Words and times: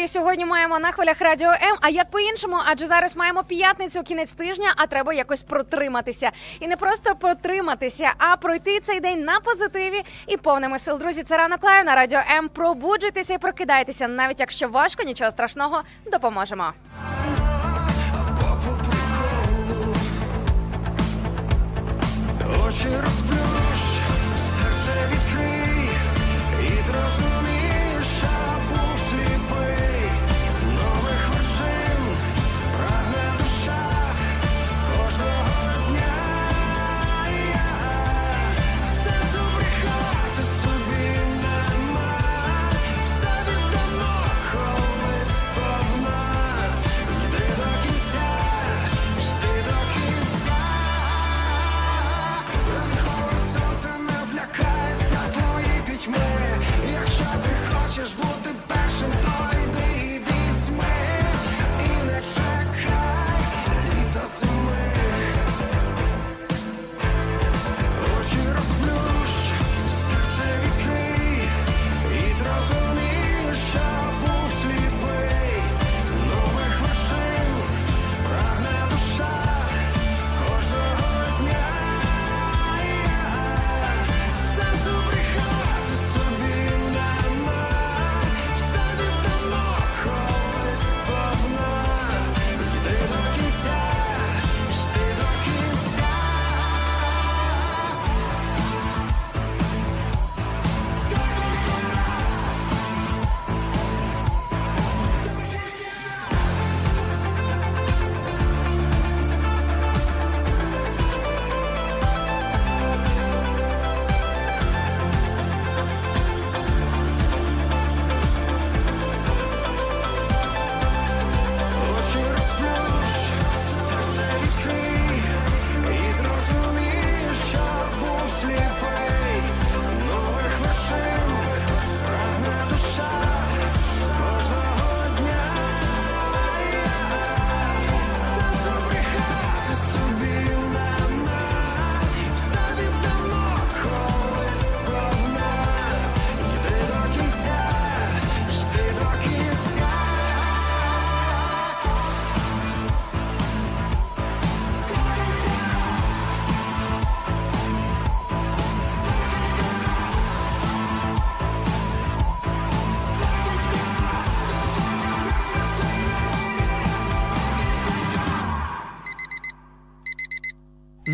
Настрій 0.00 0.20
сьогодні 0.20 0.44
маємо 0.46 0.78
на 0.78 0.92
хвилях 0.92 1.20
радіо 1.20 1.48
М. 1.48 1.76
А 1.80 1.88
як 1.88 2.10
по-іншому? 2.10 2.56
Адже 2.66 2.86
зараз 2.86 3.16
маємо 3.16 3.44
п'ятницю, 3.44 4.02
кінець 4.02 4.32
тижня, 4.32 4.72
а 4.76 4.86
треба 4.86 5.12
якось 5.12 5.42
протриматися. 5.42 6.30
І 6.60 6.68
не 6.68 6.76
просто 6.76 7.14
протриматися, 7.14 8.12
а 8.18 8.36
пройти 8.36 8.80
цей 8.80 9.00
день 9.00 9.24
на 9.24 9.40
позитиві 9.40 10.02
і 10.26 10.36
повними 10.36 10.78
сил. 10.78 10.98
Друзі, 10.98 11.22
це 11.22 11.36
ранок 11.36 11.64
live 11.64 11.84
на 11.84 11.94
радіо 11.94 12.20
М. 12.30 12.48
Пробуджуйтеся 12.48 13.34
і 13.34 13.38
прокидайтеся, 13.38 14.08
навіть 14.08 14.40
якщо 14.40 14.68
важко, 14.68 15.02
нічого 15.02 15.30
страшного, 15.30 15.82
допоможемо. 16.12 16.72
Очі 22.66 22.88
розплющ, 23.04 23.29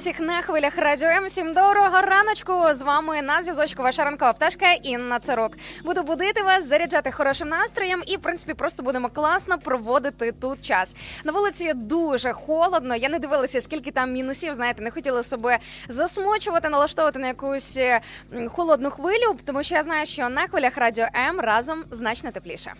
Всіх 0.00 0.20
на 0.20 0.42
хвилях 0.42 0.78
радіо 0.78 1.08
М. 1.08 1.26
Всім 1.26 1.46
доброго 1.52 2.00
раночку. 2.00 2.74
З 2.74 2.82
вами 2.82 3.22
на 3.22 3.42
зв'язочку 3.42 3.82
ваша 3.82 4.04
ранкова 4.04 4.32
пташка 4.32 4.72
Інна 4.72 5.18
Царук. 5.18 5.52
Буду 5.84 6.02
будити 6.02 6.42
вас, 6.42 6.66
заряджати 6.66 7.10
хорошим 7.10 7.48
настроєм 7.48 8.02
і, 8.06 8.16
в 8.16 8.20
принципі, 8.20 8.54
просто 8.54 8.82
будемо 8.82 9.08
класно 9.08 9.58
проводити 9.58 10.32
тут 10.32 10.64
час. 10.64 10.94
На 11.24 11.32
вулиці 11.32 11.72
дуже 11.74 12.32
холодно. 12.32 12.96
Я 12.96 13.08
не 13.08 13.18
дивилася, 13.18 13.60
скільки 13.60 13.90
там 13.90 14.12
мінусів. 14.12 14.54
Знаєте, 14.54 14.82
не 14.82 14.90
хотіла 14.90 15.22
себе 15.22 15.58
засмучувати, 15.88 16.68
налаштовувати 16.68 17.18
на 17.18 17.26
якусь 17.26 17.76
е, 17.76 18.00
холодну 18.48 18.90
хвилю, 18.90 19.36
тому 19.46 19.62
що 19.62 19.74
я 19.74 19.82
знаю, 19.82 20.06
що 20.06 20.28
на 20.28 20.46
хвилях 20.46 20.76
радіо 20.76 21.06
М 21.28 21.40
разом 21.40 21.84
значно 21.90 22.30
тепліше. 22.30 22.72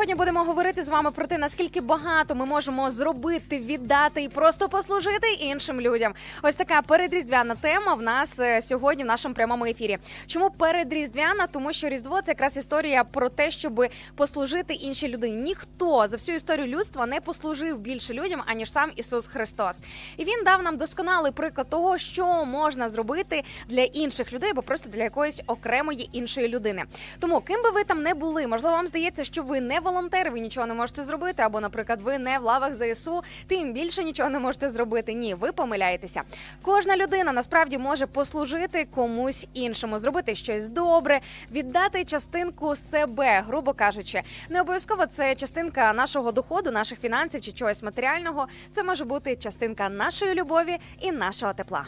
Сьогодні 0.00 0.14
будемо 0.14 0.40
говорити 0.40 0.82
з 0.82 0.88
вами 0.88 1.10
про 1.10 1.26
те, 1.26 1.38
наскільки 1.38 1.80
багато 1.80 2.34
ми 2.34 2.46
можемо 2.46 2.90
зробити, 2.90 3.58
віддати 3.58 4.22
і 4.22 4.28
просто 4.28 4.68
послужити 4.68 5.32
іншим 5.32 5.80
людям. 5.80 6.14
Ось 6.42 6.54
така 6.54 6.82
передріздвяна 6.82 7.54
тема 7.54 7.94
в 7.94 8.02
нас 8.02 8.38
е, 8.38 8.62
сьогодні 8.62 9.04
в 9.04 9.06
нашому 9.06 9.34
прямому 9.34 9.64
ефірі. 9.64 9.98
Чому 10.26 10.50
передріздвяна? 10.50 11.46
Тому 11.46 11.72
що 11.72 11.88
Різдво 11.88 12.22
це 12.22 12.30
якраз 12.30 12.56
історія 12.56 13.04
про 13.04 13.28
те, 13.28 13.50
щоб 13.50 13.86
послужити 14.16 14.74
іншій 14.74 15.08
людині. 15.08 15.42
Ніхто 15.42 16.08
за 16.08 16.16
всю 16.16 16.36
історію 16.36 16.66
людства 16.66 17.06
не 17.06 17.20
послужив 17.20 17.78
більше 17.78 18.14
людям, 18.14 18.42
аніж 18.46 18.72
сам 18.72 18.90
Ісус 18.96 19.26
Христос. 19.26 19.78
І 20.16 20.24
він 20.24 20.44
дав 20.44 20.62
нам 20.62 20.76
досконалий 20.76 21.32
приклад 21.32 21.70
того, 21.70 21.98
що 21.98 22.44
можна 22.44 22.88
зробити 22.88 23.44
для 23.68 23.82
інших 23.82 24.32
людей, 24.32 24.50
або 24.50 24.62
просто 24.62 24.88
для 24.88 25.02
якоїсь 25.02 25.42
окремої 25.46 26.10
іншої 26.12 26.48
людини. 26.48 26.84
Тому 27.18 27.40
ким 27.40 27.62
би 27.62 27.70
ви 27.70 27.84
там 27.84 28.02
не 28.02 28.14
були, 28.14 28.46
можливо, 28.46 28.76
вам 28.76 28.86
здається, 28.88 29.24
що 29.24 29.42
ви 29.42 29.60
не 29.60 29.80
волонтер, 29.90 30.30
ви 30.30 30.40
нічого 30.40 30.66
не 30.66 30.74
можете 30.74 31.04
зробити, 31.04 31.42
або, 31.42 31.60
наприклад, 31.60 32.02
ви 32.02 32.18
не 32.18 32.38
в 32.38 32.42
лавах 32.42 32.72
ЗСУ, 32.74 33.22
тим 33.46 33.72
більше 33.72 34.04
нічого 34.04 34.30
не 34.30 34.38
можете 34.38 34.70
зробити. 34.70 35.12
Ні, 35.14 35.34
ви 35.34 35.52
помиляєтеся. 35.52 36.22
Кожна 36.62 36.96
людина 36.96 37.32
насправді 37.32 37.78
може 37.78 38.06
послужити 38.06 38.84
комусь 38.94 39.46
іншому, 39.54 39.98
зробити 39.98 40.34
щось 40.34 40.68
добре, 40.68 41.20
віддати 41.52 42.04
частинку 42.04 42.76
себе, 42.76 43.40
грубо 43.46 43.72
кажучи. 43.72 44.22
Не 44.48 44.60
обов'язково 44.60 45.06
це 45.06 45.34
частинка 45.34 45.92
нашого 45.92 46.32
доходу, 46.32 46.70
наших 46.70 47.00
фінансів 47.00 47.40
чи 47.40 47.52
чогось 47.52 47.82
матеріального. 47.82 48.46
Це 48.72 48.82
може 48.82 49.04
бути 49.04 49.36
частинка 49.36 49.88
нашої 49.88 50.34
любові 50.34 50.76
і 51.00 51.12
нашого 51.12 51.52
тепла. 51.52 51.86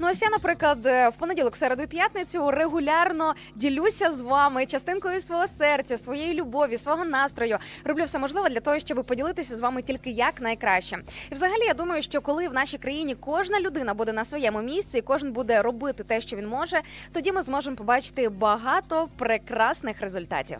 Ну 0.00 0.08
ось 0.10 0.22
я 0.22 0.30
наприклад, 0.30 0.86
е, 0.86 1.08
в 1.08 1.12
понеділок, 1.12 1.56
середу 1.56 1.82
і 1.82 1.86
п'ятницю 1.86 2.50
регулярно 2.50 3.34
ділюся 3.54 4.12
з 4.12 4.20
вами 4.20 4.66
частинкою 4.66 5.20
свого 5.20 5.48
серця, 5.48 5.98
своєї 5.98 6.34
любові, 6.34 6.78
свого 6.78 7.04
настрою. 7.04 7.58
Роблю 7.84 8.04
все 8.04 8.18
можливе 8.18 8.48
для 8.48 8.60
того, 8.60 8.78
щоб 8.78 9.04
поділитися 9.04 9.56
з 9.56 9.60
вами 9.60 9.82
тільки 9.82 10.10
як 10.10 10.40
найкраще. 10.40 10.98
І 11.30 11.34
взагалі 11.34 11.66
я 11.66 11.74
думаю, 11.74 12.02
що 12.02 12.20
коли 12.20 12.48
в 12.48 12.54
нашій 12.54 12.78
країні 12.78 13.14
кожна 13.14 13.60
людина 13.60 13.94
буде 13.94 14.12
на 14.12 14.24
своєму 14.24 14.62
місці, 14.62 14.98
і 14.98 15.02
кожен 15.02 15.32
буде 15.32 15.62
робити 15.62 16.04
те, 16.04 16.20
що 16.20 16.36
він 16.36 16.48
може, 16.48 16.80
тоді 17.12 17.32
ми 17.32 17.42
зможемо 17.42 17.76
побачити 17.76 18.28
багато 18.28 19.08
прекрасних 19.16 20.00
результатів. 20.00 20.58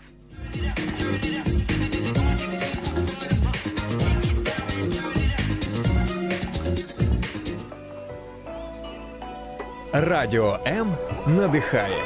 Радіо 9.92 10.58
М 10.66 10.96
надихає. 11.26 12.02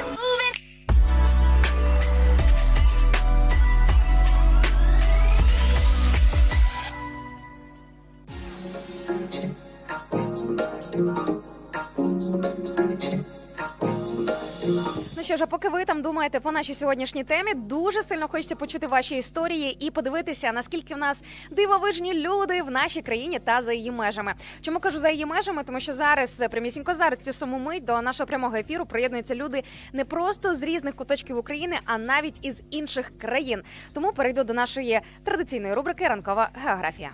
Думаєте 16.22 16.40
по 16.40 16.52
нашій 16.52 16.74
сьогоднішній 16.74 17.24
темі, 17.24 17.54
дуже 17.54 18.02
сильно 18.02 18.28
хочеться 18.28 18.56
почути 18.56 18.86
ваші 18.86 19.16
історії 19.16 19.76
і 19.80 19.90
подивитися, 19.90 20.52
наскільки 20.52 20.94
в 20.94 20.98
нас 20.98 21.22
дивовижні 21.50 22.14
люди 22.14 22.62
в 22.62 22.70
нашій 22.70 23.02
країні 23.02 23.38
та 23.38 23.62
за 23.62 23.72
її 23.72 23.90
межами. 23.90 24.34
Чому 24.60 24.78
кажу 24.78 24.98
за 24.98 25.10
її 25.10 25.26
межами? 25.26 25.62
Тому 25.64 25.80
що 25.80 25.92
зараз 25.92 26.44
прямісінько 26.50 26.94
зараз 26.94 27.18
цю 27.18 27.32
саму 27.32 27.58
мить 27.58 27.84
до 27.84 28.02
нашого 28.02 28.26
прямого 28.26 28.56
ефіру 28.56 28.86
приєднуються 28.86 29.34
люди 29.34 29.62
не 29.92 30.04
просто 30.04 30.54
з 30.54 30.62
різних 30.62 30.96
куточків 30.96 31.38
України, 31.38 31.78
а 31.84 31.98
навіть 31.98 32.38
із 32.42 32.62
інших 32.70 33.12
країн. 33.18 33.62
Тому 33.94 34.12
перейду 34.12 34.44
до 34.44 34.54
нашої 34.54 35.00
традиційної 35.24 35.74
рубрики 35.74 36.08
Ранкова 36.08 36.48
географія. 36.64 37.10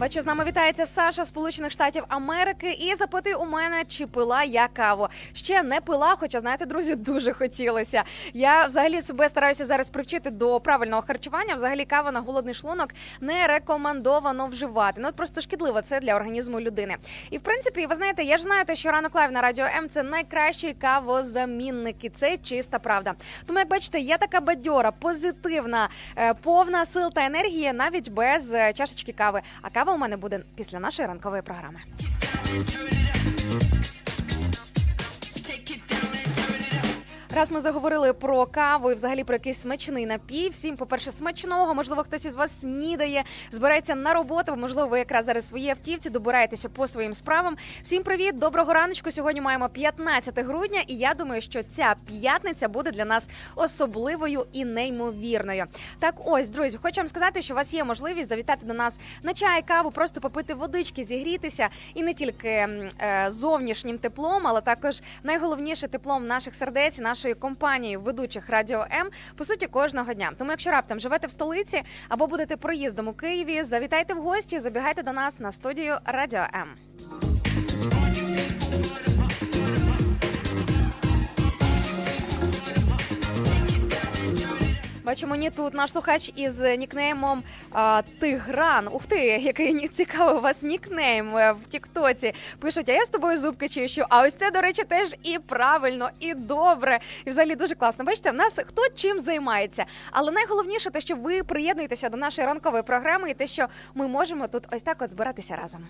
Бачу, 0.00 0.22
з 0.22 0.26
нами 0.26 0.44
вітається 0.44 0.86
Саша 0.86 1.24
Сполучених 1.24 1.72
Штатів 1.72 2.04
Америки 2.08 2.72
і 2.72 2.94
запитує 2.94 3.36
у 3.36 3.46
мене, 3.46 3.84
чи 3.88 4.06
пила 4.06 4.44
я 4.44 4.68
каву. 4.68 5.08
Ще 5.32 5.62
не 5.62 5.80
пила, 5.80 6.16
хоча 6.20 6.40
знаєте, 6.40 6.66
друзі, 6.66 6.94
дуже 6.94 7.32
хотілося. 7.32 8.02
Я 8.32 8.66
взагалі 8.66 9.00
себе 9.00 9.28
стараюся 9.28 9.64
зараз 9.64 9.90
привчити 9.90 10.30
до 10.30 10.60
правильного 10.60 11.02
харчування. 11.02 11.54
Взагалі, 11.54 11.84
кава 11.84 12.12
на 12.12 12.20
голодний 12.20 12.54
шлунок 12.54 12.88
не 13.20 13.46
рекомендовано 13.46 14.46
вживати. 14.46 15.00
Ну 15.00 15.12
просто 15.12 15.40
шкідливо 15.40 15.82
це 15.82 16.00
для 16.00 16.14
організму 16.14 16.60
людини. 16.60 16.96
І 17.30 17.38
в 17.38 17.40
принципі, 17.40 17.86
ви 17.86 17.94
знаєте, 17.94 18.22
я 18.22 18.36
ж 18.36 18.42
знаєте, 18.42 18.74
що 18.74 18.90
ранок 18.90 19.14
live 19.14 19.32
на 19.32 19.40
радіо 19.40 19.64
М 19.64 19.88
це 19.88 20.02
найкращі 20.02 20.76
кавозамінники. 20.80 22.10
Це 22.10 22.38
чиста 22.38 22.78
правда. 22.78 23.14
Тому, 23.46 23.58
як 23.58 23.68
бачите, 23.68 24.00
я 24.00 24.18
така 24.18 24.40
бадьора, 24.40 24.90
позитивна, 24.90 25.88
е, 26.16 26.34
повна 26.34 26.86
сил 26.86 27.12
та 27.12 27.26
енергії, 27.26 27.72
навіть 27.72 28.08
без 28.08 28.52
е, 28.54 28.72
чашечки 28.72 29.12
кави. 29.12 29.40
А 29.62 29.70
кава 29.70 29.89
у 29.94 29.98
мене 29.98 30.16
буде 30.16 30.40
після 30.56 30.80
нашої 30.80 31.08
ранкової 31.08 31.42
програми. 31.42 31.80
Раз 37.34 37.50
ми 37.50 37.60
заговорили 37.60 38.12
про 38.12 38.46
каву 38.46 38.90
і 38.90 38.94
взагалі 38.94 39.24
про 39.24 39.34
якийсь 39.34 39.60
смачний 39.60 40.06
напій. 40.06 40.48
Всім, 40.48 40.76
по-перше, 40.76 41.10
смачного. 41.10 41.74
Можливо, 41.74 42.02
хтось 42.02 42.24
із 42.24 42.36
вас 42.36 42.60
снідає, 42.60 43.24
збирається 43.50 43.94
на 43.94 44.14
роботу. 44.14 44.56
Можливо, 44.56 44.88
ви 44.88 44.98
якраз 44.98 45.24
зараз 45.24 45.44
в 45.44 45.48
своїй 45.48 45.70
автівці 45.70 46.10
добираєтеся 46.10 46.68
по 46.68 46.88
своїм 46.88 47.14
справам. 47.14 47.56
Всім 47.82 48.02
привіт, 48.02 48.38
доброго 48.38 48.72
раночку. 48.72 49.10
Сьогодні 49.10 49.40
маємо 49.40 49.68
15 49.68 50.38
грудня, 50.38 50.80
і 50.86 50.96
я 50.96 51.14
думаю, 51.14 51.42
що 51.42 51.62
ця 51.62 51.94
п'ятниця 52.06 52.68
буде 52.68 52.90
для 52.90 53.04
нас 53.04 53.28
особливою 53.56 54.46
і 54.52 54.64
неймовірною. 54.64 55.64
Так, 55.98 56.14
ось, 56.24 56.48
друзі, 56.48 56.78
хочу 56.82 57.00
вам 57.00 57.08
сказати, 57.08 57.42
що 57.42 57.54
у 57.54 57.56
вас 57.56 57.74
є 57.74 57.84
можливість 57.84 58.28
завітати 58.28 58.66
до 58.66 58.74
нас 58.74 59.00
на 59.22 59.34
чай, 59.34 59.62
каву, 59.62 59.90
просто 59.90 60.20
попити 60.20 60.54
водички, 60.54 61.04
зігрітися 61.04 61.68
і 61.94 62.02
не 62.02 62.14
тільки 62.14 62.48
е, 62.48 63.26
зовнішнім 63.28 63.98
теплом, 63.98 64.46
але 64.46 64.60
також 64.60 65.02
найголовніше 65.22 65.88
теплом 65.88 66.26
наших 66.26 66.54
сердець, 66.54 66.98
і 66.98 67.02
нашої 67.20 67.34
компанії 67.34 67.96
ведучих 67.96 68.50
радіо 68.50 68.86
М 68.92 69.10
по 69.36 69.44
суті 69.44 69.66
кожного 69.66 70.14
дня. 70.14 70.30
Тому, 70.38 70.50
якщо 70.50 70.70
раптом 70.70 71.00
живете 71.00 71.26
в 71.26 71.30
столиці 71.30 71.82
або 72.08 72.26
будете 72.26 72.56
проїздом 72.56 73.08
у 73.08 73.12
Києві, 73.12 73.62
завітайте 73.62 74.14
в 74.14 74.22
гості, 74.22 74.60
забігайте 74.60 75.02
до 75.02 75.12
нас 75.12 75.40
на 75.40 75.52
студію 75.52 75.96
Радіо 76.04 76.40
М. 76.54 77.39
Бачу, 85.04 85.26
мені 85.26 85.50
тут 85.50 85.74
наш 85.74 85.92
слухач 85.92 86.32
із 86.36 86.60
нікнеймом 86.60 87.42
а, 87.72 88.02
Тигран. 88.18 88.88
Ух 88.92 89.06
ти, 89.06 89.18
який 89.18 89.88
цікавий 89.88 90.34
у 90.34 90.40
вас 90.40 90.62
нікнейм 90.62 91.36
е, 91.36 91.52
в 91.52 91.68
Тіктоці. 91.68 92.34
Пишуть, 92.60 92.88
а 92.88 92.92
я 92.92 93.04
з 93.04 93.08
тобою 93.08 93.38
зубки 93.38 93.68
чищу. 93.68 94.04
А 94.08 94.22
ось 94.22 94.34
це, 94.34 94.50
до 94.50 94.60
речі, 94.60 94.82
теж 94.84 95.14
і 95.22 95.38
правильно, 95.38 96.10
і 96.20 96.34
добре. 96.34 97.00
І 97.24 97.30
взагалі 97.30 97.54
дуже 97.54 97.74
класно. 97.74 98.04
Бачите, 98.04 98.30
в 98.30 98.34
нас 98.34 98.60
хто 98.66 98.82
чим 98.96 99.20
займається. 99.20 99.84
Але 100.10 100.32
найголовніше 100.32 100.90
те, 100.90 101.00
що 101.00 101.16
ви 101.16 101.42
приєднуєтеся 101.42 102.08
до 102.08 102.16
нашої 102.16 102.46
ранкової 102.46 102.82
програми, 102.82 103.30
і 103.30 103.34
те, 103.34 103.46
що 103.46 103.66
ми 103.94 104.08
можемо 104.08 104.48
тут 104.48 104.64
ось 104.72 104.82
так 104.82 104.96
от 105.02 105.10
збиратися 105.10 105.56
разом. 105.56 105.86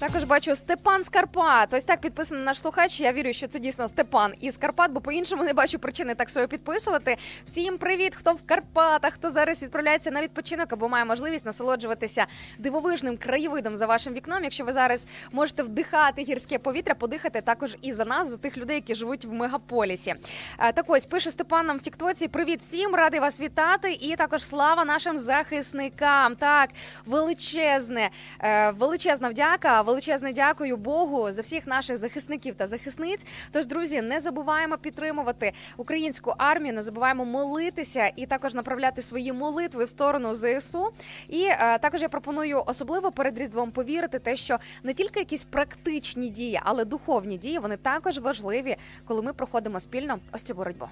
Також 0.00 0.24
бачу 0.24 0.56
Степан 0.56 1.04
з 1.04 1.08
Карпат. 1.08 1.74
Ось 1.74 1.84
так 1.84 2.00
підписаний 2.00 2.44
наш 2.44 2.60
слухач. 2.60 3.00
Я 3.00 3.12
вірю, 3.12 3.32
що 3.32 3.48
це 3.48 3.58
дійсно 3.58 3.88
Степан 3.88 4.34
із 4.40 4.56
Карпат, 4.56 4.92
бо 4.92 5.00
по-іншому 5.00 5.44
не 5.44 5.52
бачу 5.52 5.78
причини 5.78 6.14
так 6.14 6.30
себе 6.30 6.46
підписувати. 6.46 7.16
Всім 7.44 7.78
привіт, 7.78 8.14
хто 8.16 8.32
в 8.32 8.46
Карпатах, 8.46 9.14
хто 9.14 9.30
зараз 9.30 9.62
відправляється 9.62 10.10
на 10.10 10.22
відпочинок 10.22 10.72
або 10.72 10.88
має 10.88 11.04
можливість 11.04 11.46
насолоджуватися 11.46 12.26
дивовижним 12.58 13.16
краєвидом 13.16 13.76
за 13.76 13.86
вашим 13.86 14.14
вікном. 14.14 14.44
Якщо 14.44 14.64
ви 14.64 14.72
зараз 14.72 15.06
можете 15.32 15.62
вдихати 15.62 16.22
гірське 16.22 16.58
повітря, 16.58 16.94
подихати 16.94 17.40
також 17.40 17.76
і 17.82 17.92
за 17.92 18.04
нас, 18.04 18.28
за 18.28 18.36
тих 18.36 18.58
людей, 18.58 18.76
які 18.76 18.94
живуть 18.94 19.24
в 19.24 19.32
мегаполісі. 19.32 20.14
Е, 20.58 20.72
Так 20.72 20.84
ось 20.88 21.06
пише 21.06 21.30
Степан 21.30 21.66
нам 21.66 21.78
в 21.78 21.82
Тіктоці. 21.82 22.28
Привіт 22.28 22.60
всім, 22.60 22.94
радий 22.94 23.20
вас 23.20 23.40
вітати. 23.40 23.92
І 23.92 24.16
також 24.16 24.44
слава 24.44 24.84
нашим 24.84 25.18
захисникам. 25.18 26.36
Так, 26.36 26.70
величезне, 27.06 28.10
е, 28.40 28.70
величезна 28.70 29.28
вдяка, 29.28 29.82
величезне 29.88 30.32
дякую 30.32 30.76
Богу 30.76 31.32
за 31.32 31.42
всіх 31.42 31.66
наших 31.66 31.96
захисників 31.96 32.54
та 32.54 32.66
захисниць. 32.66 33.26
Тож, 33.52 33.66
друзі, 33.66 34.02
не 34.02 34.20
забуваємо 34.20 34.78
підтримувати 34.78 35.52
українську 35.76 36.34
армію, 36.38 36.74
не 36.74 36.82
забуваємо 36.82 37.24
молитися 37.24 38.12
і 38.16 38.26
також 38.26 38.54
направляти 38.54 39.02
свої 39.02 39.32
молитви 39.32 39.84
в 39.84 39.88
сторону 39.88 40.34
ЗСУ. 40.34 40.90
І 41.28 41.42
е, 41.44 41.78
також 41.78 42.02
я 42.02 42.08
пропоную 42.08 42.62
особливо 42.66 43.10
перед 43.10 43.38
різдвом 43.38 43.70
повірити 43.70 44.18
те, 44.18 44.36
що 44.36 44.58
не 44.82 44.94
тільки 44.94 45.20
якісь 45.20 45.44
практичні 45.44 46.28
дії, 46.28 46.60
але 46.64 46.84
духовні 46.84 47.38
дії 47.38 47.58
вони 47.58 47.76
також 47.76 48.18
важливі, 48.18 48.76
коли 49.04 49.22
ми 49.22 49.32
проходимо 49.32 49.80
спільно 49.80 50.18
ось 50.32 50.42
цю 50.42 50.54
боротьбу. 50.54 50.88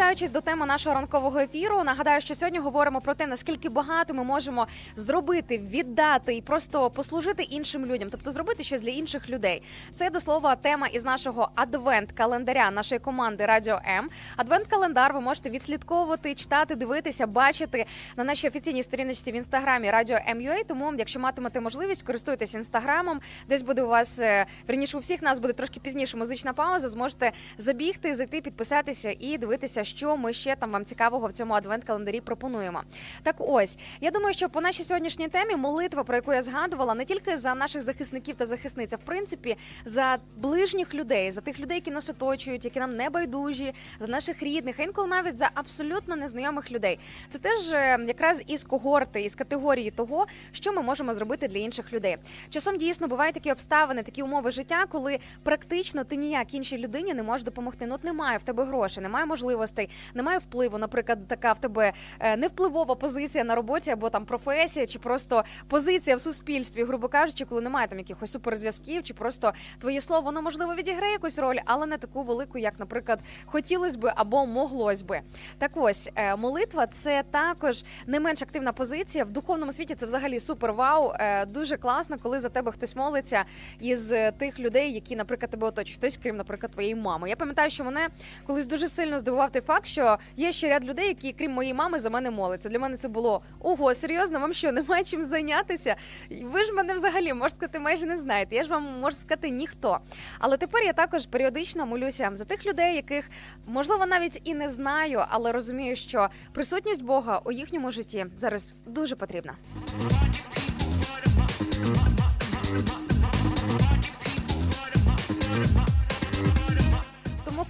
Повертаючись 0.00 0.30
до 0.30 0.40
теми 0.40 0.66
нашого 0.66 0.94
ранкового 0.94 1.38
ефіру, 1.38 1.84
нагадаю, 1.84 2.20
що 2.20 2.34
сьогодні 2.34 2.58
говоримо 2.58 3.00
про 3.00 3.14
те, 3.14 3.26
наскільки 3.26 3.68
багато 3.68 4.14
ми 4.14 4.24
можемо 4.24 4.66
зробити, 4.96 5.58
віддати 5.58 6.36
і 6.36 6.40
просто 6.42 6.90
послужити 6.90 7.42
іншим 7.42 7.86
людям, 7.86 8.08
тобто 8.10 8.32
зробити 8.32 8.64
щось 8.64 8.80
для 8.80 8.90
інших 8.90 9.28
людей. 9.28 9.62
Це 9.94 10.10
до 10.10 10.20
слова 10.20 10.56
тема 10.56 10.86
із 10.86 11.04
нашого 11.04 11.48
адвент-календаря 11.56 12.70
нашої 12.70 12.98
команди 12.98 13.46
Радіо 13.46 13.80
М. 13.86 14.08
Адвент-календар 14.36 15.12
ви 15.12 15.20
можете 15.20 15.50
відслідковувати, 15.50 16.34
читати, 16.34 16.74
дивитися, 16.74 17.26
бачити 17.26 17.84
на 18.16 18.24
нашій 18.24 18.48
офіційній 18.48 18.82
сторіночці 18.82 19.32
в 19.32 19.34
інстаграмі 19.34 19.90
Радіо 19.90 20.16
М.Ua. 20.28 20.64
Тому, 20.68 20.92
якщо 20.98 21.20
матимете 21.20 21.60
можливість, 21.60 22.02
користуйтесь 22.02 22.54
інстаграмом. 22.54 23.20
Десь 23.48 23.62
буде 23.62 23.82
у 23.82 23.88
вас 23.88 24.18
е, 24.18 24.46
вірніше, 24.68 24.96
у 24.96 25.00
всіх 25.00 25.22
нас 25.22 25.38
буде 25.38 25.52
трошки 25.52 25.80
пізніше 25.80 26.16
музична 26.16 26.52
пауза. 26.52 26.88
Зможете 26.88 27.32
забігти, 27.58 28.14
зайти, 28.14 28.40
підписатися 28.40 29.14
і 29.20 29.38
дивитися, 29.38 29.84
що 29.90 30.16
ми 30.16 30.32
ще 30.32 30.56
там 30.56 30.70
вам 30.70 30.84
цікавого 30.84 31.26
в 31.26 31.32
цьому 31.32 31.54
адвент-календарі 31.54 32.20
пропонуємо. 32.20 32.82
Так 33.22 33.36
ось 33.38 33.78
я 34.00 34.10
думаю, 34.10 34.34
що 34.34 34.48
по 34.48 34.60
нашій 34.60 34.84
сьогоднішній 34.84 35.28
темі 35.28 35.56
молитва, 35.56 36.04
про 36.04 36.16
яку 36.16 36.32
я 36.32 36.42
згадувала, 36.42 36.94
не 36.94 37.04
тільки 37.04 37.36
за 37.36 37.54
наших 37.54 37.82
захисників 37.82 38.36
та 38.36 38.46
захисниць, 38.46 38.92
а 38.92 38.96
в 38.96 39.04
принципі 39.04 39.56
за 39.84 40.16
ближніх 40.36 40.94
людей, 40.94 41.30
за 41.30 41.40
тих 41.40 41.60
людей, 41.60 41.76
які 41.76 41.90
нас 41.90 42.10
оточують, 42.10 42.64
які 42.64 42.80
нам 42.80 42.90
не 42.90 43.10
байдужі, 43.10 43.72
за 44.00 44.06
наших 44.06 44.42
рідних, 44.42 44.76
а 44.78 44.82
інколи 44.82 45.08
навіть 45.08 45.36
за 45.36 45.50
абсолютно 45.54 46.16
незнайомих 46.16 46.72
людей. 46.72 46.98
Це 47.30 47.38
теж 47.38 47.72
е, 47.72 47.98
якраз 48.06 48.42
із 48.46 48.64
когорти, 48.64 49.22
із 49.22 49.34
категорії 49.34 49.90
того, 49.90 50.26
що 50.52 50.72
ми 50.72 50.82
можемо 50.82 51.14
зробити 51.14 51.48
для 51.48 51.58
інших 51.58 51.92
людей. 51.92 52.16
Часом 52.50 52.78
дійсно 52.78 53.08
бувають 53.08 53.34
такі 53.34 53.52
обставини, 53.52 54.02
такі 54.02 54.22
умови 54.22 54.50
життя, 54.50 54.86
коли 54.88 55.18
практично 55.42 56.04
ти 56.04 56.16
ніяк 56.16 56.54
іншій 56.54 56.78
людині 56.78 57.14
не 57.14 57.22
можеш 57.22 57.44
допомогти. 57.44 57.86
Ну 57.86 57.94
от 57.94 58.04
немає 58.04 58.38
в 58.38 58.42
тебе 58.42 58.64
грошей, 58.64 59.02
немає 59.02 59.26
можливостей, 59.26 59.79
немає 60.14 60.38
впливу. 60.38 60.78
Наприклад, 60.78 61.28
така 61.28 61.52
в 61.52 61.58
тебе 61.58 61.92
е, 62.20 62.36
невпливова 62.36 62.94
позиція 62.94 63.44
на 63.44 63.54
роботі 63.54 63.90
або 63.90 64.10
там 64.10 64.24
професія, 64.24 64.86
чи 64.86 64.98
просто 64.98 65.44
позиція 65.68 66.16
в 66.16 66.20
суспільстві, 66.20 66.84
грубо 66.84 67.08
кажучи, 67.08 67.44
коли 67.44 67.60
немає 67.60 67.88
там 67.88 67.98
якихось 67.98 68.32
суперзв'язків, 68.32 69.02
чи 69.02 69.14
просто 69.14 69.52
твоє 69.78 70.00
слово 70.00 70.22
воно 70.22 70.42
можливо 70.42 70.74
відіграє 70.74 71.12
якусь 71.12 71.38
роль, 71.38 71.58
але 71.64 71.86
не 71.86 71.98
таку 71.98 72.22
велику, 72.22 72.58
як, 72.58 72.80
наприклад, 72.80 73.20
хотілось 73.44 73.96
би 73.96 74.12
або 74.16 74.46
моглось 74.46 75.02
би. 75.02 75.20
Так 75.58 75.70
ось 75.74 76.10
е, 76.14 76.36
молитва 76.36 76.86
це 76.86 77.22
також 77.30 77.84
не 78.06 78.20
менш 78.20 78.42
активна 78.42 78.72
позиція 78.72 79.24
в 79.24 79.32
духовному 79.32 79.72
світі. 79.72 79.94
Це 79.94 80.06
взагалі 80.06 80.40
супер 80.40 80.72
вау. 80.72 81.12
Е, 81.18 81.46
Дуже 81.46 81.76
класно, 81.76 82.16
коли 82.22 82.40
за 82.40 82.48
тебе 82.48 82.72
хтось 82.72 82.96
молиться 82.96 83.44
із 83.80 84.08
тих 84.38 84.60
людей, 84.60 84.92
які, 84.92 85.16
наприклад, 85.16 85.50
тебе 85.50 85.66
оточують. 85.66 85.98
Хтось, 85.98 86.18
крім, 86.22 86.36
наприклад, 86.36 86.72
твоєї 86.72 86.94
мами. 86.94 87.28
Я 87.28 87.36
пам'ятаю, 87.36 87.70
що 87.70 87.84
мене 87.84 88.08
колись 88.46 88.66
дуже 88.66 88.88
сильно 88.88 89.18
здивував 89.18 89.52
той 89.52 89.62
факт, 89.62 89.69
що 89.82 90.18
є 90.36 90.52
ще 90.52 90.68
ряд 90.68 90.84
людей, 90.84 91.08
які, 91.08 91.32
крім 91.32 91.52
моєї 91.52 91.74
мами, 91.74 91.98
за 91.98 92.10
мене 92.10 92.30
моляться. 92.30 92.68
Для 92.68 92.78
мене 92.78 92.96
це 92.96 93.08
було 93.08 93.42
ого, 93.60 93.94
серйозно, 93.94 94.40
вам 94.40 94.54
що, 94.54 94.72
немає 94.72 95.04
чим 95.04 95.26
зайнятися? 95.26 95.96
Ви 96.42 96.64
ж 96.64 96.72
мене 96.72 96.94
взагалі 96.94 97.32
можна 97.32 97.50
сказати, 97.50 97.80
майже 97.80 98.06
не 98.06 98.18
знаєте. 98.18 98.54
Я 98.56 98.64
ж 98.64 98.70
вам 98.70 98.86
можу 99.00 99.16
сказати 99.16 99.50
ніхто. 99.50 99.98
Але 100.38 100.56
тепер 100.56 100.84
я 100.84 100.92
також 100.92 101.26
періодично 101.26 101.86
молюся 101.86 102.30
за 102.34 102.44
тих 102.44 102.66
людей, 102.66 102.96
яких 102.96 103.30
можливо 103.66 104.06
навіть 104.06 104.40
і 104.44 104.54
не 104.54 104.68
знаю, 104.68 105.24
але 105.28 105.52
розумію, 105.52 105.96
що 105.96 106.28
присутність 106.52 107.02
Бога 107.02 107.40
у 107.44 107.52
їхньому 107.52 107.92
житті 107.92 108.26
зараз 108.34 108.74
дуже 108.86 109.16
потрібна. 109.16 109.54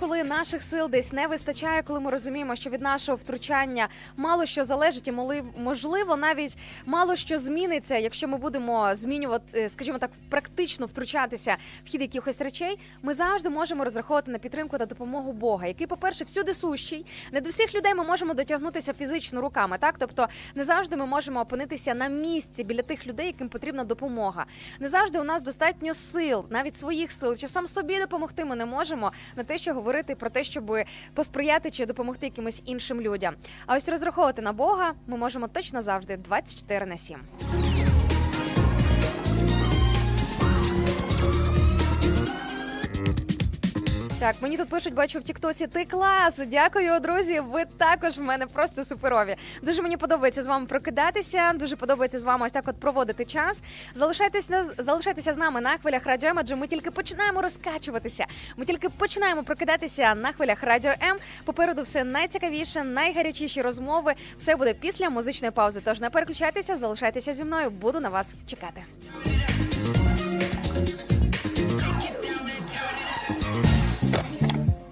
Коли 0.00 0.24
наших 0.24 0.62
сил 0.62 0.88
десь 0.88 1.12
не 1.12 1.26
вистачає, 1.26 1.82
коли 1.82 2.00
ми 2.00 2.10
розуміємо, 2.10 2.56
що 2.56 2.70
від 2.70 2.80
нашого 2.80 3.16
втручання 3.16 3.88
мало 4.16 4.46
що 4.46 4.64
залежить, 4.64 5.08
і 5.08 5.12
можливо, 5.56 6.16
навіть 6.16 6.56
мало 6.86 7.16
що 7.16 7.38
зміниться, 7.38 7.96
якщо 7.96 8.28
ми 8.28 8.38
будемо 8.38 8.94
змінювати, 8.94 9.60
е, 9.60 9.68
скажімо 9.68 9.98
так, 9.98 10.10
практично 10.28 10.86
втручатися 10.86 11.56
в 11.84 11.88
хід 11.88 12.00
якихось 12.00 12.40
речей, 12.40 12.78
ми 13.02 13.14
завжди 13.14 13.50
можемо 13.50 13.84
розраховувати 13.84 14.30
на 14.30 14.38
підтримку 14.38 14.78
та 14.78 14.86
допомогу 14.86 15.32
Бога, 15.32 15.66
який, 15.66 15.86
по-перше, 15.86 16.24
всюди 16.24 16.54
сущий. 16.54 17.06
Не 17.32 17.40
до 17.40 17.50
всіх 17.50 17.74
людей 17.74 17.94
ми 17.94 18.04
можемо 18.04 18.34
дотягнутися 18.34 18.92
фізично 18.92 19.40
руками, 19.40 19.76
так 19.80 19.94
тобто 19.98 20.28
не 20.54 20.64
завжди 20.64 20.96
ми 20.96 21.06
можемо 21.06 21.40
опинитися 21.40 21.94
на 21.94 22.08
місці 22.08 22.64
біля 22.64 22.82
тих 22.82 23.06
людей, 23.06 23.26
яким 23.26 23.48
потрібна 23.48 23.84
допомога. 23.84 24.44
Не 24.78 24.88
завжди 24.88 25.18
у 25.18 25.24
нас 25.24 25.42
достатньо 25.42 25.94
сил, 25.94 26.44
навіть 26.50 26.78
своїх 26.78 27.12
сил. 27.12 27.36
Часом 27.36 27.68
собі 27.68 27.98
допомогти 27.98 28.44
ми 28.44 28.56
не 28.56 28.66
можемо 28.66 29.12
на 29.36 29.44
те, 29.44 29.58
що 29.58 29.74
говорити 29.90 30.14
про 30.14 30.30
те, 30.30 30.44
щоб 30.44 30.76
посприяти 31.14 31.70
чи 31.70 31.86
допомогти 31.86 32.26
якимось 32.26 32.62
іншим 32.66 33.00
людям. 33.00 33.34
А 33.66 33.76
ось 33.76 33.88
розраховувати 33.88 34.42
на 34.42 34.52
Бога 34.52 34.92
ми 35.06 35.16
можемо 35.16 35.48
точно 35.48 35.82
завжди 35.82 36.16
24 36.16 36.86
на 36.86 36.96
7. 36.96 37.18
Так, 44.20 44.36
мені 44.42 44.56
тут 44.56 44.68
пишуть, 44.68 44.94
бачу 44.94 45.18
в 45.18 45.22
Тіктоці. 45.22 45.66
Ти 45.66 45.84
клас! 45.84 46.40
Дякую, 46.46 47.00
друзі. 47.00 47.40
Ви 47.40 47.64
також 47.76 48.18
в 48.18 48.22
мене 48.22 48.46
просто 48.46 48.84
суперові. 48.84 49.36
Дуже 49.62 49.82
мені 49.82 49.96
подобається 49.96 50.42
з 50.42 50.46
вами 50.46 50.66
прокидатися. 50.66 51.52
Дуже 51.54 51.76
подобається 51.76 52.18
з 52.18 52.24
вами 52.24 52.46
ось 52.46 52.52
так 52.52 52.64
от 52.68 52.80
проводити 52.80 53.24
час. 53.24 53.62
Залишайтеся 53.94 54.64
залишайтеся 54.78 55.32
з 55.32 55.36
нами 55.36 55.60
на 55.60 55.78
хвилях 55.78 56.06
радіо 56.06 56.28
М, 56.30 56.38
адже 56.38 56.56
ми 56.56 56.66
тільки 56.66 56.90
починаємо 56.90 57.42
розкачуватися. 57.42 58.26
Ми 58.56 58.64
тільки 58.64 58.88
починаємо 58.88 59.42
прокидатися 59.42 60.14
на 60.14 60.32
хвилях 60.32 60.62
радіо 60.62 60.92
М. 61.02 61.16
Попереду 61.44 61.82
все 61.82 62.04
найцікавіше, 62.04 62.84
найгарячіші 62.84 63.62
розмови. 63.62 64.14
Все 64.38 64.56
буде 64.56 64.74
після 64.74 65.10
музичної 65.10 65.52
паузи. 65.52 65.80
Тож 65.84 66.00
не 66.00 66.10
переключайтеся, 66.10 66.76
залишайтеся 66.76 67.34
зі 67.34 67.44
мною. 67.44 67.70
Буду 67.70 68.00
на 68.00 68.08
вас 68.08 68.34
чекати. 68.46 68.80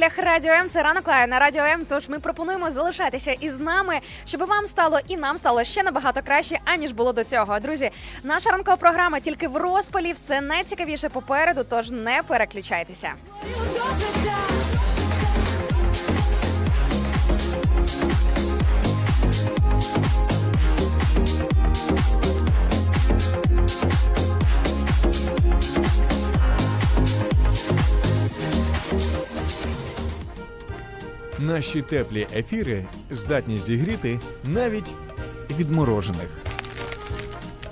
Хвилях 0.00 0.18
Радіо 0.18 0.52
М. 0.52 0.70
Це 0.70 0.82
ранок 0.82 1.08
лає 1.08 1.26
на 1.26 1.38
Радіо 1.38 1.62
М. 1.62 1.86
Тож 1.88 2.08
ми 2.08 2.18
пропонуємо 2.18 2.70
залишатися 2.70 3.32
із 3.32 3.60
нами, 3.60 4.00
щоб 4.26 4.40
вам 4.40 4.66
стало 4.66 4.98
і 5.08 5.16
нам 5.16 5.38
стало 5.38 5.64
ще 5.64 5.82
набагато 5.82 6.22
краще, 6.22 6.58
аніж 6.64 6.92
було 6.92 7.12
до 7.12 7.24
цього. 7.24 7.60
Друзі, 7.60 7.90
наша 8.24 8.50
ранкова 8.50 8.76
програма 8.76 9.20
тільки 9.20 9.48
в 9.48 9.56
розпалі. 9.56 10.12
Все 10.12 10.40
найцікавіше 10.40 11.08
попереду. 11.08 11.64
Тож 11.70 11.90
не 11.90 12.22
переключайтеся. 12.26 13.12
Наші 31.60 31.82
теплі 31.82 32.26
ефіри 32.36 32.84
здатні 33.10 33.58
зігріти 33.58 34.20
навіть 34.44 34.92
відморожених. 35.58 36.28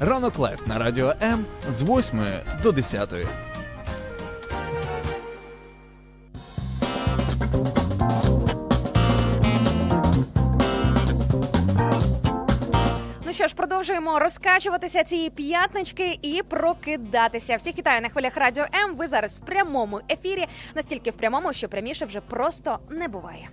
Ранок 0.00 0.38
live 0.38 0.67
на 0.66 0.78
радіо 0.78 1.14
М 1.23 1.45
з 1.71 1.83
8 1.83 2.21
до 2.62 2.73
10. 2.73 3.14
Розкачуватися 14.19 15.05
цієї 15.05 15.31
п'ятнички 15.31 16.19
і 16.23 16.43
прокидатися. 16.49 17.57
Всіх 17.57 17.79
вітаю 17.79 18.01
на 18.01 18.09
хвилях 18.09 18.37
Радіо 18.37 18.65
М. 18.75 18.95
Ви 18.95 19.07
зараз 19.07 19.39
в 19.39 19.47
прямому 19.47 20.01
ефірі, 20.11 20.47
настільки 20.75 21.11
в 21.11 21.15
прямому, 21.15 21.53
що 21.53 21.69
пряміше 21.69 22.05
вже 22.05 22.21
просто 22.21 22.79
не 22.91 23.09
буває. 23.09 23.49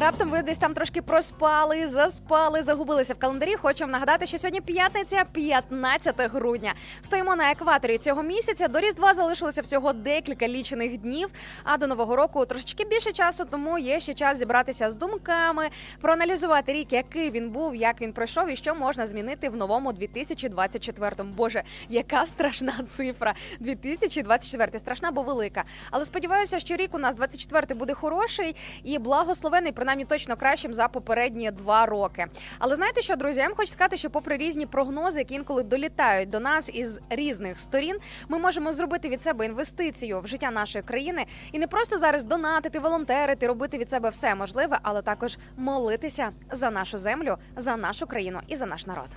Раптом 0.00 0.30
ви 0.30 0.42
десь 0.42 0.58
там 0.58 0.74
трошки 0.74 1.02
проспали, 1.02 1.88
заспали, 1.88 2.62
загубилися 2.62 3.14
в 3.14 3.18
календарі. 3.18 3.56
Хочу 3.56 3.84
вам 3.84 3.90
нагадати, 3.90 4.26
що 4.26 4.38
сьогодні 4.38 4.60
п'ятниця, 4.60 5.24
15 5.32 6.14
грудня. 6.18 6.74
Стоїмо 7.00 7.36
на 7.36 7.50
екваторі 7.50 7.98
цього 7.98 8.22
місяця. 8.22 8.68
До 8.68 8.80
Різдва 8.80 9.14
залишилося 9.14 9.62
всього 9.62 9.92
декілька 9.92 10.48
лічених 10.48 10.98
днів. 10.98 11.28
А 11.64 11.76
до 11.76 11.86
нового 11.86 12.16
року 12.16 12.46
трошечки 12.46 12.84
більше 12.84 13.12
часу, 13.12 13.44
тому 13.50 13.78
є 13.78 14.00
ще 14.00 14.14
час 14.14 14.38
зібратися 14.38 14.90
з 14.90 14.94
думками, 14.94 15.68
проаналізувати 16.00 16.72
рік, 16.72 16.92
який 16.92 17.30
він 17.30 17.50
був, 17.50 17.76
як 17.76 18.00
він 18.00 18.12
пройшов 18.12 18.50
і 18.50 18.56
що 18.56 18.74
можна 18.74 19.06
змінити 19.06 19.48
в 19.48 19.56
новому 19.56 19.92
2024-му. 19.92 21.32
Боже, 21.32 21.62
яка 21.88 22.26
страшна 22.26 22.74
цифра! 22.88 23.34
2024 23.60 24.78
страшна, 24.78 25.10
бо 25.10 25.22
велика. 25.22 25.64
Але 25.90 26.04
сподіваюся, 26.04 26.58
що 26.58 26.76
рік 26.76 26.94
у 26.94 26.98
нас 26.98 27.14
24 27.14 27.74
буде 27.74 27.94
хороший 27.94 28.56
і 28.84 28.98
благословений, 28.98 29.72
принаймні 29.90 30.04
точно 30.04 30.36
кращим 30.36 30.74
за 30.74 30.88
попередні 30.88 31.50
два 31.50 31.86
роки. 31.86 32.26
Але 32.58 32.76
знаєте 32.76 33.02
що, 33.02 33.16
друзі, 33.16 33.40
я 33.40 33.46
вам 33.46 33.56
хочу 33.56 33.72
сказати, 33.72 33.96
що 33.96 34.10
попри 34.10 34.36
різні 34.36 34.66
прогнози, 34.66 35.18
які 35.18 35.34
інколи 35.34 35.62
долітають 35.62 36.28
до 36.28 36.40
нас 36.40 36.70
із 36.74 37.00
різних 37.10 37.60
сторін, 37.60 37.96
ми 38.28 38.38
можемо 38.38 38.72
зробити 38.72 39.08
від 39.08 39.22
себе 39.22 39.46
інвестицію 39.46 40.20
в 40.20 40.26
життя 40.26 40.50
нашої 40.50 40.84
країни 40.84 41.26
і 41.52 41.58
не 41.58 41.66
просто 41.66 41.98
зараз 41.98 42.24
донатити, 42.24 42.78
волонтерити, 42.78 43.46
робити 43.46 43.78
від 43.78 43.90
себе 43.90 44.08
все 44.08 44.34
можливе, 44.34 44.78
але 44.82 45.02
також 45.02 45.38
молитися 45.56 46.30
за 46.52 46.70
нашу 46.70 46.98
землю, 46.98 47.36
за 47.56 47.76
нашу 47.76 48.06
країну 48.06 48.40
і 48.48 48.56
за 48.56 48.66
наш 48.66 48.86
народ. 48.86 49.08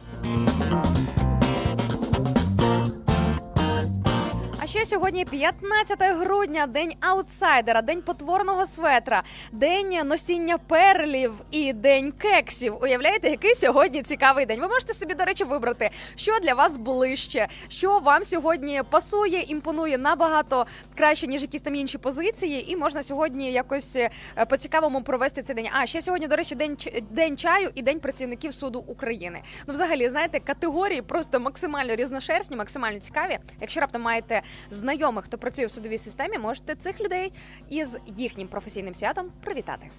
Ще 4.74 4.86
сьогодні 4.86 5.26
15 5.26 6.00
грудня, 6.02 6.68
день 6.68 6.94
аутсайдера, 7.00 7.82
день 7.82 8.02
потворного 8.02 8.66
светра, 8.66 9.24
день 9.52 10.08
носіння 10.08 10.58
перлів 10.58 11.34
і 11.52 11.74
день 11.74 12.12
кексів. 12.12 12.78
Уявляєте, 12.82 13.30
який 13.30 13.56
сьогодні 13.56 14.04
цікавий 14.04 14.46
день? 14.46 14.60
Ви 14.60 14.68
можете 14.68 14.94
собі, 14.94 15.14
до 15.14 15.26
речі, 15.26 15.44
вибрати, 15.44 15.90
що 16.16 16.40
для 16.40 16.54
вас 16.54 16.78
ближче, 16.78 17.48
що 17.70 18.00
вам 18.00 18.24
сьогодні 18.24 18.82
пасує, 18.90 19.42
імпонує 19.42 19.98
набагато 19.98 20.66
краще, 20.98 21.28
ніж 21.28 21.42
якісь 21.42 21.62
там 21.62 21.76
інші 21.76 21.98
позиції, 21.98 22.72
і 22.72 22.76
можна 22.76 23.04
сьогодні 23.04 23.52
якось 23.52 23.96
е, 23.96 24.10
по-цікавому 24.50 25.02
провести 25.02 25.44
цей 25.44 25.56
день. 25.56 25.68
А 25.74 25.86
ще 25.86 26.02
сьогодні, 26.02 26.28
до 26.28 26.36
речі, 26.36 26.56
день 26.56 26.78
день 27.12 27.38
чаю 27.38 27.72
і 27.76 27.82
день 27.82 28.00
працівників 28.00 28.54
суду 28.54 28.80
України. 28.80 29.42
Ну, 29.68 29.74
взагалі, 29.74 30.10
знаєте, 30.10 30.40
категорії 30.40 31.02
просто 31.02 31.40
максимально 31.40 31.96
різношерстні, 31.96 32.58
максимально 32.58 33.00
цікаві. 33.00 33.38
Якщо 33.62 33.80
раптом 33.80 34.02
маєте 34.02 34.42
знайомих, 34.71 35.26
хто 35.26 35.38
працює 35.38 35.65
в 35.65 35.71
судовій 35.71 35.97
системі, 35.97 36.38
можете 36.38 36.76
цих 36.76 37.02
людей 37.02 37.34
із 37.69 37.97
їхнім 38.06 38.47
професійним 38.47 38.95
святом 38.95 39.32
привітати. 39.43 39.89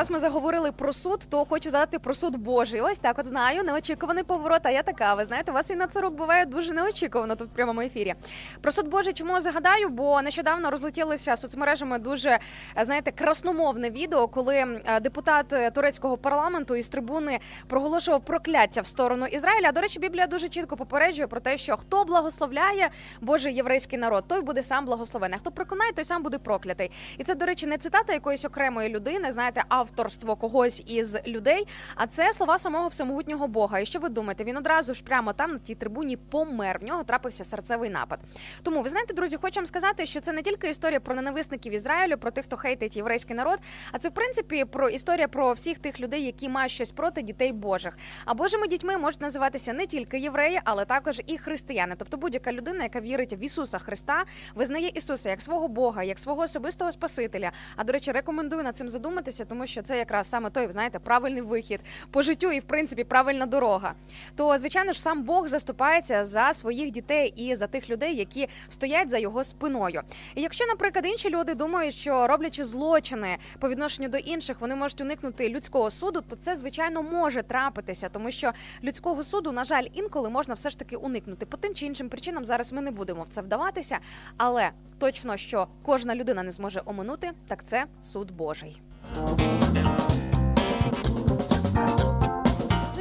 Раз 0.00 0.10
ми 0.10 0.18
заговорили 0.18 0.72
про 0.72 0.92
суд, 0.92 1.26
то 1.30 1.44
хочу 1.44 1.70
задати 1.70 1.98
про 1.98 2.14
суд 2.14 2.36
Божий. 2.36 2.80
Ось 2.80 2.98
так, 2.98 3.18
от 3.18 3.26
знаю, 3.26 3.62
неочікуваний 3.62 4.24
поворот. 4.24 4.60
А 4.62 4.70
я 4.70 4.82
така. 4.82 5.14
Ви 5.14 5.24
знаєте, 5.24 5.52
у 5.52 5.54
вас 5.54 5.70
і 5.70 5.74
на 5.74 5.86
це 5.86 6.00
рок 6.00 6.14
буває 6.14 6.46
дуже 6.46 6.72
неочікувано 6.72 7.36
тут 7.36 7.48
в 7.48 7.52
прямому 7.52 7.80
ефірі. 7.80 8.14
Про 8.60 8.72
суд 8.72 8.88
Божий 8.88 9.12
чому 9.12 9.40
загадаю? 9.40 9.88
Бо 9.88 10.22
нещодавно 10.22 10.70
розлетілося 10.70 11.36
соцмережами 11.36 11.98
дуже 11.98 12.30
е, 12.30 12.40
знаєте 12.84 13.10
красномовне 13.10 13.90
відео, 13.90 14.28
коли 14.28 14.56
е, 14.56 15.00
депутат 15.00 15.52
е, 15.52 15.70
турецького 15.70 16.16
парламенту 16.16 16.76
із 16.76 16.88
трибуни 16.88 17.38
проголошував 17.66 18.24
прокляття 18.24 18.80
в 18.80 18.86
сторону 18.86 19.26
Ізраїля. 19.26 19.72
До 19.72 19.80
речі, 19.80 19.98
Біблія 19.98 20.26
дуже 20.26 20.48
чітко 20.48 20.76
попереджує 20.76 21.26
про 21.26 21.40
те, 21.40 21.58
що 21.58 21.76
хто 21.76 22.04
благословляє 22.04 22.90
Божий 23.20 23.54
єврейський 23.54 23.98
народ, 23.98 24.24
той 24.28 24.40
буде 24.40 24.62
сам 24.62 24.84
благословений. 24.84 25.36
А 25.36 25.38
хто 25.38 25.50
проклинає, 25.50 25.92
той 25.92 26.04
сам 26.04 26.22
буде 26.22 26.38
проклятий. 26.38 26.90
І 27.18 27.24
це, 27.24 27.34
до 27.34 27.46
речі, 27.46 27.66
не 27.66 27.78
цитата 27.78 28.12
якоїсь 28.12 28.44
окремої 28.44 28.88
людини, 28.88 29.32
знаєте, 29.32 29.64
авторство 29.90 30.36
когось 30.36 30.82
із 30.86 31.26
людей, 31.26 31.66
а 31.94 32.06
це 32.06 32.32
слова 32.32 32.58
самого 32.58 32.88
всемогутнього 32.88 33.48
Бога. 33.48 33.80
І 33.80 33.86
що 33.86 33.98
ви 33.98 34.08
думаєте? 34.08 34.44
Він 34.44 34.56
одразу 34.56 34.94
ж 34.94 35.02
прямо 35.02 35.32
там 35.32 35.52
на 35.52 35.58
тій 35.58 35.74
трибуні 35.74 36.16
помер. 36.16 36.78
В 36.78 36.84
нього 36.84 37.04
трапився 37.04 37.44
серцевий 37.44 37.90
напад. 37.90 38.20
Тому 38.62 38.82
ви 38.82 38.88
знаєте, 38.88 39.14
друзі, 39.14 39.36
хочу 39.36 39.60
вам 39.60 39.66
сказати, 39.66 40.06
що 40.06 40.20
це 40.20 40.32
не 40.32 40.42
тільки 40.42 40.70
історія 40.70 41.00
про 41.00 41.14
ненависників 41.14 41.72
Ізраїлю, 41.72 42.16
про 42.16 42.30
тих, 42.30 42.44
хто 42.44 42.56
хейтить 42.56 42.96
єврейський 42.96 43.36
народ, 43.36 43.58
а 43.92 43.98
це 43.98 44.08
в 44.08 44.12
принципі 44.12 44.64
про 44.64 44.88
історія 44.88 45.28
про 45.28 45.52
всіх 45.52 45.78
тих 45.78 46.00
людей, 46.00 46.24
які 46.24 46.48
мають 46.48 46.72
щось 46.72 46.92
проти 46.92 47.22
дітей 47.22 47.52
Божих. 47.52 47.98
А 48.24 48.34
Божими 48.34 48.68
дітьми 48.68 48.98
можуть 48.98 49.20
називатися 49.20 49.72
не 49.72 49.86
тільки 49.86 50.18
євреї, 50.18 50.60
але 50.64 50.84
також 50.84 51.20
і 51.26 51.38
християни. 51.38 51.94
Тобто 51.98 52.16
будь-яка 52.16 52.52
людина, 52.52 52.82
яка 52.82 53.00
вірить 53.00 53.32
в 53.32 53.40
Ісуса 53.44 53.78
Христа, 53.78 54.24
визнає 54.54 54.88
Ісуса 54.88 55.30
як 55.30 55.42
свого 55.42 55.68
Бога, 55.68 56.02
як 56.02 56.18
свого 56.18 56.42
особистого 56.42 56.92
Спасителя. 56.92 57.52
А 57.76 57.84
до 57.84 57.92
речі, 57.92 58.12
рекомендую 58.12 58.62
над 58.62 58.76
цим 58.76 58.88
задуматися, 58.88 59.44
тому 59.44 59.66
що 59.66 59.69
це 59.82 59.98
якраз 59.98 60.30
саме 60.30 60.50
той, 60.50 60.72
знаєте, 60.72 60.98
правильний 60.98 61.42
вихід 61.42 61.80
по 62.10 62.22
життю 62.22 62.52
і 62.52 62.60
в 62.60 62.62
принципі 62.62 63.04
правильна 63.04 63.46
дорога. 63.46 63.94
То 64.36 64.58
звичайно 64.58 64.92
ж 64.92 65.02
сам 65.02 65.22
Бог 65.22 65.48
заступається 65.48 66.24
за 66.24 66.52
своїх 66.52 66.90
дітей 66.90 67.32
і 67.36 67.56
за 67.56 67.66
тих 67.66 67.90
людей, 67.90 68.16
які 68.16 68.48
стоять 68.68 69.10
за 69.10 69.18
його 69.18 69.44
спиною. 69.44 70.02
І 70.34 70.42
якщо, 70.42 70.66
наприклад, 70.66 71.06
інші 71.06 71.30
люди 71.30 71.54
думають, 71.54 71.94
що 71.94 72.26
роблячи 72.26 72.64
злочини 72.64 73.38
по 73.58 73.68
відношенню 73.68 74.08
до 74.08 74.18
інших, 74.18 74.60
вони 74.60 74.74
можуть 74.74 75.00
уникнути 75.00 75.48
людського 75.48 75.90
суду, 75.90 76.20
то 76.28 76.36
це 76.36 76.56
звичайно 76.56 77.02
може 77.02 77.42
трапитися, 77.42 78.08
тому 78.08 78.30
що 78.30 78.52
людського 78.82 79.22
суду, 79.22 79.52
на 79.52 79.64
жаль, 79.64 79.84
інколи 79.92 80.30
можна 80.30 80.54
все 80.54 80.70
ж 80.70 80.78
таки 80.78 80.96
уникнути. 80.96 81.46
По 81.46 81.56
тим 81.56 81.74
чи 81.74 81.86
іншим 81.86 82.08
причинам 82.08 82.44
зараз 82.44 82.72
ми 82.72 82.82
не 82.82 82.90
будемо 82.90 83.22
в 83.22 83.28
це 83.28 83.42
вдаватися, 83.42 83.98
але 84.36 84.70
точно, 84.98 85.36
що 85.36 85.68
кожна 85.82 86.14
людина 86.14 86.42
не 86.42 86.50
зможе 86.50 86.82
оминути, 86.84 87.30
так 87.48 87.64
це 87.66 87.86
суд 88.02 88.30
Божий. 88.30 88.80
Ну 89.14 89.36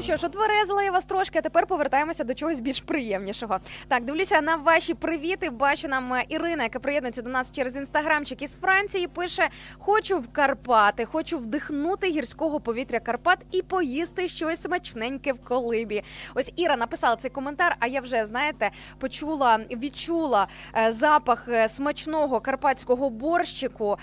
що 0.09 0.17
ж, 0.17 0.25
отверезила 0.25 0.83
я 0.83 0.91
вас 0.91 1.05
трошки, 1.05 1.39
а 1.39 1.41
тепер 1.41 1.67
повертаємося 1.67 2.23
до 2.23 2.33
чогось 2.33 2.59
більш 2.59 2.81
приємнішого. 2.81 3.59
Так, 3.87 4.03
дивлюся 4.03 4.41
на 4.41 4.55
ваші 4.55 4.93
привіти. 4.93 5.49
Бачу 5.49 5.87
нам 5.87 6.13
е, 6.13 6.25
Ірина, 6.29 6.63
яка 6.63 6.79
приєднується 6.79 7.21
до 7.21 7.29
нас 7.29 7.51
через 7.51 7.75
інстаграмчик 7.75 8.41
із 8.41 8.55
Франції. 8.55 9.07
Пише: 9.07 9.49
Хочу 9.77 10.19
в 10.19 10.27
Карпати, 10.31 11.05
хочу 11.05 11.37
вдихнути 11.37 12.09
гірського 12.09 12.59
повітря 12.59 12.99
Карпат 12.99 13.39
і 13.51 13.61
поїсти 13.61 14.27
щось 14.27 14.61
смачненьке 14.61 15.33
в 15.33 15.39
колибі. 15.43 16.03
Ось 16.35 16.53
Іра 16.55 16.77
написала 16.77 17.15
цей 17.15 17.31
коментар. 17.31 17.75
А 17.79 17.87
я 17.87 18.01
вже 18.01 18.25
знаєте, 18.25 18.71
почула, 18.99 19.59
відчула 19.71 20.47
е, 20.77 20.91
запах 20.91 21.47
е, 21.47 21.69
смачного 21.69 22.39
карпатського 22.39 23.09
борщику, 23.09 23.97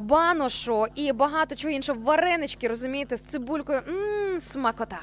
баношу 0.00 0.86
і 0.94 1.12
багато 1.12 1.56
чого 1.56 1.74
іншого. 1.74 2.00
Варенички, 2.00 2.68
розумієте, 2.68 3.16
з 3.16 3.22
цибулькою. 3.22 3.80
Мм, 3.88 4.40
смакота. 4.40 5.00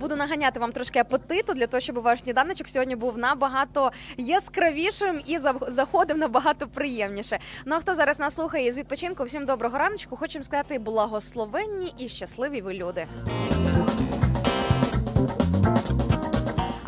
Буду 0.00 0.16
наганяти 0.16 0.60
вам 0.60 0.72
трошки 0.72 0.98
апетиту 0.98 1.54
для 1.54 1.66
того, 1.66 1.80
щоб 1.80 1.98
ваш 1.98 2.20
сніданочок 2.20 2.68
сьогодні 2.68 2.96
був 2.96 3.18
набагато 3.18 3.92
яскравішим 4.16 5.20
і 5.26 5.38
заходив 5.68 6.18
набагато 6.18 6.68
приємніше. 6.68 7.38
Ну 7.64 7.74
а 7.74 7.80
хто 7.80 7.94
зараз 7.94 8.18
нас 8.18 8.34
слухає 8.34 8.72
з 8.72 8.78
відпочинку? 8.78 9.24
Всім 9.24 9.46
доброго 9.46 9.78
раночку. 9.78 10.16
Хочемо 10.16 10.44
сказати 10.44 10.78
благословенні 10.78 11.94
і 11.98 12.08
щасливі 12.08 12.60
ви 12.60 12.74
люди. 12.74 13.06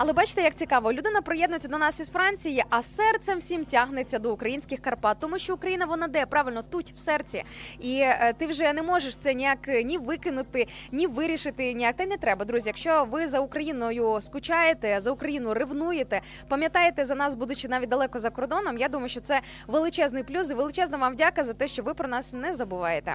Але 0.00 0.12
бачите, 0.12 0.42
як 0.42 0.54
цікаво, 0.54 0.92
людина 0.92 1.20
приєднується 1.20 1.68
до 1.68 1.78
нас 1.78 2.00
із 2.00 2.10
Франції, 2.10 2.64
а 2.70 2.82
серцем 2.82 3.38
всім 3.38 3.64
тягнеться 3.64 4.18
до 4.18 4.32
українських 4.32 4.80
Карпат, 4.80 5.16
тому 5.20 5.38
що 5.38 5.54
Україна 5.54 5.86
вона 5.86 6.08
де 6.08 6.26
правильно 6.26 6.62
тут 6.62 6.92
в 6.96 6.98
серці, 6.98 7.44
і 7.80 7.98
е, 8.00 8.34
ти 8.38 8.46
вже 8.46 8.72
не 8.72 8.82
можеш 8.82 9.16
це 9.16 9.34
ніяк 9.34 9.68
е, 9.68 9.82
ні 9.82 9.98
викинути, 9.98 10.66
ні 10.92 11.06
вирішити. 11.06 11.72
Ніяк 11.72 11.96
та 11.96 12.02
й 12.02 12.06
не 12.06 12.16
треба, 12.16 12.44
друзі. 12.44 12.68
Якщо 12.68 13.04
ви 13.10 13.28
за 13.28 13.40
Україною 13.40 14.18
скучаєте, 14.20 15.00
за 15.00 15.10
Україну 15.10 15.54
ревнуєте, 15.54 16.20
пам'ятаєте 16.48 17.04
за 17.04 17.14
нас, 17.14 17.34
будучи 17.34 17.68
навіть 17.68 17.88
далеко 17.88 18.18
за 18.18 18.30
кордоном. 18.30 18.78
Я 18.78 18.88
думаю, 18.88 19.08
що 19.08 19.20
це 19.20 19.40
величезний 19.66 20.22
плюс 20.22 20.50
і 20.50 20.54
величезна 20.54 20.98
вам 20.98 21.12
вдяка 21.12 21.44
за 21.44 21.54
те, 21.54 21.68
що 21.68 21.82
ви 21.82 21.94
про 21.94 22.08
нас 22.08 22.32
не 22.32 22.54
забуваєте. 22.54 23.14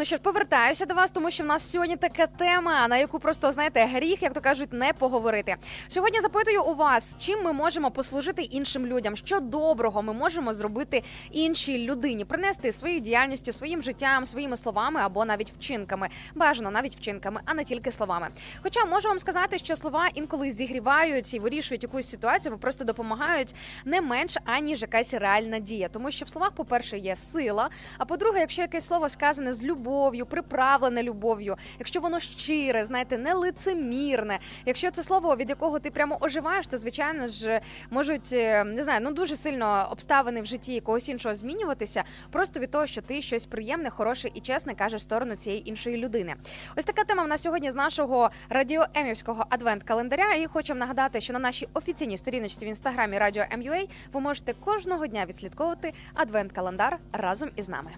Ну 0.00 0.06
що 0.06 0.16
ж, 0.16 0.22
повертаюся 0.22 0.86
до 0.86 0.94
вас, 0.94 1.10
тому 1.10 1.30
що 1.30 1.44
в 1.44 1.46
нас 1.46 1.70
сьогодні 1.70 1.96
така 1.96 2.26
тема, 2.26 2.88
на 2.88 2.96
яку 2.96 3.18
просто 3.18 3.52
знаєте, 3.52 3.84
гріх, 3.84 4.22
як 4.22 4.32
то 4.32 4.40
кажуть, 4.40 4.72
не 4.72 4.92
поговорити. 4.92 5.56
Сьогодні 5.88 6.20
запитую 6.20 6.64
у 6.64 6.74
вас, 6.74 7.16
чим 7.18 7.42
ми 7.42 7.52
можемо 7.52 7.90
послужити 7.90 8.42
іншим 8.42 8.86
людям, 8.86 9.16
що 9.16 9.40
доброго 9.40 10.02
ми 10.02 10.12
можемо 10.12 10.54
зробити 10.54 11.02
іншій 11.30 11.78
людині, 11.78 12.24
принести 12.24 12.72
своєю 12.72 13.00
діяльністю, 13.00 13.52
своїм 13.52 13.82
життям, 13.82 14.26
своїми 14.26 14.56
словами 14.56 15.00
або 15.00 15.24
навіть 15.24 15.50
вчинками. 15.50 16.08
Бажано 16.34 16.70
навіть 16.70 16.96
вчинками, 16.96 17.40
а 17.44 17.54
не 17.54 17.64
тільки 17.64 17.92
словами. 17.92 18.28
Хоча 18.62 18.84
можу 18.84 19.08
вам 19.08 19.18
сказати, 19.18 19.58
що 19.58 19.76
слова 19.76 20.08
інколи 20.14 20.50
зігрівають 20.50 21.34
і 21.34 21.38
вирішують 21.38 21.82
якусь 21.82 22.10
ситуацію, 22.10 22.52
бо 22.52 22.58
просто 22.58 22.84
допомагають 22.84 23.54
не 23.84 24.00
менш 24.00 24.36
аніж 24.44 24.82
якась 24.82 25.14
реальна 25.14 25.58
дія. 25.58 25.88
Тому 25.88 26.10
що 26.10 26.24
в 26.24 26.28
словах, 26.28 26.52
по-перше, 26.52 26.98
є 26.98 27.16
сила. 27.16 27.70
А 27.98 28.04
по-друге, 28.04 28.40
якщо 28.40 28.62
якесь 28.62 28.86
слово 28.86 29.08
сказане 29.08 29.52
з 29.52 29.62
любов'ю, 29.62 29.89
приправлене 30.30 31.02
любов'ю, 31.02 31.56
якщо 31.78 32.00
воно 32.00 32.20
щире, 32.20 32.84
знаєте, 32.84 33.18
не 33.18 33.34
лицемірне, 33.34 34.38
якщо 34.66 34.90
це 34.90 35.02
слово, 35.02 35.36
від 35.36 35.48
якого 35.48 35.78
ти 35.78 35.90
прямо 35.90 36.18
оживаєш, 36.20 36.66
то 36.66 36.78
звичайно 36.78 37.28
ж 37.28 37.60
можуть 37.90 38.32
е, 38.32 38.64
не 38.64 38.82
знаю, 38.82 39.00
ну 39.02 39.12
дуже 39.12 39.36
сильно 39.36 39.88
обставини 39.92 40.42
в 40.42 40.46
житті 40.46 40.74
якогось 40.74 41.08
іншого 41.08 41.34
змінюватися, 41.34 42.04
просто 42.30 42.60
від 42.60 42.70
того, 42.70 42.86
що 42.86 43.02
ти 43.02 43.22
щось 43.22 43.46
приємне, 43.46 43.90
хороше 43.90 44.28
і 44.34 44.40
чесне 44.40 44.74
кажеш 44.74 45.02
сторону 45.02 45.36
цієї 45.36 45.68
іншої 45.68 45.96
людини. 45.96 46.34
Ось 46.76 46.84
така 46.84 47.04
тема 47.04 47.22
в 47.22 47.28
нас 47.28 47.42
сьогодні 47.42 47.70
з 47.70 47.74
нашого 47.74 48.30
радіоемівського 48.48 49.44
адвент-календаря. 49.50 50.34
І 50.34 50.46
хочемо 50.46 50.80
нагадати, 50.80 51.20
що 51.20 51.32
на 51.32 51.38
нашій 51.38 51.68
офіційній 51.74 52.18
сторіночці 52.18 52.64
в 52.64 52.68
інстаграмі 52.68 53.18
Радіо 53.18 53.44
МЮА 53.58 53.82
ви 54.12 54.20
можете 54.20 54.52
кожного 54.52 55.06
дня 55.06 55.24
відслідковувати 55.26 55.92
адвент-календар 56.14 56.96
разом 57.12 57.50
із 57.56 57.68
нами. 57.68 57.90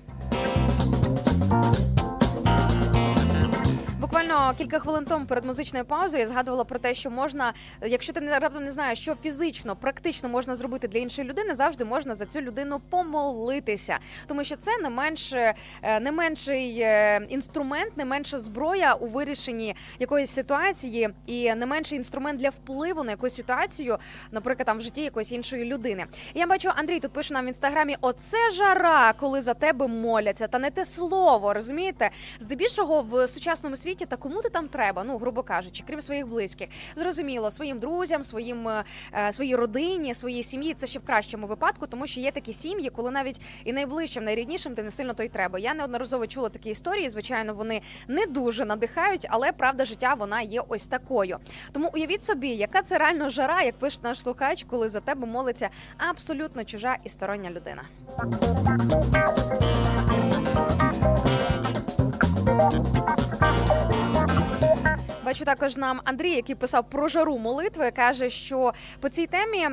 Thank 1.53 1.81
you. 1.81 1.92
Буквально 4.03 4.55
кілька 4.59 4.79
хвилин 4.79 5.05
тому 5.05 5.27
перед 5.27 5.45
музичною 5.45 5.85
паузою 5.85 6.21
я 6.23 6.29
згадувала 6.29 6.65
про 6.65 6.79
те, 6.79 6.95
що 6.95 7.11
можна, 7.11 7.53
якщо 7.83 8.13
ти 8.13 8.21
не 8.21 8.39
раптом 8.39 8.65
не 8.65 8.71
знаєш, 8.71 9.01
що 9.01 9.15
фізично, 9.15 9.77
практично 9.77 10.29
можна 10.29 10.57
зробити 10.57 10.89
для 10.89 10.99
іншої 10.99 11.29
людини, 11.29 11.55
завжди 11.55 11.85
можна 11.85 12.15
за 12.15 12.27
цю 12.27 12.41
людину 12.41 12.81
помолитися, 12.91 13.99
тому 14.27 14.45
що 14.45 14.57
це 14.57 14.79
не 14.79 14.91
менш 14.91 15.33
е, 15.33 15.55
не 16.01 16.13
менший 16.13 16.81
е, 16.81 17.27
інструмент, 17.29 17.97
не 17.97 18.05
менша 18.05 18.39
зброя 18.39 18.95
у 18.95 19.07
вирішенні 19.07 19.77
якоїсь 19.99 20.31
ситуації, 20.31 21.09
і 21.27 21.55
не 21.55 21.67
менший 21.67 21.99
інструмент 21.99 22.41
для 22.41 22.49
впливу 22.49 23.05
на 23.05 23.11
якусь 23.11 23.35
ситуацію, 23.35 23.99
наприклад, 24.33 24.67
там 24.67 24.79
в 24.79 24.81
житті 24.81 25.03
якоїсь 25.03 25.33
іншої 25.33 25.65
людини. 25.65 26.05
Я 26.35 26.47
бачу, 26.47 26.71
Андрій 26.77 27.01
тут 27.01 27.13
пише 27.13 27.35
нам 27.35 27.45
в 27.45 27.49
інстаграмі: 27.49 27.97
оце 28.01 28.51
жара, 28.51 29.13
коли 29.13 29.43
за 29.43 29.55
тебе 29.55 29.87
моляться, 29.87 30.47
та 30.49 30.59
не 30.59 30.71
те 30.71 30.85
слово, 30.85 31.55
розумієте? 31.55 32.11
Здебільшого 32.41 33.03
в 33.03 33.29
сучасному 33.29 33.77
світі 33.77 33.92
та 33.95 34.17
кому 34.17 34.43
ти 34.43 34.49
там 34.49 34.69
треба, 34.69 35.05
ну 35.05 35.19
грубо 35.19 35.43
кажучи, 35.43 35.85
крім 35.87 36.03
своїх 36.03 36.27
близьких, 36.27 36.69
зрозуміло, 36.97 37.51
своїм 37.51 37.79
друзям, 37.79 38.23
своїм 38.23 38.69
е, 38.69 38.85
своїй 39.33 39.57
родині, 39.57 40.15
своїй 40.15 40.43
сім'ї. 40.43 40.75
Це 40.75 40.87
ще 40.87 40.99
в 40.99 41.05
кращому 41.05 41.47
випадку, 41.47 41.87
тому 41.87 42.07
що 42.07 42.21
є 42.21 42.31
такі 42.31 42.53
сім'ї, 42.53 42.91
коли 42.91 43.11
навіть 43.11 43.41
і 43.65 43.73
найближчим, 43.73 44.25
найріднішим 44.25 44.75
ти 44.75 44.83
не 44.83 44.91
сильно 44.91 45.15
то 45.15 45.23
й 45.23 45.29
треба. 45.29 45.59
Я 45.59 45.75
неодноразово 45.75 46.27
чула 46.27 46.49
такі 46.49 46.71
історії. 46.71 47.09
Звичайно, 47.09 47.55
вони 47.55 47.83
не 48.09 48.27
дуже 48.27 48.65
надихають, 48.65 49.27
але 49.31 49.53
правда 49.53 49.85
життя 49.85 50.15
вона 50.15 50.41
є 50.41 50.63
ось 50.69 50.87
такою. 50.87 51.39
Тому 51.73 51.91
уявіть 51.95 52.25
собі, 52.25 52.49
яка 52.49 52.83
це 52.83 52.99
реально 52.99 53.31
жара, 53.31 53.63
як 53.63 53.79
пише 53.79 53.99
наш 54.03 54.23
слухач, 54.23 54.65
коли 54.71 54.89
за 54.89 55.01
тебе 55.01 55.27
молиться 55.27 55.69
абсолютно 55.99 56.65
чужа 56.65 56.97
і 57.05 57.09
стороння 57.09 57.51
людина. 57.51 57.83
Бачу 65.33 65.45
також 65.45 65.77
нам 65.77 66.01
Андрій, 66.05 66.31
який 66.31 66.55
писав 66.55 66.91
про 66.91 67.09
жару 67.09 67.39
молитви, 67.39 67.91
каже, 67.91 68.31
що 68.31 68.73
по 69.01 69.09
цій 69.09 69.27
темі 69.27 69.69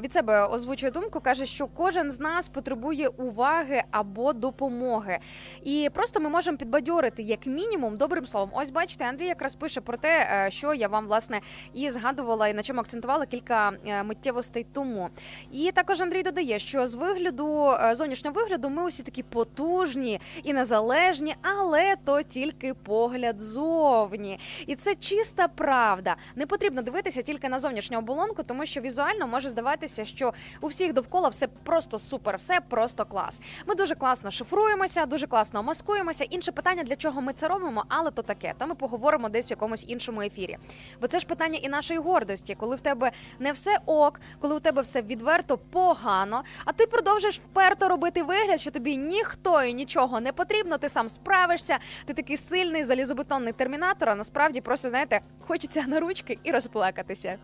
від 0.00 0.12
себе 0.12 0.46
озвучує 0.46 0.92
думку, 0.92 1.20
каже, 1.20 1.46
що 1.46 1.66
кожен 1.66 2.12
з 2.12 2.20
нас 2.20 2.48
потребує 2.48 3.08
уваги 3.08 3.82
або 3.90 4.32
допомоги, 4.32 5.18
і 5.62 5.90
просто 5.94 6.20
ми 6.20 6.28
можемо 6.28 6.56
підбадьорити 6.56 7.22
як 7.22 7.46
мінімум 7.46 7.96
добрим 7.96 8.26
словом. 8.26 8.50
Ось 8.52 8.70
бачите, 8.70 9.04
Андрій 9.04 9.26
якраз 9.26 9.54
пише 9.54 9.80
про 9.80 9.96
те, 9.96 10.28
е, 10.46 10.50
що 10.50 10.74
я 10.74 10.88
вам 10.88 11.06
власне 11.06 11.40
і 11.72 11.90
згадувала, 11.90 12.48
і 12.48 12.54
на 12.54 12.62
чому 12.62 12.80
акцентувала 12.80 13.26
кілька 13.26 13.72
е, 13.86 14.02
миттєвостей 14.02 14.66
тому. 14.72 15.08
І 15.52 15.72
також 15.74 16.00
Андрій 16.00 16.22
додає, 16.22 16.58
що 16.58 16.86
з 16.86 16.94
вигляду 16.94 17.70
е, 17.70 17.94
зовнішнього 17.94 18.34
вигляду 18.34 18.70
ми 18.70 18.84
усі 18.84 19.02
такі 19.02 19.22
потужні 19.22 20.20
і 20.42 20.52
незалежні, 20.52 21.34
але 21.42 21.96
то 22.04 22.22
тільки 22.22 22.74
погляд 22.74 23.40
зовні. 23.40 24.38
І 24.66 24.76
це 24.84 24.94
чиста 24.94 25.48
правда. 25.48 26.16
Не 26.36 26.46
потрібно 26.46 26.82
дивитися 26.82 27.22
тільки 27.22 27.48
на 27.48 27.58
зовнішню 27.58 27.98
оболонку, 27.98 28.42
тому 28.42 28.66
що 28.66 28.80
візуально 28.80 29.26
може 29.26 29.48
здаватися, 29.48 30.04
що 30.04 30.32
у 30.60 30.66
всіх 30.66 30.92
довкола 30.92 31.28
все 31.28 31.48
просто 31.48 31.98
супер, 31.98 32.36
все 32.36 32.60
просто 32.68 33.04
клас. 33.04 33.40
Ми 33.66 33.74
дуже 33.74 33.94
класно 33.94 34.30
шифруємося, 34.30 35.06
дуже 35.06 35.26
класно 35.26 35.62
маскуємося. 35.62 36.24
Інше 36.24 36.52
питання, 36.52 36.82
для 36.82 36.96
чого 36.96 37.20
ми 37.20 37.32
це 37.32 37.48
робимо, 37.48 37.84
але 37.88 38.10
то 38.10 38.22
таке. 38.22 38.54
То 38.58 38.66
ми 38.66 38.74
поговоримо 38.74 39.28
десь 39.28 39.48
в 39.48 39.52
якомусь 39.52 39.84
іншому 39.88 40.22
ефірі. 40.22 40.56
Бо 41.00 41.06
це 41.06 41.18
ж 41.18 41.26
питання 41.26 41.58
і 41.62 41.68
нашої 41.68 42.00
гордості, 42.00 42.54
коли 42.54 42.76
в 42.76 42.80
тебе 42.80 43.12
не 43.38 43.52
все 43.52 43.78
ок, 43.86 44.20
коли 44.40 44.56
у 44.56 44.60
тебе 44.60 44.82
все 44.82 45.02
відверто 45.02 45.58
погано, 45.58 46.44
а 46.64 46.72
ти 46.72 46.86
продовжуєш 46.86 47.38
вперто 47.38 47.88
робити 47.88 48.22
вигляд, 48.22 48.60
що 48.60 48.70
тобі 48.70 48.96
ніхто 48.96 49.62
і 49.62 49.74
нічого 49.74 50.20
не 50.20 50.32
потрібно, 50.32 50.78
ти 50.78 50.88
сам 50.88 51.08
справишся, 51.08 51.78
ти 52.04 52.14
такий 52.14 52.36
сильний 52.36 52.84
залізобетонний 52.84 53.52
термінатор, 53.52 54.08
а 54.08 54.14
насправді 54.14 54.60
просто 54.64 54.88
знаєте, 54.88 55.20
хочеться 55.40 55.82
на 55.86 56.00
ручки 56.00 56.38
і 56.42 56.50
розплакатися. 56.50 57.36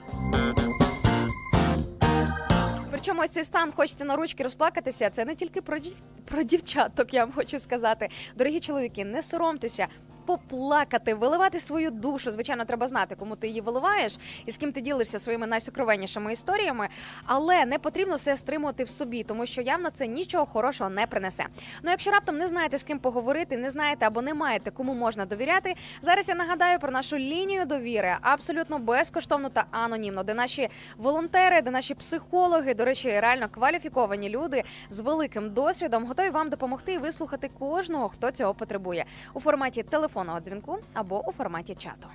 Причому 2.91 3.27
цей 3.27 3.45
стан 3.45 3.73
хочеться 3.73 4.05
на 4.05 4.17
ручки 4.17 4.43
розплакатися. 4.43 5.11
Це 5.11 5.25
не 5.25 5.35
тільки 5.35 5.61
про 5.61 5.79
дів... 5.79 5.93
про 6.25 6.43
дівчаток, 6.43 7.15
я 7.15 7.25
вам 7.25 7.33
хочу 7.35 7.59
сказати. 7.59 8.09
Дорогі 8.37 8.61
чоловіки, 8.61 9.05
не 9.05 9.23
соромтеся. 9.23 9.87
Поплакати, 10.31 11.15
виливати 11.15 11.61
свою 11.61 11.91
душу. 11.91 12.31
Звичайно, 12.31 12.65
треба 12.65 12.89
знати, 12.89 13.15
кому 13.15 13.37
ти 13.37 13.49
її 13.49 13.61
виливаєш 13.61 14.19
і 14.47 14.51
з 14.51 14.57
ким 14.57 14.73
ти 14.73 14.81
ділишся 14.81 15.19
своїми 15.19 15.47
найсокровеннішими 15.47 16.33
історіями. 16.33 16.89
Але 17.25 17.65
не 17.65 17.79
потрібно 17.79 18.17
все 18.17 18.37
стримувати 18.37 18.85
в 18.85 18.89
собі, 18.89 19.23
тому 19.23 19.47
що 19.47 19.63
явно 19.63 19.91
це 19.91 20.07
нічого 20.07 20.47
хорошого 20.47 20.91
не 20.91 21.07
принесе. 21.07 21.47
Ну, 21.83 21.91
якщо 21.91 22.11
раптом 22.11 22.37
не 22.37 22.49
знаєте 22.49 22.79
з 22.79 22.83
ким 22.83 22.99
поговорити, 22.99 23.57
не 23.57 23.71
знаєте 23.71 24.07
або 24.07 24.23
не 24.23 24.35
маєте 24.35 24.71
кому 24.71 24.95
можна 24.95 25.27
довіряти. 25.27 25.75
Зараз 26.03 26.29
я 26.29 26.35
нагадаю 26.35 26.79
про 26.79 26.91
нашу 26.91 27.19
лінію 27.19 27.65
довіри 27.65 28.17
абсолютно 28.21 28.79
безкоштовно 28.79 29.49
та 29.49 29.65
анонімно, 29.71 30.23
де 30.23 30.35
наші 30.35 30.69
волонтери, 30.97 31.61
де 31.63 31.71
наші 31.71 31.95
психологи, 31.95 32.75
до 32.75 32.85
речі, 32.85 33.21
реально 33.21 33.49
кваліфіковані 33.49 34.29
люди 34.29 34.63
з 34.91 35.01
великим 35.01 35.51
досвідом 35.51 36.05
готові 36.05 36.31
вам 36.31 36.51
допомогти 36.51 36.93
і 36.93 36.99
вислухати 36.99 37.51
кожного, 37.59 38.09
хто 38.09 38.31
цього 38.31 38.55
потребує 38.55 39.05
у 39.35 39.41
форматі 39.41 39.83
телефонного 40.21 40.41
дзвінку 40.41 40.79
або 40.95 41.29
у 41.29 41.33
форматі 41.33 41.75
чату. 41.75 42.09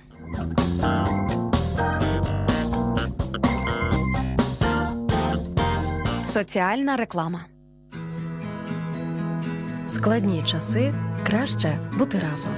Соціальна 6.24 6.96
реклама. 6.96 7.40
В 9.86 9.90
складні 9.90 10.42
часи 10.42 10.94
краще 11.26 11.78
бути 11.98 12.18
разом. 12.30 12.52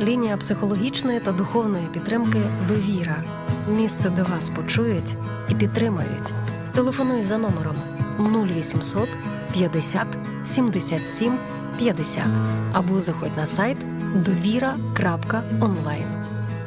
Лінія 0.00 0.36
психологічної 0.36 1.20
та 1.20 1.32
духовної 1.32 1.86
підтримки 1.86 2.38
Довіра. 2.68 3.24
Місце, 3.68 4.10
де 4.10 4.22
вас 4.22 4.50
почують 4.50 5.14
і 5.48 5.54
підтримають. 5.54 6.32
Телефонуй 6.74 7.22
за 7.22 7.38
номером 7.38 7.76
0800 8.18 9.08
50 9.52 10.06
77 10.44 11.38
50 11.78 12.24
або 12.72 13.00
заходь 13.00 13.36
на 13.36 13.46
сайт 13.46 13.78
довіра.онлайн. 14.14 16.06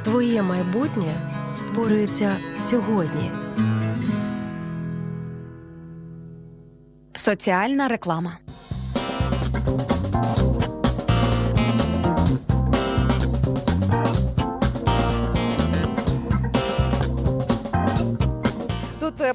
Твоє 0.03 0.41
майбутнє 0.41 1.13
створюється 1.53 2.31
сьогодні. 2.57 3.31
Соціальна 7.13 7.87
реклама. 7.87 8.31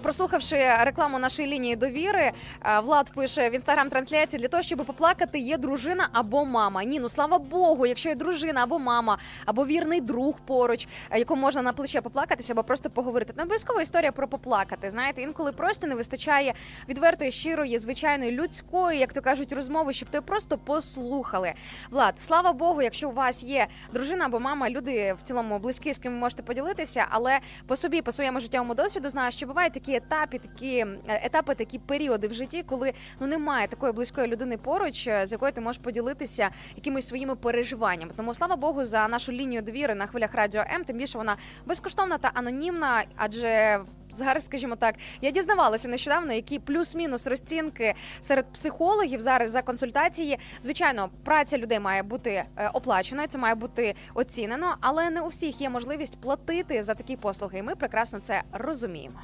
Прослухавши 0.03 0.57
рекламу 0.81 1.19
нашої 1.19 1.49
лінії 1.49 1.77
довіри, 1.77 2.33
е, 2.65 2.81
Влад 2.81 3.13
пише 3.15 3.51
в 3.51 3.55
інстаграм-трансляції 3.55 4.41
для 4.41 4.49
того, 4.49 4.63
щоб 4.63 4.79
поплакати, 4.79 5.39
є 5.39 5.59
дружина 5.59 6.09
або 6.13 6.45
мама. 6.45 6.85
Ні, 6.85 7.01
ну 7.01 7.09
слава 7.09 7.39
Богу, 7.39 7.87
якщо 7.87 8.09
є 8.09 8.15
дружина 8.15 8.63
або 8.63 8.79
мама, 8.79 9.19
або 9.45 9.67
вірний 9.67 10.01
друг 10.01 10.41
поруч, 10.41 10.89
е, 11.11 11.19
якому 11.19 11.43
можна 11.43 11.63
на 11.63 11.73
плече 11.73 12.01
поплакатися, 12.01 12.53
або 12.53 12.63
просто 12.63 12.91
поговорити. 12.91 13.33
Не 13.37 13.43
обов'язково 13.43 13.81
історія 13.81 14.13
про 14.13 14.29
поплакати. 14.29 14.91
Знаєте, 14.91 15.23
інколи 15.23 15.53
просто 15.53 15.87
не 15.87 15.95
вистачає 15.95 16.55
відвертої, 16.89 17.31
щирої, 17.31 17.79
звичайної 17.79 18.33
людської, 18.33 18.99
як 18.99 19.13
то 19.13 19.21
кажуть, 19.21 19.53
розмови, 19.53 19.93
щоб 19.93 20.09
ти 20.09 20.21
просто 20.21 20.59
послухали. 20.59 21.53
Влад, 21.91 22.21
слава 22.21 22.53
Богу, 22.53 22.83
якщо 22.83 23.09
у 23.09 23.13
вас 23.13 23.43
є 23.43 23.67
дружина 23.93 24.25
або 24.25 24.41
мама, 24.41 24.71
люди 24.71 25.13
в 25.19 25.23
цілому 25.23 25.59
близькі, 25.59 25.93
з 25.93 25.99
ким 25.99 26.13
ви 26.13 26.19
можете 26.19 26.43
поділитися, 26.43 27.07
але 27.11 27.39
по 27.67 27.77
собі, 27.77 28.03
по 28.03 28.13
своєму 28.13 28.41
життєвому 28.41 28.75
досвіду, 28.75 29.11
знаю, 29.11 29.33
що 29.33 29.47
бувають 29.47 29.73
такі 29.73 29.86
етапи, 29.95 30.39
такі 30.39 30.77
е, 30.79 30.97
етапи, 31.25 31.55
такі 31.55 31.79
періоди 31.79 32.29
в 32.29 32.35
житті, 32.35 32.63
коли 32.63 32.93
ну 33.21 33.27
немає 33.27 33.69
такої 33.69 33.93
близької 33.93 34.27
людини 34.27 34.57
поруч, 34.57 35.07
е, 35.07 35.27
з 35.27 35.33
якою 35.33 35.53
ти 35.53 35.61
можеш 35.61 35.83
поділитися 35.83 36.51
якимись 36.77 37.09
своїми 37.09 37.37
переживаннями. 37.37 38.13
Тому 38.17 38.35
слава 38.35 38.57
Богу 38.57 38.85
за 38.85 39.09
нашу 39.09 39.33
лінію 39.33 39.63
довіри 39.63 39.95
на 39.95 40.07
хвилях 40.07 40.35
радіо 40.35 40.61
М. 40.61 40.85
Тим 40.85 40.97
більше 40.97 41.19
вона 41.19 41.37
безкоштовна 41.67 42.19
та 42.19 42.31
анонімна, 42.35 43.05
адже 43.17 43.81
зараз, 44.17 44.45
скажімо 44.45 44.77
так, 44.77 44.95
я 45.21 45.31
дізнавалася 45.31 45.89
нещодавно, 45.89 46.33
які 46.33 46.59
плюс-мінус 46.59 47.27
розцінки 47.27 47.95
серед 48.21 48.53
психологів 48.53 49.21
зараз 49.21 49.51
за 49.51 49.63
консультації. 49.63 50.39
Звичайно, 50.63 51.11
праця 51.25 51.59
людей 51.59 51.81
має 51.81 52.03
бути 52.03 52.45
оплачена 52.75 52.97
оплаченою, 52.97 53.29
це 53.29 53.39
має 53.39 53.55
бути 53.55 53.95
оцінено, 54.15 54.77
але 54.81 55.11
не 55.11 55.21
у 55.21 55.29
всіх 55.29 55.61
є 55.61 55.71
можливість 55.71 56.21
платити 56.21 56.83
за 56.83 56.95
такі 56.95 57.17
послуги. 57.17 57.59
І 57.59 57.63
ми 57.63 57.75
прекрасно 57.75 58.19
це 58.19 58.43
розуміємо. 58.53 59.21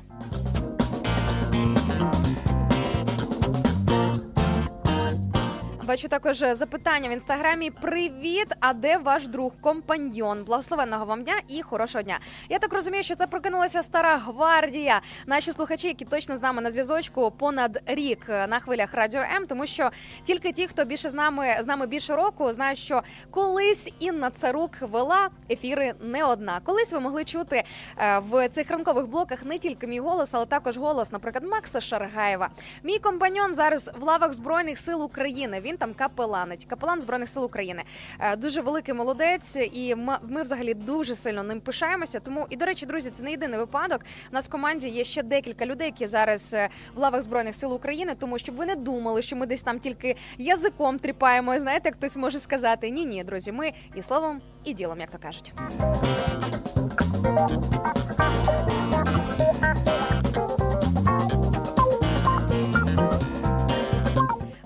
Бачу 5.87 6.09
також 6.09 6.37
запитання 6.53 7.09
в 7.09 7.12
інстаграмі. 7.12 7.71
Привіт! 7.71 8.47
А 8.61 8.73
де 8.73 8.97
ваш 8.99 9.27
друг, 9.27 9.53
компаньйон? 9.61 10.45
Благословенного 10.45 11.05
вам 11.05 11.23
дня 11.23 11.35
і 11.49 11.62
хорошого 11.62 12.03
дня. 12.03 12.18
Я 12.49 12.59
так 12.59 12.73
розумію, 12.73 13.03
що 13.03 13.14
це 13.14 13.27
прокинулася 13.27 13.83
стара 13.83 14.16
гвардія. 14.16 15.01
Наші 15.27 15.53
слухачі, 15.53 15.88
які 15.88 16.05
точно 16.05 16.37
з 16.37 16.42
нами 16.42 16.62
на 16.62 16.71
зв'язочку 16.71 17.31
понад 17.31 17.81
рік 17.87 18.29
на 18.29 18.61
хвилях 18.61 18.95
радіо 18.95 19.21
М, 19.21 19.47
тому 19.47 19.66
що 19.66 19.90
тільки 20.25 20.53
ті, 20.53 20.66
хто 20.66 20.85
більше 20.85 21.09
з 21.09 21.14
нами 21.14 21.57
з 21.61 21.66
нами 21.66 21.87
більше 21.87 22.16
року, 22.16 22.53
знають, 22.53 22.79
що 22.79 23.03
колись 23.31 23.92
Інна 23.99 24.31
Царук 24.31 24.71
вела 24.81 25.31
ефіри 25.51 25.95
не 26.01 26.25
одна. 26.25 26.61
Колись 26.64 26.92
ви 26.92 27.01
могли 27.01 27.25
чути 27.25 27.64
е, 27.99 28.18
в 28.18 28.49
цих 28.49 28.71
ранкових 28.71 29.07
блоках 29.07 29.45
не 29.45 29.59
тільки 29.59 29.87
мій 29.87 30.01
голос, 30.01 30.35
але 30.35 30.47
також 30.47 30.77
голос, 30.79 31.12
наприклад, 31.12 31.45
Макса 31.45 31.81
Шаргаєва. 31.81 32.49
Мій 32.83 32.99
компаньон 32.99 33.55
зараз 33.55 33.90
в 34.01 34.03
лавах 34.03 34.33
збройних 34.33 34.79
сил 34.79 35.05
України. 35.05 35.61
Він 35.61 35.71
там 35.76 35.94
капеланить, 35.94 36.64
капелан 36.64 37.00
збройних 37.00 37.28
сил 37.28 37.44
України. 37.44 37.82
Е, 38.20 38.37
Дуже 38.37 38.61
великий 38.61 38.94
молодець, 38.94 39.56
і 39.56 39.94
ми 40.28 40.42
взагалі 40.42 40.74
дуже 40.74 41.16
сильно 41.16 41.42
ним 41.42 41.61
пишаємося. 41.61 42.20
Тому 42.20 42.46
і 42.50 42.56
до 42.56 42.66
речі, 42.66 42.87
друзі, 42.87 43.11
це 43.11 43.22
не 43.22 43.30
єдиний 43.30 43.58
випадок. 43.58 44.00
У 44.30 44.35
нас 44.35 44.48
в 44.48 44.50
команді 44.50 44.88
є 44.88 45.04
ще 45.04 45.22
декілька 45.22 45.66
людей, 45.66 45.87
які 45.87 46.06
зараз 46.06 46.54
е, 46.54 46.68
в 46.94 46.98
лавах 46.98 47.22
збройних 47.22 47.54
сил 47.54 47.74
України. 47.74 48.14
Тому 48.18 48.38
щоб 48.38 48.54
ви 48.54 48.66
не 48.66 48.74
думали, 48.74 49.22
що 49.22 49.37
ми 49.37 49.46
десь 49.46 49.62
там 49.62 49.78
тільки 49.78 50.16
язиком 50.38 50.98
тріпаємо. 50.98 51.61
Знаєте, 51.61 51.88
як 51.88 51.94
хтось 51.94 52.16
може 52.16 52.38
сказати. 52.38 52.90
Ні, 52.90 53.06
ні, 53.06 53.24
друзі, 53.24 53.52
ми 53.52 53.72
і 53.94 54.02
словом, 54.02 54.40
і 54.64 54.74
ділом, 54.74 55.00
як 55.00 55.11
то 55.11 55.18
кажуть. 55.18 55.52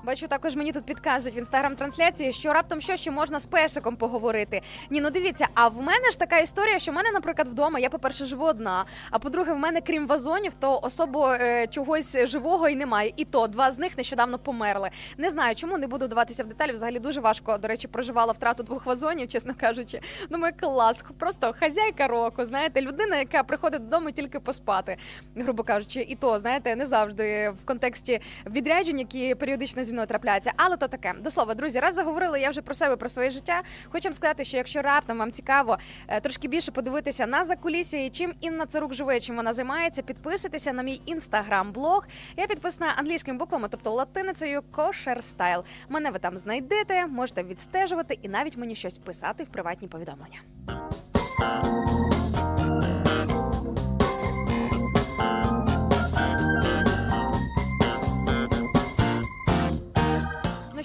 Бачу, 0.07 0.29
також 0.29 0.57
мені 0.57 0.73
тут 0.73 0.85
підкажуть 0.85 1.37
в 1.37 1.39
інстаграм-трансляції, 1.39 2.33
що 2.33 2.53
раптом 2.53 2.81
що 2.81 2.97
ще 2.97 3.11
можна 3.11 3.41
з 3.41 3.47
песиком 3.47 3.97
поговорити. 3.97 4.63
Ні, 4.91 5.01
ну 5.01 5.11
дивіться, 5.11 5.49
а 5.55 5.69
в 5.69 5.83
мене 5.83 6.11
ж 6.11 6.19
така 6.19 6.39
історія, 6.39 6.79
що 6.79 6.93
в 6.93 6.95
мене, 6.95 7.11
наприклад, 7.13 7.49
вдома 7.49 7.79
я, 7.79 7.91
по-перше, 7.91 8.25
живу 8.25 8.45
одна. 8.45 8.85
А 9.11 9.19
по-друге, 9.19 9.53
в 9.53 9.59
мене, 9.59 9.81
крім 9.81 10.07
вазонів, 10.07 10.55
то 10.55 10.81
особо 10.83 11.33
е, 11.33 11.67
чогось 11.67 12.27
живого 12.27 12.69
і 12.69 12.77
немає. 12.77 13.13
І 13.17 13.25
то 13.25 13.47
два 13.47 13.71
з 13.71 13.79
них 13.79 13.99
нещодавно 13.99 14.39
померли. 14.39 14.91
Не 15.19 15.31
знаю, 15.31 15.55
чому 15.55 15.79
не 15.79 15.87
буду 15.87 16.05
вдаватися 16.05 16.45
в 16.45 16.47
деталі. 16.47 16.73
Взагалі 16.73 16.99
дуже 16.99 17.21
важко. 17.21 17.59
До 17.59 17.69
речі, 17.69 17.89
проживала 17.89 18.33
втрату 18.33 18.63
двох 18.63 18.87
вазонів, 18.87 19.29
чесно 19.29 19.55
кажучи. 19.61 20.01
Думаю, 20.31 20.55
клас, 20.61 21.05
просто 21.19 21.55
хазяйка 21.61 22.07
року. 22.09 22.45
Знаєте, 22.45 22.81
людина, 22.81 23.17
яка 23.17 23.43
приходить 23.43 23.83
додому 23.83 24.11
тільки 24.11 24.41
поспати, 24.41 24.97
грубо 25.37 25.63
кажучи, 25.63 26.01
і 26.01 26.17
то 26.17 26.39
знаєте, 26.39 26.77
не 26.77 26.87
завжди 26.87 27.51
в 27.63 27.67
контексті 27.67 28.21
відряджень, 28.47 28.99
які 28.99 29.35
періодично 29.35 29.85
зі 29.85 29.96
мною 29.97 30.07
трапляються. 30.07 30.53
Але 30.57 30.77
то 30.77 30.89
таке. 30.89 31.15
До 31.21 31.31
слова, 31.31 31.55
друзі, 31.55 31.81
раз 31.81 31.95
заговорили 31.95 32.41
я 32.41 32.51
вже 32.51 32.63
про 32.63 32.75
себе, 32.75 32.97
про 32.97 33.09
своє 33.09 33.31
життя. 33.31 33.63
Хочу 33.89 34.09
вам 34.09 34.15
сказати, 34.15 34.45
що 34.45 34.57
якщо 34.57 34.83
раптом 34.83 35.19
вам 35.19 35.33
цікаво 35.33 35.79
е, 36.09 36.21
трошки 36.21 36.49
більше 36.49 36.73
подивитися 36.73 37.27
на 37.27 37.45
закулісся 37.45 37.97
і 37.97 38.11
чим 38.11 38.35
Інна 38.41 38.67
Царук 38.67 38.95
живе, 38.95 39.21
чим 39.21 39.37
вона 39.37 39.53
займається, 39.53 40.03
підписуйтеся 40.03 40.73
на 40.73 40.83
мій 40.83 41.01
інстаграм-блог. 41.07 42.07
Я 42.37 42.47
підписана 42.47 42.95
англійськими 42.97 43.39
буквами, 43.39 43.69
тобто 43.71 43.91
латиницею 43.91 44.63
Kosher 44.73 45.37
Style. 45.37 45.65
Мене 45.89 46.11
ви 46.11 46.19
там 46.19 46.39
знайдете, 46.39 47.07
можете 47.07 47.43
відстежувати 47.43 48.19
і 48.23 48.29
навіть 48.29 48.57
мені 48.57 48.75
щось 48.75 48.99
писати 48.99 49.45
в 49.45 49.47
приватні 49.47 49.89
повідомлення. 49.89 50.41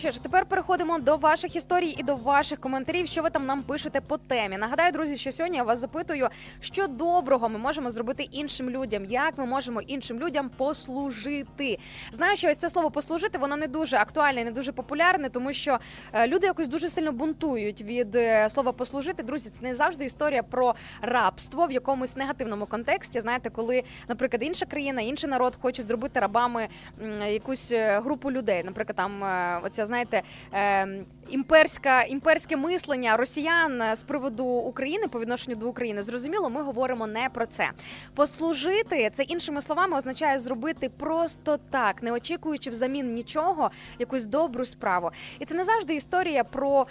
Що 0.02 0.12
ж, 0.12 0.24
тепер 0.24 0.46
переходимо 0.46 1.00
до 1.00 1.18
ваших 1.18 1.56
історій 1.56 1.96
і 1.98 2.04
до 2.04 2.16
ваших 2.16 2.60
коментарів, 2.60 3.08
що 3.08 3.22
ви 3.22 3.30
там 3.30 3.46
нам 3.46 3.62
пишете 3.62 4.02
по 4.02 4.18
темі. 4.18 4.58
Нагадаю, 4.58 4.92
друзі, 4.92 5.18
що 5.18 5.32
сьогодні 5.32 5.58
я 5.58 5.64
вас 5.64 5.80
запитую, 5.80 6.30
що 6.60 6.88
доброго 6.88 7.50
ми 7.50 7.60
можемо 7.60 7.92
зробити 7.92 8.24
іншим 8.24 8.70
людям, 8.70 9.06
як 9.06 9.38
ми 9.38 9.46
можемо 9.46 9.82
іншим 9.82 10.20
людям 10.20 10.50
послужити. 10.58 11.80
Знаю, 12.12 12.38
що 12.38 12.50
ось 12.50 12.58
це 12.58 12.70
слово 12.70 12.92
послужити, 12.92 13.38
воно 13.38 13.58
не 13.58 13.68
дуже 13.68 13.98
актуальне, 13.98 14.44
не 14.44 14.52
дуже 14.52 14.72
популярне, 14.72 15.30
тому 15.30 15.54
що 15.54 15.80
е, 16.14 16.28
люди 16.28 16.48
якось 16.48 16.68
дуже 16.68 16.90
сильно 16.90 17.12
бунтують 17.12 17.82
від 17.82 18.16
е, 18.16 18.50
слова 18.50 18.72
послужити. 18.72 19.24
Друзі, 19.24 19.50
це 19.50 19.62
не 19.62 19.76
завжди 19.76 20.06
історія 20.06 20.44
про 20.44 20.76
рабство 21.02 21.66
в 21.66 21.72
якомусь 21.72 22.16
негативному 22.16 22.66
контексті. 22.66 23.22
Знаєте, 23.22 23.50
коли, 23.50 23.84
наприклад, 24.08 24.44
інша 24.44 24.66
країна, 24.66 25.02
інший 25.02 25.30
народ 25.30 25.58
хочуть 25.62 25.88
зробити 25.88 26.20
рабами 26.20 26.68
якусь 27.28 27.72
е, 27.72 28.00
групу 28.00 28.32
людей. 28.32 28.64
Наприклад, 28.64 28.96
там 28.96 29.12
оця 29.64 29.86
знаєте, 29.92 30.22
е, 30.54 30.88
імперська 31.32 32.04
імперське 32.04 32.58
мислення 32.58 33.18
росіян 33.18 33.84
з 33.96 34.04
приводу 34.04 34.46
України 34.46 35.08
по 35.08 35.20
відношенню 35.20 35.56
до 35.56 35.70
України. 35.70 36.02
Зрозуміло, 36.02 36.50
ми 36.50 36.62
говоримо 36.62 37.08
не 37.08 37.30
про 37.30 37.46
це. 37.46 37.70
Послужити 38.16 39.12
це 39.14 39.24
іншими 39.24 39.62
словами 39.62 39.98
означає 39.98 40.40
зробити 40.40 40.90
просто 40.90 41.60
так, 41.70 42.04
не 42.04 42.12
очікуючи 42.12 42.70
взамін 42.70 43.14
нічого, 43.14 43.72
якусь 44.00 44.26
добру 44.26 44.66
справу. 44.66 45.12
І 45.40 45.46
це 45.46 45.56
не 45.56 45.64
завжди 45.64 45.96
історія 45.96 46.44
про, 46.44 46.88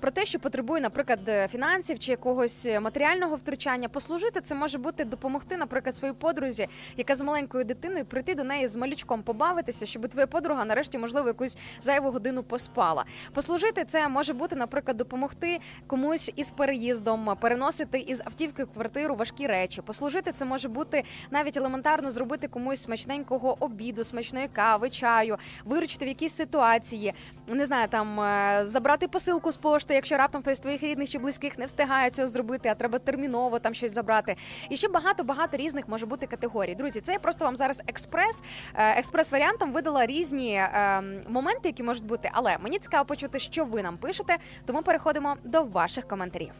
про 0.00 0.10
те, 0.10 0.24
що 0.24 0.38
потребує, 0.38 0.82
наприклад, 0.82 1.50
фінансів 1.52 1.98
чи 1.98 2.10
якогось 2.10 2.68
матеріального 2.80 3.36
втручання. 3.36 3.88
Послужити 3.88 4.40
це 4.40 4.54
може 4.54 4.78
бути 4.78 5.04
допомогти, 5.04 5.56
наприклад, 5.56 5.94
своїй 5.94 6.14
подрузі, 6.14 6.68
яка 6.96 7.14
з 7.14 7.22
маленькою 7.22 7.64
дитиною 7.64 8.04
прийти 8.04 8.34
до 8.34 8.44
неї 8.44 8.66
з 8.66 8.76
малючком, 8.76 9.22
побавитися, 9.22 9.86
щоб 9.86 10.08
твоя 10.08 10.26
подруга 10.26 10.64
нарешті, 10.64 10.98
можливо, 10.98 11.28
якусь 11.28 11.58
зайву 11.80 12.10
годину 12.10 12.42
поспала. 12.42 13.04
Послужити 13.32 13.77
це 13.84 14.08
може 14.08 14.32
бути, 14.32 14.56
наприклад, 14.56 14.96
допомогти 14.96 15.60
комусь 15.86 16.32
із 16.36 16.50
переїздом, 16.50 17.36
переносити 17.40 17.98
із 17.98 18.20
автівки 18.20 18.64
в 18.64 18.72
квартиру 18.72 19.14
важкі 19.14 19.46
речі. 19.46 19.82
Послужити 19.82 20.32
це 20.32 20.44
може 20.44 20.68
бути 20.68 21.04
навіть 21.30 21.56
елементарно 21.56 22.10
зробити 22.10 22.48
комусь 22.48 22.82
смачненького 22.82 23.56
обіду, 23.60 24.04
смачної 24.04 24.48
кави, 24.48 24.90
чаю, 24.90 25.36
виручити 25.64 26.04
в 26.04 26.08
якійсь 26.08 26.34
ситуації. 26.34 27.14
Не 27.46 27.64
знаю, 27.66 27.88
там 27.88 28.20
е, 28.20 28.62
забрати 28.66 29.08
посилку 29.08 29.52
з 29.52 29.56
пошти, 29.56 29.94
якщо 29.94 30.16
раптом 30.16 30.42
хтось 30.42 30.58
з 30.58 30.60
твоїх 30.60 30.82
рідних 30.82 31.10
чи 31.10 31.18
близьких 31.18 31.58
не 31.58 31.66
встигає 31.66 32.10
цього 32.10 32.28
зробити, 32.28 32.68
а 32.68 32.74
треба 32.74 32.98
терміново 32.98 33.58
там 33.58 33.74
щось 33.74 33.92
забрати. 33.92 34.36
І 34.70 34.76
ще 34.76 34.88
багато 34.88 35.24
багато 35.24 35.56
різних 35.56 35.88
може 35.88 36.06
бути 36.06 36.26
категорій. 36.26 36.74
Друзі, 36.74 37.00
це 37.00 37.12
я 37.12 37.18
просто 37.18 37.44
вам 37.44 37.56
зараз 37.56 37.82
експрес 37.86 38.42
е, 38.74 38.98
експрес 38.98 39.32
варіантом 39.32 39.72
видала 39.72 40.06
різні 40.06 40.54
е, 40.54 41.02
моменти, 41.28 41.68
які 41.68 41.82
можуть 41.82 42.04
бути. 42.04 42.30
Але 42.32 42.58
мені 42.58 42.78
цікаво 42.78 43.04
почути, 43.04 43.38
що 43.38 43.64
ви 43.68 43.82
нам 43.82 43.96
пишете, 43.96 44.36
тому 44.66 44.82
переходимо 44.82 45.36
до 45.44 45.62
ваших 45.62 46.08
коментарів. 46.08 46.50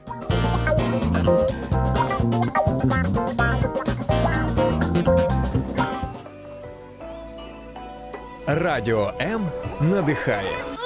Радіо 8.47 9.13
М 9.21 9.51
надихає. 9.81 10.78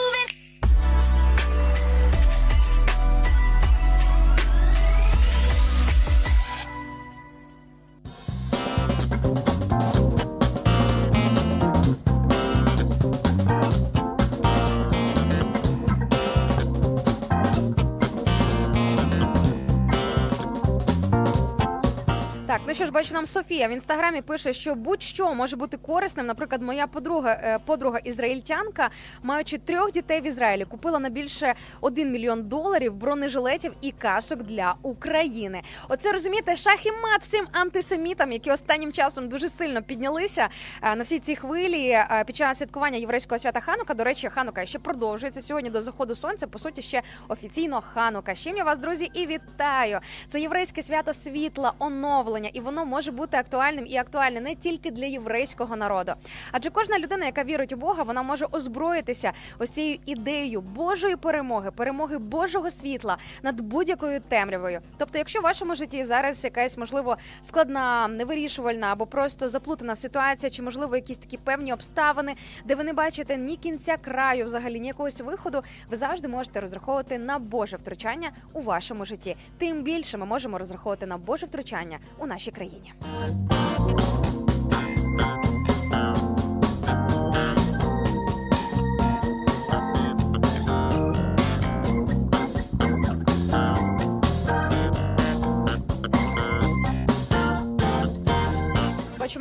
Так, 22.52 22.60
ну 22.68 22.74
що 22.74 22.86
ж, 22.86 22.92
бачу, 22.92 23.14
нам 23.14 23.26
Софія 23.26 23.68
в 23.68 23.70
інстаграмі 23.70 24.22
пише, 24.22 24.52
що 24.52 24.74
будь-що 24.74 25.34
може 25.34 25.56
бути 25.56 25.76
корисним. 25.76 26.26
Наприклад, 26.26 26.62
моя 26.62 26.86
подруга, 26.86 27.32
е, 27.32 27.58
подруга 27.66 27.98
ізраїльтянка, 27.98 28.90
маючи 29.22 29.58
трьох 29.58 29.92
дітей 29.92 30.20
в 30.20 30.26
Ізраїлі, 30.26 30.64
купила 30.64 30.98
на 30.98 31.08
більше 31.08 31.54
1 31.80 32.12
мільйон 32.12 32.48
доларів 32.48 32.94
бронежилетів 32.94 33.72
і 33.80 33.90
касок 33.90 34.42
для 34.42 34.74
України. 34.82 35.62
Оце 35.88 36.12
розумієте, 36.12 36.56
шах 36.56 36.86
і 36.86 36.90
мат 36.92 37.22
всім 37.22 37.46
антисемітам, 37.52 38.32
які 38.32 38.50
останнім 38.50 38.92
часом 38.92 39.28
дуже 39.28 39.48
сильно 39.48 39.82
піднялися 39.82 40.48
е, 40.82 40.96
на 40.96 41.02
всі 41.02 41.18
ці 41.18 41.36
хвилі 41.36 41.88
е, 41.88 42.24
під 42.26 42.36
час 42.36 42.58
святкування 42.58 42.98
єврейського 42.98 43.38
свята 43.38 43.60
Ханука. 43.60 43.94
До 43.94 44.04
речі, 44.04 44.28
Ханука 44.28 44.66
ще 44.66 44.78
продовжується 44.78 45.40
сьогодні 45.40 45.70
до 45.70 45.82
заходу 45.82 46.14
сонця. 46.14 46.46
По 46.46 46.58
суті, 46.58 46.82
ще 46.82 47.02
офіційно 47.28 47.80
Ханука. 47.80 48.34
З 48.34 48.40
Чим 48.40 48.56
я 48.56 48.64
вас, 48.64 48.78
друзі, 48.78 49.10
і 49.14 49.26
вітаю. 49.26 50.00
Це 50.28 50.40
єврейське 50.40 50.82
свято 50.82 51.12
світла, 51.12 51.72
оновлення, 51.78 52.41
і 52.48 52.60
воно 52.60 52.84
може 52.84 53.10
бути 53.10 53.36
актуальним 53.36 53.86
і 53.86 53.96
актуальне 53.96 54.40
не 54.40 54.54
тільки 54.54 54.90
для 54.90 55.04
єврейського 55.04 55.76
народу. 55.76 56.12
Адже 56.52 56.70
кожна 56.70 56.98
людина, 56.98 57.26
яка 57.26 57.44
вірить 57.44 57.72
у 57.72 57.76
Бога, 57.76 58.02
вона 58.02 58.22
може 58.22 58.46
озброїтися 58.52 59.32
ось 59.58 59.70
цією 59.70 59.98
ідеєю 60.06 60.60
Божої 60.60 61.16
перемоги, 61.16 61.70
перемоги 61.70 62.18
Божого 62.18 62.70
світла 62.70 63.16
над 63.42 63.60
будь-якою 63.60 64.20
темрявою. 64.20 64.80
Тобто, 64.98 65.18
якщо 65.18 65.40
в 65.40 65.42
вашому 65.42 65.74
житті 65.74 66.04
зараз 66.04 66.44
якась 66.44 66.78
можливо 66.78 67.16
складна, 67.42 68.08
невирішувальна 68.08 68.92
або 68.92 69.06
просто 69.06 69.48
заплутана 69.48 69.96
ситуація, 69.96 70.50
чи 70.50 70.62
можливо 70.62 70.96
якісь 70.96 71.18
такі 71.18 71.36
певні 71.36 71.72
обставини, 71.72 72.34
де 72.64 72.74
ви 72.74 72.84
не 72.84 72.92
бачите 72.92 73.36
ні 73.36 73.56
кінця 73.56 73.96
краю, 73.96 74.44
взагалі 74.44 74.80
ні 74.80 74.88
якогось 74.88 75.20
виходу, 75.20 75.62
ви 75.90 75.96
завжди 75.96 76.28
можете 76.28 76.60
розраховувати 76.60 77.18
на 77.18 77.38
Боже 77.38 77.76
втручання 77.76 78.30
у 78.52 78.60
вашому 78.60 79.04
житті. 79.04 79.36
Тим 79.58 79.82
більше 79.82 80.18
ми 80.18 80.26
можемо 80.26 80.58
розраховувати 80.58 81.06
на 81.06 81.18
Боже 81.18 81.46
втручання 81.46 81.98
у 82.18 82.26
нашій 82.32 82.50
країні. 82.50 82.92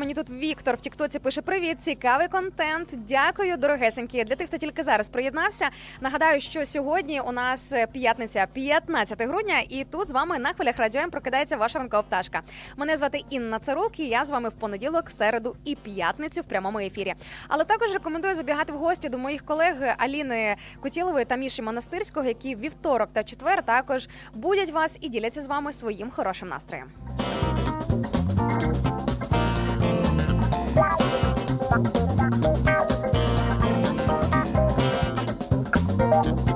Мені 0.02 0.14
тут 0.14 0.30
Віктор 0.30 0.76
в 0.76 0.82
Тіктоці 0.82 1.20
пише: 1.20 1.42
Привіт, 1.42 1.84
цікавий 1.84 2.28
контент. 2.28 2.90
Дякую, 2.94 3.58
дорогесенькі. 3.58 4.24
Для 4.24 4.36
тих, 4.36 4.48
хто 4.48 4.58
тільки 4.58 4.84
зараз 4.84 5.10
приєднався. 5.10 5.70
Нагадаю, 6.02 6.42
що 6.42 6.66
сьогодні 6.66 7.22
у 7.22 7.32
нас 7.32 7.74
п'ятниця, 7.94 8.48
15 8.54 9.22
грудня, 9.22 9.60
і 9.70 9.84
тут 9.84 10.10
з 10.10 10.12
вами 10.12 10.40
на 10.40 10.54
хвилях 10.54 10.78
радіо 10.78 11.10
прокидається 11.12 11.58
ваша 11.58 11.80
ранкова 11.80 12.04
пташка. 12.04 12.42
Мене 12.78 12.98
звати 12.98 13.22
Інна 13.30 13.60
Царук, 13.60 14.00
і 14.00 14.08
я 14.08 14.26
з 14.26 14.30
вами 14.30 14.50
в 14.50 14.52
понеділок, 14.52 15.10
середу 15.10 15.56
і 15.66 15.76
п'ятницю 15.76 16.42
в 16.42 16.46
прямому 16.46 16.80
ефірі. 16.80 17.14
Але 17.48 17.64
також 17.64 17.94
рекомендую 17.94 18.36
забігати 18.36 18.74
в 18.74 18.78
гості 18.78 19.10
до 19.10 19.18
моїх 19.18 19.46
колег 19.46 19.96
Аліни 19.98 20.56
Кутілової 20.80 21.26
та 21.26 21.36
Міші 21.36 21.62
Монастирського, 21.62 22.28
які 22.28 22.56
вівторок 22.56 23.10
та 23.14 23.24
четвер 23.24 23.64
також 23.64 24.08
будять 24.34 24.72
вас 24.72 24.98
і 25.02 25.10
діляться 25.10 25.42
з 25.42 25.48
вами 25.48 25.74
своїм 25.74 26.12
хорошим 26.12 26.50
настроєм. 26.50 26.92
Thank 30.74 31.02
you. 36.48 36.51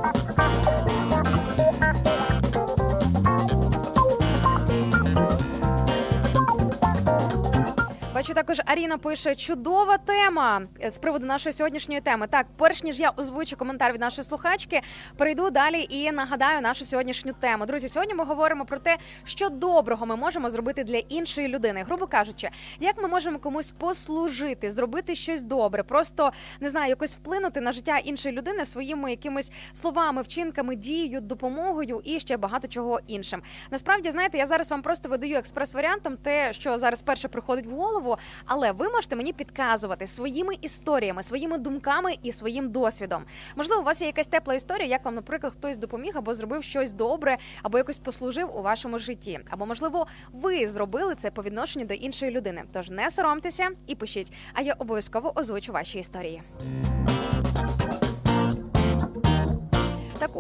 Бачу, 8.26 8.34
також 8.34 8.62
Аріна 8.66 8.98
пише 8.98 9.36
чудова 9.36 9.98
тема 9.98 10.62
е, 10.84 10.92
з 10.92 10.98
приводу 10.98 11.26
нашої 11.26 11.54
сьогоднішньої 11.54 12.02
теми. 12.02 12.28
Так, 12.28 12.48
перш 12.58 12.84
ніж 12.84 13.00
я 13.00 13.14
озвучу 13.18 13.58
коментар 13.58 13.94
від 13.94 14.02
нашої 14.02 14.26
слухачки, 14.26 14.82
перейду 15.18 15.50
далі 15.50 15.88
і 15.90 16.12
нагадаю 16.12 16.62
нашу 16.62 16.86
сьогоднішню 16.86 17.34
тему. 17.34 17.66
Друзі, 17.66 17.90
сьогодні 17.90 18.14
ми 18.14 18.24
говоримо 18.24 18.66
про 18.66 18.80
те, 18.80 18.98
що 19.24 19.50
доброго 19.50 20.06
ми 20.06 20.16
можемо 20.16 20.50
зробити 20.50 20.84
для 20.84 20.98
іншої 20.98 21.48
людини. 21.48 21.84
Грубо 21.84 22.08
кажучи, 22.08 22.50
як 22.80 23.02
ми 23.02 23.08
можемо 23.08 23.40
комусь 23.40 23.72
послужити, 23.72 24.72
зробити 24.72 25.16
щось 25.16 25.44
добре, 25.44 25.84
просто 25.84 26.32
не 26.60 26.70
знаю, 26.70 26.90
якось 26.90 27.16
вплинути 27.16 27.62
на 27.62 27.72
життя 27.72 27.98
іншої 27.98 28.36
людини 28.36 28.66
своїми 28.66 29.10
якимись 29.10 29.52
словами, 29.74 30.22
вчинками, 30.22 30.76
дією, 30.76 31.22
допомогою 31.22 32.02
і 32.04 32.20
ще 32.20 32.38
багато 32.38 32.68
чого 32.68 33.00
іншим. 33.08 33.42
Насправді, 33.72 34.12
знаєте, 34.12 34.38
я 34.38 34.48
зараз 34.48 34.72
вам 34.72 34.82
просто 34.82 35.10
видаю 35.10 35.38
експрес-варіантом 35.38 36.18
те, 36.24 36.54
що 36.54 36.78
зараз 36.78 37.02
перше 37.02 37.28
приходить 37.28 37.66
в 37.66 37.72
голову, 37.72 38.15
але 38.46 38.72
ви 38.72 38.90
можете 38.90 39.16
мені 39.16 39.34
підказувати 39.34 40.08
своїми 40.08 40.54
історіями, 40.62 41.24
своїми 41.24 41.58
думками 41.58 42.16
і 42.24 42.32
своїм 42.32 42.72
досвідом. 42.72 43.26
Можливо, 43.56 43.82
у 43.82 43.86
вас 43.86 44.02
є 44.02 44.08
якась 44.08 44.28
тепла 44.28 44.54
історія, 44.54 44.88
як 44.88 45.06
вам, 45.06 45.16
наприклад, 45.16 45.54
хтось 45.54 45.78
допоміг 45.78 46.14
або 46.18 46.34
зробив 46.34 46.64
щось 46.64 46.92
добре, 46.92 47.38
або 47.64 47.78
якось 47.78 48.00
послужив 48.00 48.58
у 48.58 48.62
вашому 48.62 49.00
житті. 49.00 49.40
Або, 49.50 49.66
можливо, 49.66 50.08
ви 50.34 50.68
зробили 50.68 51.16
це 51.16 51.32
по 51.32 51.44
відношенню 51.44 51.86
до 51.86 51.94
іншої 51.94 52.32
людини. 52.32 52.64
Тож 52.74 52.90
не 52.90 53.10
соромтеся 53.10 53.70
і 53.88 53.96
пишіть. 53.96 54.34
А 54.54 54.62
я 54.62 54.74
обов'язково 54.74 55.32
озвучу 55.36 55.72
ваші 55.72 56.00
історії. 56.00 56.44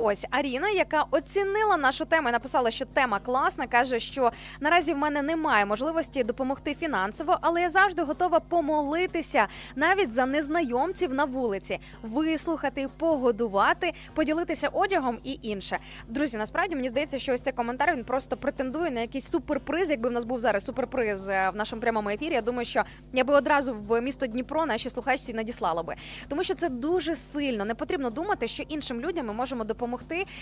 Ось 0.07 0.25
Аріна, 0.31 0.69
яка 0.69 1.05
оцінила 1.11 1.77
нашу 1.77 2.05
тему, 2.05 2.29
і 2.29 2.31
написала, 2.31 2.71
що 2.71 2.85
тема 2.85 3.19
класна, 3.19 3.67
каже, 3.67 3.99
що 3.99 4.31
наразі 4.59 4.93
в 4.93 4.97
мене 4.97 5.21
немає 5.21 5.65
можливості 5.65 6.23
допомогти 6.23 6.75
фінансово, 6.75 7.37
але 7.41 7.61
я 7.61 7.69
завжди 7.69 8.01
готова 8.01 8.39
помолитися 8.39 9.47
навіть 9.75 10.13
за 10.13 10.25
незнайомців 10.25 11.13
на 11.13 11.25
вулиці, 11.25 11.79
вислухати, 12.03 12.87
погодувати, 12.97 13.93
поділитися 14.13 14.67
одягом 14.67 15.17
і 15.23 15.39
інше. 15.41 15.77
Друзі, 16.07 16.37
насправді 16.37 16.75
мені 16.75 16.89
здається, 16.89 17.19
що 17.19 17.33
ось 17.33 17.41
цей 17.41 17.53
коментар 17.53 17.95
він 17.95 18.03
просто 18.03 18.37
претендує 18.37 18.91
на 18.91 19.01
якийсь 19.01 19.29
суперприз. 19.29 19.89
Якби 19.89 20.09
в 20.09 20.11
нас 20.11 20.23
був 20.25 20.39
зараз 20.39 20.65
суперприз 20.65 21.27
е, 21.27 21.49
в 21.53 21.55
нашому 21.55 21.81
прямому 21.81 22.09
ефірі, 22.09 22.33
я 22.33 22.41
думаю, 22.41 22.65
що 22.65 22.83
я 23.13 23.23
би 23.23 23.33
одразу 23.33 23.73
в 23.73 24.01
місто 24.01 24.27
Дніпро 24.27 24.65
наші 24.65 24.89
слухачці 24.89 25.33
надіслала 25.33 25.83
би, 25.83 25.95
тому 26.27 26.43
що 26.43 26.53
це 26.53 26.69
дуже 26.69 27.15
сильно. 27.15 27.65
Не 27.65 27.75
потрібно 27.75 28.09
думати, 28.09 28.47
що 28.47 28.63
іншим 28.63 29.01
людям 29.01 29.25
ми 29.25 29.33
можемо 29.33 29.63
допомогти 29.63 29.94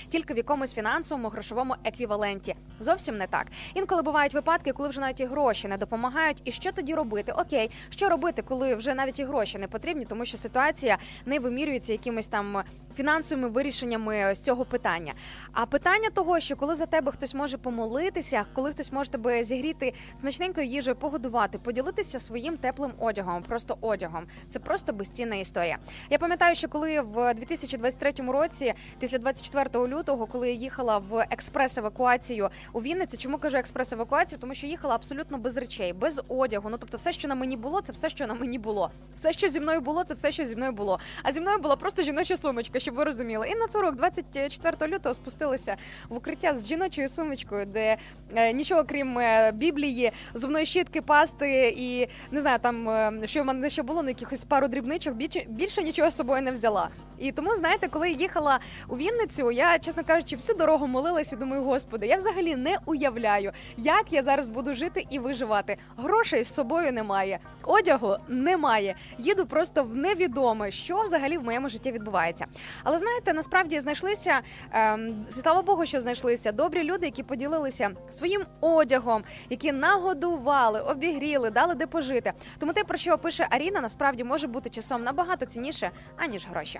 тільки 0.09 0.33
в 0.33 0.37
якомусь 0.37 0.73
фінансовому 0.73 1.29
грошовому 1.29 1.75
еквіваленті. 1.83 2.55
Зовсім 2.79 3.17
не 3.17 3.27
так. 3.27 3.47
Інколи 3.73 4.01
бувають 4.01 4.33
випадки, 4.33 4.71
коли 4.71 4.89
вже 4.89 5.01
навіть 5.01 5.19
і 5.19 5.25
гроші 5.25 5.67
не 5.67 5.77
допомагають. 5.77 6.41
І 6.45 6.51
що 6.51 6.71
тоді 6.71 6.95
робити? 6.95 7.31
Окей, 7.31 7.71
що 7.89 8.09
робити, 8.09 8.41
коли 8.41 8.75
вже 8.75 8.93
навіть 8.93 9.19
і 9.19 9.23
гроші 9.23 9.57
не 9.57 9.67
потрібні, 9.67 10.05
тому 10.05 10.25
що 10.25 10.37
ситуація 10.37 10.97
не 11.25 11.39
вимірюється 11.39 11.91
якимись 11.93 12.27
там 12.27 12.63
фінансовими 12.93 13.47
вирішеннями 13.47 14.35
з 14.35 14.39
цього 14.39 14.65
питання. 14.65 15.13
А 15.51 15.65
питання 15.65 16.09
того, 16.09 16.39
що 16.39 16.55
коли 16.55 16.75
за 16.75 16.85
тебе 16.85 17.11
хтось 17.11 17.33
може 17.33 17.57
помолитися, 17.57 18.45
коли 18.53 18.71
хтось 18.71 18.91
може 18.91 19.11
тебе 19.11 19.43
зігріти 19.43 19.93
смачненькою 20.15 20.67
їжею, 20.67 20.95
погодувати, 20.95 21.57
поділитися 21.57 22.19
своїм 22.19 22.57
теплим 22.57 22.91
одягом, 22.99 23.43
просто 23.43 23.77
одягом, 23.81 24.25
це 24.49 24.59
просто 24.59 24.93
безцінна 24.93 25.35
історія. 25.35 25.77
Я 26.09 26.17
пам'ятаю, 26.17 26.55
що 26.55 26.67
коли 26.67 27.01
в 27.01 27.33
2023 27.33 28.11
році, 28.27 28.73
після 28.99 29.17
24 29.17 29.87
лютого, 29.87 30.25
коли 30.25 30.47
я 30.47 30.53
їхала 30.53 30.97
в 30.97 31.27
експрес-евакуацію 31.31 32.49
у 32.73 32.81
Вінниці, 32.81 33.17
чому 33.17 33.37
кажу 33.37 33.57
експрес-евакуацію? 33.57 34.37
Тому 34.39 34.53
що 34.53 34.67
їхала 34.67 34.95
абсолютно 34.95 35.37
без 35.37 35.57
речей, 35.57 35.93
без 35.93 36.21
одягу. 36.27 36.69
Ну 36.69 36.77
тобто, 36.77 36.97
все, 36.97 37.11
що 37.11 37.27
на 37.27 37.35
мені 37.35 37.57
було, 37.57 37.81
це 37.81 37.93
все, 37.93 38.09
що 38.09 38.27
на 38.27 38.33
мені 38.33 38.59
було. 38.59 38.91
Все, 39.15 39.33
що 39.33 39.47
зі 39.47 39.59
мною 39.59 39.81
було, 39.81 40.03
це 40.03 40.13
все, 40.13 40.31
що 40.31 40.45
зі 40.45 40.55
мною 40.55 40.71
було. 40.71 40.99
А 41.23 41.31
зі 41.31 41.41
мною 41.41 41.57
була 41.57 41.75
просто 41.75 42.03
жіноча 42.03 42.37
сумочка, 42.37 42.79
щоб 42.83 42.95
ви 42.95 43.03
розуміли. 43.03 43.47
І 43.49 43.55
на 43.55 43.67
40, 43.67 43.95
24 43.95 44.93
лютого 44.93 45.15
спустилися 45.15 45.75
в 46.09 46.15
укриття 46.15 46.55
з 46.55 46.67
жіночою 46.67 47.09
сумочкою, 47.09 47.65
де 47.65 47.97
е, 48.35 48.53
нічого 48.53 48.83
крім 48.83 49.19
е, 49.19 49.51
біблії, 49.51 50.11
зубної 50.33 50.65
щітки, 50.65 51.01
пасти 51.01 51.73
і 51.77 52.07
не 52.31 52.41
знаю, 52.41 52.59
там 52.59 52.89
е, 52.89 53.21
що 53.25 53.43
в 53.43 53.45
мене 53.45 53.69
ще 53.69 53.83
було, 53.83 54.03
ну 54.03 54.09
якихось 54.09 54.45
пару 54.45 54.67
дрібничок. 54.67 55.13
Більше, 55.13 55.45
більше 55.47 55.83
нічого 55.83 56.09
з 56.09 56.15
собою 56.15 56.41
не 56.41 56.51
взяла. 56.51 56.89
І 57.19 57.31
тому, 57.31 57.55
знаєте, 57.55 57.87
коли 57.87 58.11
їхала 58.11 58.59
у 58.87 58.97
Вінницю, 58.97 59.51
я, 59.51 59.79
чесно 59.79 60.03
кажучи, 60.03 60.35
всю 60.35 60.57
дорогу 60.57 60.87
молилась 60.87 61.33
і 61.33 61.35
думаю, 61.35 61.63
господи, 61.63 62.07
я 62.07 62.17
взагалі 62.17 62.55
не 62.55 62.77
уявляю, 62.85 63.51
як 63.77 64.13
я 64.13 64.23
зараз 64.23 64.49
буду 64.49 64.73
жити 64.73 65.05
і 65.09 65.19
виживати. 65.19 65.77
Грошей 65.97 66.43
з 66.43 66.53
собою 66.53 66.91
немає, 66.91 67.39
одягу 67.63 68.15
немає. 68.27 68.95
Їду 69.17 69.45
просто 69.45 69.83
в 69.83 69.95
невідоме, 69.95 70.71
що 70.71 71.01
взагалі 71.01 71.37
в 71.37 71.43
моєму 71.43 71.69
житті 71.69 71.91
відбувається. 71.91 72.45
Але 72.83 72.97
знаєте, 72.97 73.33
насправді 73.33 73.79
знайшлися 73.79 74.41
ем, 74.71 75.25
слава 75.43 75.61
Богу, 75.61 75.85
що 75.85 76.01
знайшлися 76.01 76.51
добрі 76.51 76.83
люди, 76.83 77.05
які 77.05 77.23
поділилися 77.23 77.91
своїм 78.09 78.45
одягом, 78.61 79.23
які 79.49 79.71
нагодували, 79.71 80.81
обігріли, 80.81 81.49
дали 81.49 81.75
де 81.75 81.87
пожити. 81.87 82.33
Тому 82.59 82.73
те, 82.73 82.83
про 82.83 82.97
що 82.97 83.17
пише 83.17 83.47
Аріна, 83.49 83.81
насправді 83.81 84.23
може 84.23 84.47
бути 84.47 84.69
часом 84.69 85.03
набагато 85.03 85.45
цінніше 85.45 85.91
аніж 86.17 86.47
гроші. 86.47 86.79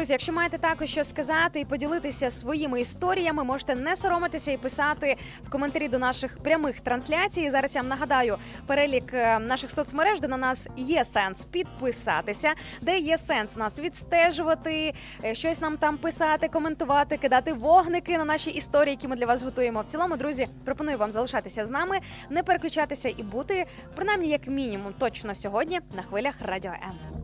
Друзі, 0.00 0.12
якщо 0.12 0.32
маєте 0.32 0.58
також 0.58 0.90
що 0.90 1.04
сказати 1.04 1.60
і 1.60 1.64
поділитися 1.64 2.30
своїми 2.30 2.80
історіями, 2.80 3.44
можете 3.44 3.74
не 3.74 3.96
соромитися 3.96 4.52
і 4.52 4.56
писати 4.56 5.16
в 5.44 5.50
коментарі 5.50 5.88
до 5.88 5.98
наших 5.98 6.38
прямих 6.38 6.80
трансляцій. 6.80 7.50
Зараз 7.50 7.74
я 7.74 7.80
вам 7.80 7.88
нагадаю 7.88 8.38
перелік 8.66 9.14
е, 9.14 9.38
наших 9.38 9.70
соцмереж, 9.70 10.20
де 10.20 10.28
на 10.28 10.36
нас 10.36 10.68
є 10.76 11.04
сенс 11.04 11.44
підписатися, 11.44 12.52
де 12.82 12.98
є 12.98 13.18
сенс 13.18 13.56
нас 13.56 13.80
відстежувати, 13.80 14.94
е, 15.24 15.34
щось 15.34 15.60
нам 15.60 15.76
там 15.76 15.98
писати, 15.98 16.48
коментувати, 16.48 17.16
кидати 17.16 17.52
вогники 17.52 18.18
на 18.18 18.24
наші 18.24 18.50
історії, 18.50 18.94
які 18.94 19.08
ми 19.08 19.16
для 19.16 19.26
вас 19.26 19.42
готуємо. 19.42 19.80
В 19.80 19.86
цілому, 19.86 20.16
друзі, 20.16 20.46
пропоную 20.64 20.98
вам 20.98 21.12
залишатися 21.12 21.66
з 21.66 21.70
нами, 21.70 21.98
не 22.30 22.42
переключатися 22.42 23.08
і 23.16 23.22
бути 23.22 23.66
принаймні 23.94 24.28
як 24.28 24.46
мінімум 24.46 24.92
точно 24.98 25.34
сьогодні 25.34 25.80
на 25.96 26.02
хвилях 26.02 26.34
радіо 26.42 26.72
М. 26.72 27.20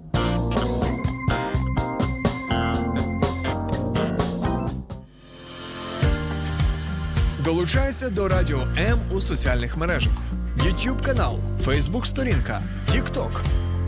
Долучайся 7.47 8.11
до 8.11 8.29
Радіо 8.29 8.59
М 8.79 8.99
у 9.11 9.21
соціальних 9.21 9.77
мережах: 9.77 10.13
YouTube 10.57 11.05
канал, 11.05 11.39
Facebook 11.65 12.05
сторінка, 12.05 12.63
TikTok, 12.93 13.41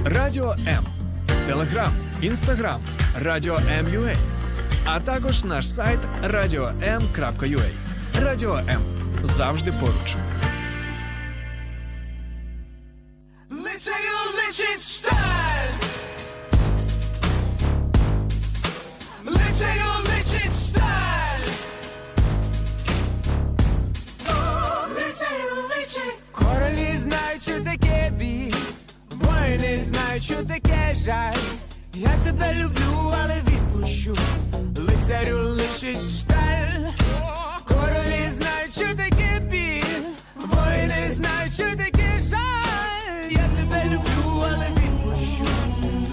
Радіо 0.04 0.56
М, 0.68 0.84
Телеграм, 1.46 1.92
Інстаграм, 2.22 2.80
Радіо 3.20 3.58
М.Ю.А. 3.78 4.14
а 4.84 5.00
також 5.00 5.44
наш 5.44 5.70
сайт 5.70 5.98
radio.m.ua. 6.24 7.70
Радіо 8.22 8.56
М 8.56 8.80
завжди 9.22 9.72
поруч. 9.72 10.16
Що 30.28 30.42
таке 30.42 30.94
жаль? 30.94 31.42
Я 31.94 32.10
тебе 32.24 32.54
люблю, 32.54 33.14
але 33.22 33.34
відпущу. 33.48 34.16
Лицарю 34.76 35.38
личить 35.38 36.04
сталь. 36.04 36.92
Королі 37.64 38.30
знають, 38.30 38.74
що 38.74 38.86
таке 38.86 39.40
біль. 39.50 40.04
Воїни 40.36 41.10
знають, 41.10 41.54
що 41.54 41.64
таке 41.64 42.20
жаль. 42.20 43.30
Я 43.30 43.48
тебе 43.56 43.84
люблю, 43.84 44.44
але 44.44 44.66
відпущу. 44.68 45.46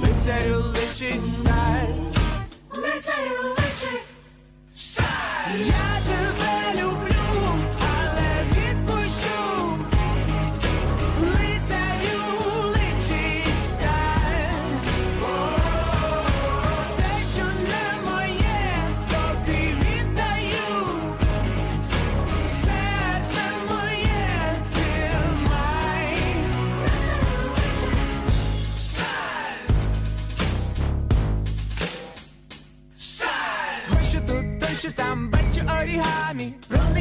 Лицарю 0.04 0.56
личить 0.56 1.26
сталь 1.26 1.45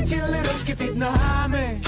Пролетіли 0.04 0.38
руки 0.38 0.74
під 0.78 0.96
ногами. 0.96 1.80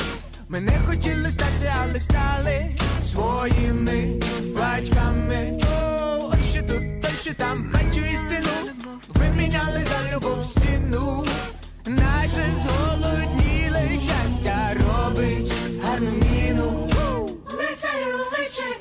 Ми 0.49 0.61
не 0.61 0.79
хотіли 0.87 1.31
стати, 1.31 1.73
але 1.81 2.01
стали 2.01 2.67
своїми 3.03 4.21
батьками. 4.59 5.61
О, 5.63 6.31
Ой, 6.33 6.39
що 6.51 6.63
тут, 6.63 7.03
той, 7.03 7.11
що 7.21 7.35
там, 7.35 7.73
бачу 7.73 8.01
істину 8.01 8.49
Виміняли 9.09 9.85
за 9.85 10.17
любов 10.17 10.45
стіну. 10.45 11.27
Наше 11.87 12.53
зголодніле 12.57 13.99
щастя 14.03 14.75
робить 14.75 15.53
гарну 15.83 16.11
міну. 16.11 16.89
Лицарю 17.51 18.19
личить 18.33 18.81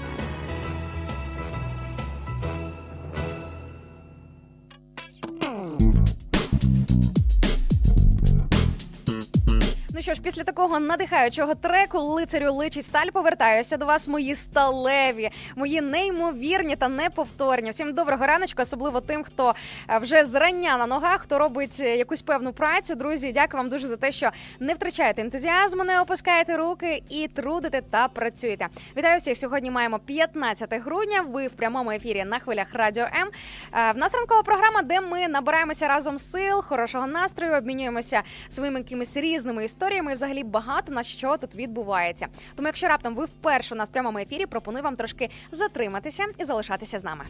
Що 10.11 10.15
ж, 10.15 10.21
після 10.21 10.43
такого 10.43 10.79
надихаючого 10.79 11.55
треку 11.55 11.99
лицарю 11.99 12.53
личить 12.53 12.85
сталь 12.85 13.07
повертаюся 13.13 13.77
до 13.77 13.85
вас, 13.85 14.07
мої 14.07 14.35
сталеві, 14.35 15.29
мої 15.55 15.81
неймовірні 15.81 16.75
та 16.75 16.87
неповторні. 16.87 17.69
Всім 17.69 17.93
доброго 17.93 18.25
раночку, 18.25 18.61
особливо 18.61 19.01
тим, 19.01 19.23
хто 19.23 19.55
е, 19.89 19.97
вже 19.97 20.25
зрання 20.25 20.77
на 20.77 20.85
ногах, 20.85 21.21
хто 21.21 21.39
робить 21.39 21.77
е, 21.79 21.97
якусь 21.97 22.21
певну 22.21 22.53
працю. 22.53 22.95
Друзі, 22.95 23.31
дякую 23.31 23.57
вам 23.63 23.69
дуже 23.69 23.87
за 23.87 23.97
те, 23.97 24.11
що 24.11 24.31
не 24.59 24.73
втрачаєте 24.73 25.21
ентузіазму, 25.21 25.83
не 25.83 26.01
опускаєте 26.01 26.57
руки 26.57 27.03
і 27.09 27.27
трудите 27.27 27.81
та 27.81 28.07
працюєте. 28.07 28.67
Вітаю 28.97 29.19
всіх. 29.19 29.37
Сьогодні 29.37 29.71
маємо 29.71 29.99
15 29.99 30.73
грудня. 30.73 31.21
Ви 31.21 31.47
в 31.47 31.51
прямому 31.51 31.91
ефірі 31.91 32.23
на 32.23 32.39
хвилях 32.39 32.67
Радіо 32.73 33.03
М. 33.03 33.29
Е, 33.73 33.91
В 33.91 33.97
нас 33.97 34.13
ранкова 34.13 34.43
програма, 34.43 34.81
де 34.81 35.01
ми 35.01 35.27
набираємося 35.27 35.87
разом 35.87 36.19
сил, 36.19 36.61
хорошого 36.61 37.07
настрою, 37.07 37.57
обмінюємося 37.57 38.21
своїми 38.49 38.79
якимись 38.79 39.17
різними 39.17 39.65
історіями. 39.65 40.00
І 40.09 40.13
взагалі 40.13 40.43
багато 40.43 40.93
на 40.93 41.03
що 41.03 41.37
тут 41.37 41.55
відбувається. 41.55 42.27
Тому, 42.55 42.67
якщо 42.67 42.87
раптом 42.87 43.15
ви 43.15 43.25
вперше 43.25 43.75
у 43.75 43.77
нас 43.77 43.89
прямому 43.89 44.17
ефірі, 44.17 44.45
пропоную 44.45 44.83
вам 44.83 44.95
трошки 44.95 45.29
затриматися 45.51 46.25
і 46.37 46.43
залишатися 46.43 46.99
з 46.99 47.03
нами. 47.03 47.25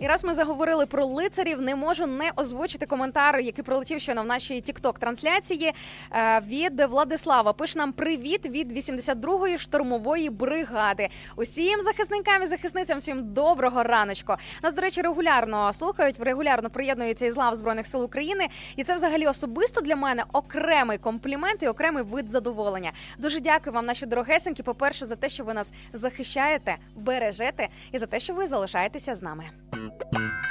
І 0.00 0.06
раз 0.06 0.24
ми 0.24 0.34
заговорили 0.34 0.86
про 0.86 1.04
лицарів, 1.04 1.62
не 1.62 1.76
можу 1.76 2.06
не 2.06 2.32
озвучити 2.36 2.86
коментар, 2.86 3.40
який 3.40 3.64
прилетів 3.64 4.00
щойно 4.00 4.22
в 4.22 4.26
нашій 4.26 4.60
тікток 4.60 4.98
трансляції 4.98 5.72
е, 6.12 6.40
від 6.40 6.80
Владислава. 6.80 7.52
Пише 7.52 7.78
нам 7.78 7.92
привіт 7.92 8.46
від 8.46 8.72
82-ї 8.72 9.58
штурмової 9.58 10.30
бригади. 10.30 11.08
Усім 11.36 11.82
захисникам 11.82 12.42
і 12.42 12.46
захисницям 12.46 12.98
всім 12.98 13.32
доброго 13.32 13.82
раночку. 13.82 14.34
Нас, 14.62 14.74
до 14.74 14.82
речі, 14.82 15.02
регулярно 15.02 15.72
слухають, 15.72 16.16
регулярно 16.20 16.70
приєднуються 16.70 17.26
із 17.26 17.36
лав 17.36 17.56
збройних 17.56 17.86
сил 17.86 18.04
України, 18.04 18.48
і 18.76 18.84
це 18.84 18.94
взагалі 18.94 19.26
особисто 19.26 19.80
для 19.80 19.96
мене 19.96 20.24
окремий 20.32 20.98
комплімент 20.98 21.62
і 21.62 21.68
окремий 21.68 22.02
вид 22.02 22.30
задоволення. 22.30 22.92
Дуже 23.18 23.40
дякую 23.40 23.74
вам, 23.74 23.86
наші 23.86 24.06
дорогесенькі. 24.06 24.62
По 24.62 24.74
перше, 24.74 25.06
за 25.06 25.16
те, 25.16 25.28
що 25.28 25.44
ви 25.44 25.54
нас 25.54 25.72
захищаєте, 25.92 26.76
бережете, 26.96 27.68
і 27.92 27.98
за 27.98 28.06
те, 28.06 28.20
що 28.20 28.34
ви 28.34 28.46
залишаєтеся 28.46 29.14
з 29.14 29.22
нами. 29.22 29.44
Thank 29.88 30.02
you. 30.12 30.47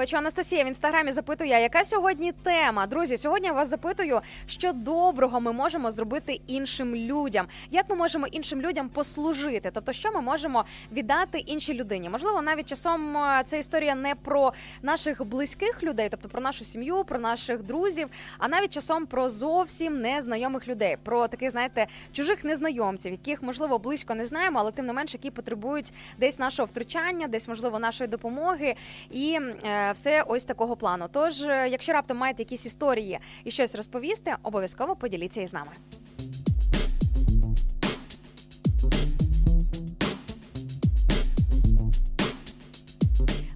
Бачу, 0.00 0.16
Анастасія 0.16 0.64
в 0.64 0.66
інстаграмі 0.66 1.12
запитує, 1.12 1.60
яка 1.60 1.84
сьогодні 1.84 2.32
тема. 2.32 2.86
Друзі, 2.86 3.16
сьогодні 3.16 3.46
я 3.46 3.52
вас 3.52 3.68
запитую, 3.68 4.20
що 4.46 4.72
доброго 4.72 5.40
ми 5.40 5.52
можемо 5.52 5.90
зробити 5.90 6.40
іншим 6.46 6.96
людям. 6.96 7.46
Як 7.70 7.90
ми 7.90 7.96
можемо 7.96 8.26
іншим 8.26 8.60
людям 8.60 8.88
послужити? 8.88 9.70
Тобто, 9.74 9.92
що 9.92 10.12
ми 10.12 10.20
можемо 10.20 10.64
віддати 10.92 11.38
іншій 11.38 11.74
людині? 11.74 12.10
Можливо, 12.10 12.42
навіть 12.42 12.68
часом 12.68 13.16
це 13.46 13.58
історія 13.58 13.94
не 13.94 14.14
про 14.14 14.52
наших 14.82 15.24
близьких 15.24 15.82
людей, 15.82 16.08
тобто 16.10 16.28
про 16.28 16.40
нашу 16.40 16.64
сім'ю, 16.64 17.04
про 17.04 17.18
наших 17.18 17.62
друзів, 17.62 18.08
а 18.38 18.48
навіть 18.48 18.72
часом 18.72 19.06
про 19.06 19.28
зовсім 19.28 20.00
незнайомих 20.00 20.68
людей, 20.68 20.96
про 21.02 21.28
таких, 21.28 21.50
знаєте, 21.50 21.86
чужих 22.12 22.44
незнайомців, 22.44 23.12
яких 23.12 23.42
можливо 23.42 23.78
близько 23.78 24.14
не 24.14 24.26
знаємо, 24.26 24.58
але 24.58 24.72
тим 24.72 24.86
не 24.86 24.92
менш, 24.92 25.14
які 25.14 25.30
потребують 25.30 25.92
десь 26.18 26.38
нашого 26.38 26.66
втручання, 26.66 27.28
десь 27.28 27.48
можливо 27.48 27.78
нашої 27.78 28.10
допомоги 28.10 28.74
і 29.10 29.38
е, 29.64 29.89
все 29.92 30.22
ось 30.22 30.44
такого 30.44 30.76
плану. 30.76 31.06
Тож, 31.12 31.42
е, 31.42 31.68
якщо 31.68 31.92
раптом 31.92 32.16
маєте 32.16 32.42
якісь 32.42 32.66
історії 32.66 33.18
і 33.44 33.50
щось 33.50 33.74
розповісти, 33.74 34.34
обов'язково 34.42 34.96
поділіться 34.96 35.40
із 35.40 35.52
нами. 35.52 35.70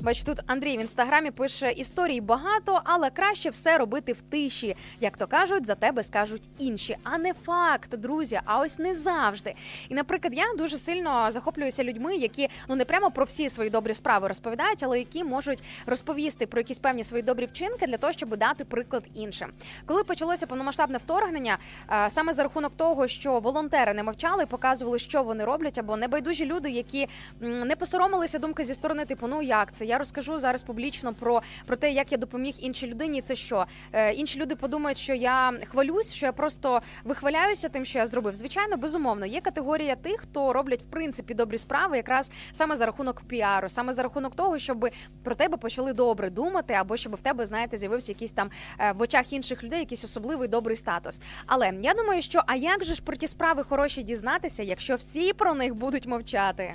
Бачу, 0.05 0.25
тут 0.25 0.41
Андрій 0.47 0.77
в 0.77 0.81
інстаграмі 0.81 1.31
пише 1.31 1.73
історій 1.73 2.21
багато, 2.21 2.81
але 2.85 3.11
краще 3.11 3.51
все 3.51 3.79
робити 3.79 4.13
в 4.13 4.23
тиші. 4.23 4.77
Як 5.01 5.17
то 5.17 5.27
кажуть, 5.27 5.67
за 5.67 5.75
тебе 5.75 6.03
скажуть 6.03 6.43
інші, 6.59 6.97
а 7.03 7.19
не 7.19 7.33
факт, 7.33 7.97
друзі. 7.97 8.41
А 8.45 8.61
ось 8.61 8.79
не 8.79 8.95
завжди. 8.95 9.55
І, 9.89 9.95
наприклад, 9.95 10.35
я 10.35 10.45
дуже 10.59 10.79
сильно 10.79 11.33
захоплююся 11.33 11.85
людьми, 11.85 12.17
які 12.17 12.49
ну 12.69 12.77
не 12.77 12.85
прямо 12.85 13.11
про 13.11 13.25
всі 13.25 13.49
свої 13.49 13.71
добрі 13.71 13.95
справи 13.95 14.29
розповідають, 14.29 14.83
але 14.83 14.99
які 14.99 15.25
можуть 15.25 15.63
розповісти 15.87 16.47
про 16.47 16.61
якісь 16.61 16.79
певні 16.79 17.05
свої 17.05 17.23
добрі 17.23 17.47
вчинки 17.47 17.87
для 17.87 17.97
того, 17.97 18.13
щоб 18.13 18.37
дати 18.37 18.65
приклад 18.65 19.05
іншим. 19.15 19.53
Коли 19.87 20.05
почалося 20.05 20.47
повномасштабне 20.47 20.99
вторгнення, 20.99 21.59
е, 21.91 22.11
саме 22.11 22.33
за 22.33 22.43
рахунок 22.43 22.77
того, 22.77 23.09
що 23.09 23.41
волонтери 23.41 23.95
не 23.95 24.03
мовчали, 24.03 24.47
показували, 24.47 24.99
що 24.99 25.23
вони 25.23 25.45
роблять, 25.45 25.79
або 25.79 25.97
небайдужі 25.97 26.47
люди, 26.47 26.71
які 26.71 27.09
не 27.41 27.77
посоромилися 27.77 28.39
думки 28.39 28.65
зі 28.65 28.75
сторони, 28.75 29.05
типу, 29.05 29.27
ну 29.27 29.43
як 29.43 29.73
це? 29.73 29.94
Я 29.95 29.99
розкажу 29.99 30.39
зараз 30.39 30.63
публічно 30.63 31.15
про, 31.15 31.43
про 31.67 31.77
те, 31.77 31.93
як 31.93 32.13
я 32.13 32.19
допоміг 32.19 32.55
іншій 32.59 32.87
людині. 32.87 33.23
Це 33.23 33.37
що? 33.37 33.67
Е, 33.93 34.13
інші 34.13 34.39
люди 34.39 34.57
подумають, 34.57 34.99
що 34.99 35.15
я 35.15 35.53
хвалюсь, 35.71 36.13
що 36.13 36.27
я 36.27 36.33
просто 36.33 36.81
вихваляюся 37.05 37.69
тим, 37.69 37.85
що 37.85 37.99
я 37.99 38.07
зробив. 38.07 38.35
Звичайно, 38.35 38.77
безумовно, 38.77 39.27
є 39.27 39.41
категорія 39.41 39.97
тих, 39.97 40.21
хто 40.21 40.53
роблять 40.53 40.83
в 40.83 40.85
принципі 40.85 41.35
добрі 41.35 41.59
справи, 41.59 41.97
якраз 41.97 42.31
саме 42.53 42.77
за 42.77 42.87
рахунок 42.87 43.23
піару, 43.29 43.69
саме 43.69 43.93
за 43.93 44.03
рахунок 44.03 44.35
того, 44.35 44.59
щоб 44.59 44.89
про 45.25 45.35
тебе 45.35 45.57
почали 45.57 45.93
добре 45.93 46.31
думати, 46.31 46.75
або 46.75 46.97
щоб 46.97 47.15
в 47.15 47.21
тебе, 47.21 47.47
знаєте, 47.47 47.79
з'явився 47.79 48.13
якийсь 48.13 48.33
там 48.33 48.51
е, 48.79 48.93
в 48.93 49.01
очах 49.01 49.33
інших 49.33 49.65
людей 49.65 49.79
якийсь 49.79 50.05
особливий 50.05 50.49
добрий 50.49 50.77
статус. 50.77 51.21
Але 51.47 51.73
я 51.83 51.95
думаю, 51.95 52.23
що 52.23 52.43
а 52.47 52.57
як 52.57 52.85
же 52.85 52.95
ж 52.95 53.03
про 53.03 53.17
ті 53.17 53.29
справи 53.29 53.63
хороші 53.63 54.03
дізнатися, 54.03 54.63
якщо 54.63 54.97
всі 54.97 55.33
про 55.33 55.55
них 55.55 55.75
будуть 55.75 56.07
мовчати? 56.07 56.75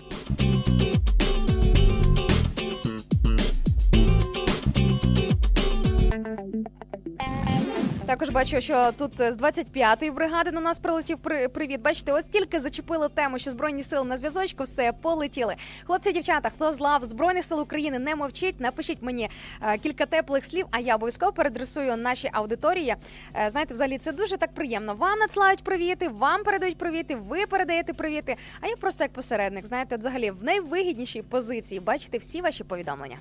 Також 8.05 8.29
бачу, 8.29 8.61
що 8.61 8.91
тут 8.97 9.17
з 9.17 9.35
25-ї 9.37 10.13
бригади 10.13 10.51
на 10.51 10.61
нас 10.61 10.79
прилетів 10.79 11.17
при- 11.17 11.47
привіт. 11.49 11.81
Бачите, 11.81 12.11
ось 12.13 12.23
тільки 12.31 12.59
зачепили 12.59 13.09
тему, 13.09 13.39
що 13.39 13.51
збройні 13.51 13.83
сили 13.83 14.03
на 14.05 14.17
зв'язочку, 14.17 14.63
все 14.63 14.93
полетіли. 15.01 15.55
Хлопці, 15.83 16.11
дівчата, 16.11 16.49
хто 16.49 16.73
з 16.73 16.79
лав 16.79 17.05
збройних 17.05 17.45
сил 17.45 17.61
України 17.61 17.99
не 17.99 18.15
мовчить, 18.15 18.59
напишіть 18.59 18.97
мені 19.01 19.29
е, 19.61 19.77
кілька 19.77 20.05
теплих 20.05 20.45
слів. 20.45 20.65
А 20.71 20.79
я 20.79 20.95
обов'язково 20.95 21.31
передресую 21.31 21.97
нашій 21.97 22.29
аудиторії. 22.33 22.95
Е, 23.35 23.49
знаєте, 23.49 23.73
взагалі 23.73 23.97
це 23.97 24.11
дуже 24.11 24.37
так 24.37 24.53
приємно. 24.53 24.95
Вам 24.95 25.19
надсилають 25.19 25.63
привіти, 25.63 26.07
вам 26.09 26.43
передають 26.43 26.77
привіти, 26.77 27.15
ви 27.15 27.45
передаєте 27.45 27.93
привіти. 27.93 28.35
А 28.61 28.67
я 28.67 28.75
просто 28.75 29.03
як 29.03 29.13
посередник, 29.13 29.65
знаєте, 29.67 29.97
взагалі 29.97 30.31
в 30.31 30.43
найвигіднішій 30.43 31.21
позиції 31.21 31.79
бачити 31.79 32.17
всі 32.17 32.41
ваші 32.41 32.63
повідомлення. 32.63 33.17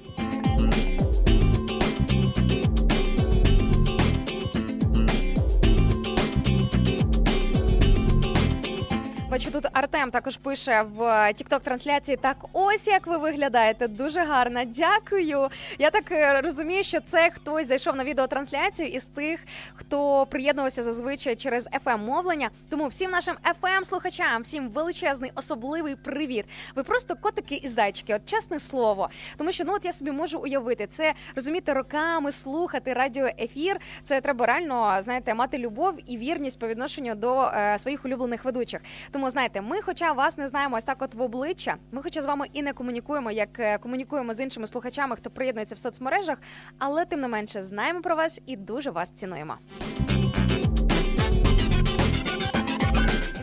Бачу, 9.30 9.50
тут 9.50 9.66
Артем 9.72 10.10
також 10.10 10.36
пише 10.36 10.82
в 10.82 11.32
тікток 11.32 11.62
трансляції. 11.62 12.16
Так, 12.16 12.36
ось 12.52 12.86
як 12.86 13.06
ви 13.06 13.18
виглядаєте. 13.18 13.88
Дуже 13.88 14.20
гарно. 14.20 14.60
Дякую. 14.64 15.48
Я 15.78 15.90
так 15.90 16.12
е, 16.12 16.40
розумію, 16.40 16.84
що 16.84 17.00
це 17.00 17.30
хтось 17.30 17.66
зайшов 17.66 17.96
на 17.96 18.04
відеотрансляцію 18.04 18.88
із 18.88 19.04
тих, 19.04 19.40
хто 19.74 20.26
приєднувався 20.26 20.82
зазвичай 20.82 21.36
через 21.36 21.68
fm 21.84 21.98
мовлення. 21.98 22.50
Тому 22.70 22.88
всім 22.88 23.10
нашим 23.10 23.36
fm 23.62 23.84
слухачам, 23.84 24.42
всім 24.42 24.68
величезний 24.68 25.32
особливий 25.34 25.96
привіт. 25.96 26.44
Ви 26.74 26.82
просто 26.82 27.16
котики 27.16 27.54
і 27.54 27.68
зайчики, 27.68 28.14
от 28.14 28.26
чесне 28.26 28.60
слово. 28.60 29.10
Тому 29.36 29.52
що 29.52 29.64
ну 29.64 29.72
от 29.74 29.84
я 29.84 29.92
собі 29.92 30.10
можу 30.10 30.38
уявити 30.38 30.86
це, 30.86 31.14
розуміти 31.36 31.72
роками 31.72 32.32
слухати 32.32 32.92
радіоефір. 32.92 33.76
Це 34.02 34.20
треба 34.20 34.46
реально 34.46 34.98
знаєте, 35.00 35.34
мати 35.34 35.58
любов 35.58 35.94
і 36.06 36.18
вірність 36.18 36.58
по 36.58 36.68
відношенню 36.68 37.14
до 37.14 37.42
е, 37.42 37.78
своїх 37.78 38.04
улюблених 38.04 38.44
ведучих. 38.44 38.80
Тому 39.18 39.30
знаєте, 39.30 39.60
ми, 39.60 39.82
хоча 39.82 40.12
вас 40.12 40.38
не 40.38 40.48
знаємо 40.48 40.76
ось 40.76 40.84
так, 40.84 41.02
от 41.02 41.14
в 41.14 41.22
обличчя, 41.22 41.76
ми, 41.92 42.02
хоча 42.02 42.22
з 42.22 42.26
вами 42.26 42.46
і 42.52 42.62
не 42.62 42.72
комунікуємо, 42.72 43.30
як 43.30 43.60
е, 43.60 43.78
комунікуємо 43.78 44.34
з 44.34 44.40
іншими 44.40 44.66
слухачами, 44.66 45.16
хто 45.16 45.30
приєднується 45.30 45.74
в 45.74 45.78
соцмережах, 45.78 46.38
але 46.78 47.04
тим 47.04 47.20
не 47.20 47.28
менше 47.28 47.64
знаємо 47.64 48.02
про 48.02 48.16
вас 48.16 48.40
і 48.46 48.56
дуже 48.56 48.90
вас 48.90 49.10
цінуємо. 49.10 49.54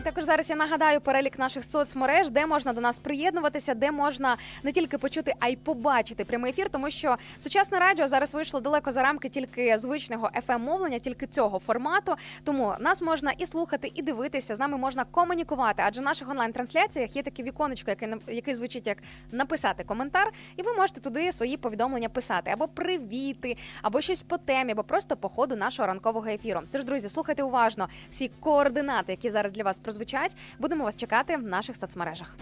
Також 0.06 0.24
зараз 0.24 0.50
я 0.50 0.56
нагадаю 0.56 1.00
перелік 1.00 1.38
наших 1.38 1.64
соцмереж, 1.64 2.30
де 2.30 2.46
можна 2.46 2.72
до 2.72 2.80
нас 2.80 2.98
приєднуватися, 2.98 3.74
де 3.74 3.90
можна 3.90 4.36
не 4.62 4.72
тільки 4.72 4.98
почути, 4.98 5.34
а 5.40 5.48
й 5.48 5.56
побачити 5.56 6.24
прямий 6.24 6.50
ефір, 6.50 6.68
тому 6.70 6.90
що 6.90 7.16
сучасне 7.38 7.78
радіо 7.78 8.08
зараз 8.08 8.34
вийшло 8.34 8.60
далеко 8.60 8.92
за 8.92 9.02
рамки 9.02 9.28
тільки 9.28 9.78
звичного 9.78 10.30
fm 10.48 10.58
мовлення, 10.58 10.98
тільки 10.98 11.26
цього 11.26 11.58
формату. 11.58 12.14
Тому 12.44 12.74
нас 12.80 13.02
можна 13.02 13.30
і 13.30 13.46
слухати, 13.46 13.90
і 13.94 14.02
дивитися. 14.02 14.54
З 14.54 14.58
нами 14.58 14.76
можна 14.76 15.04
комунікувати. 15.04 15.82
Адже 15.86 16.00
в 16.00 16.04
наших 16.04 16.30
онлайн-трансляціях 16.30 17.16
є 17.16 17.22
таке 17.22 17.42
віконечко, 17.42 17.90
яке 17.90 18.16
яке 18.28 18.54
звучить 18.54 18.86
як 18.86 18.98
написати 19.32 19.84
коментар, 19.84 20.32
і 20.56 20.62
ви 20.62 20.72
можете 20.72 21.00
туди 21.00 21.32
свої 21.32 21.56
повідомлення 21.56 22.08
писати 22.08 22.50
або 22.50 22.68
привіти, 22.68 23.56
або 23.82 24.00
щось 24.00 24.22
по 24.22 24.38
темі, 24.38 24.72
або 24.72 24.82
просто 24.82 25.16
по 25.16 25.28
ходу 25.28 25.56
нашого 25.56 25.86
ранкового 25.86 26.28
ефіру. 26.28 26.60
Тож, 26.72 26.84
друзі, 26.84 27.08
слухайте 27.08 27.42
уважно 27.42 27.88
всі 28.10 28.30
координати, 28.40 29.12
які 29.12 29.30
зараз 29.30 29.52
для 29.52 29.64
вас 29.64 29.78
прозвучать. 29.78 29.95
Будемо 30.58 30.84
вас 30.84 30.96
чекати 30.96 31.36
в 31.36 31.42
наших 31.42 31.76
соцмережах. 31.76 32.36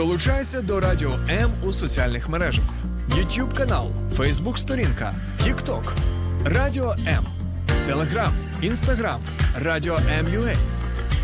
Долучайся 0.00 0.60
до 0.60 0.80
Радіо 0.80 1.10
М 1.30 1.50
у 1.64 1.72
соціальних 1.72 2.28
мережах: 2.28 2.64
YouTube 3.08 3.54
канал, 3.56 3.90
Facebook 4.16 4.56
сторінка, 4.56 5.14
TikTok, 5.40 5.92
Радіо 6.44 6.96
М, 7.08 7.24
Телеграм, 7.86 8.32
Інстаграм, 8.62 9.20
Радіо 9.62 9.96
М.Ua, 9.96 10.56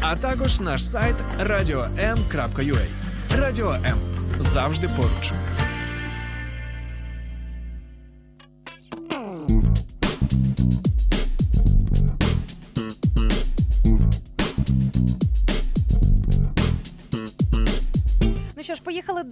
а 0.01 0.17
також 0.17 0.61
наш 0.61 0.85
сайт 0.89 1.17
radio.m.ua. 1.41 3.06
Радіо 3.31 3.73
М 3.73 3.99
завжди 4.41 4.89
поруч. 4.89 5.33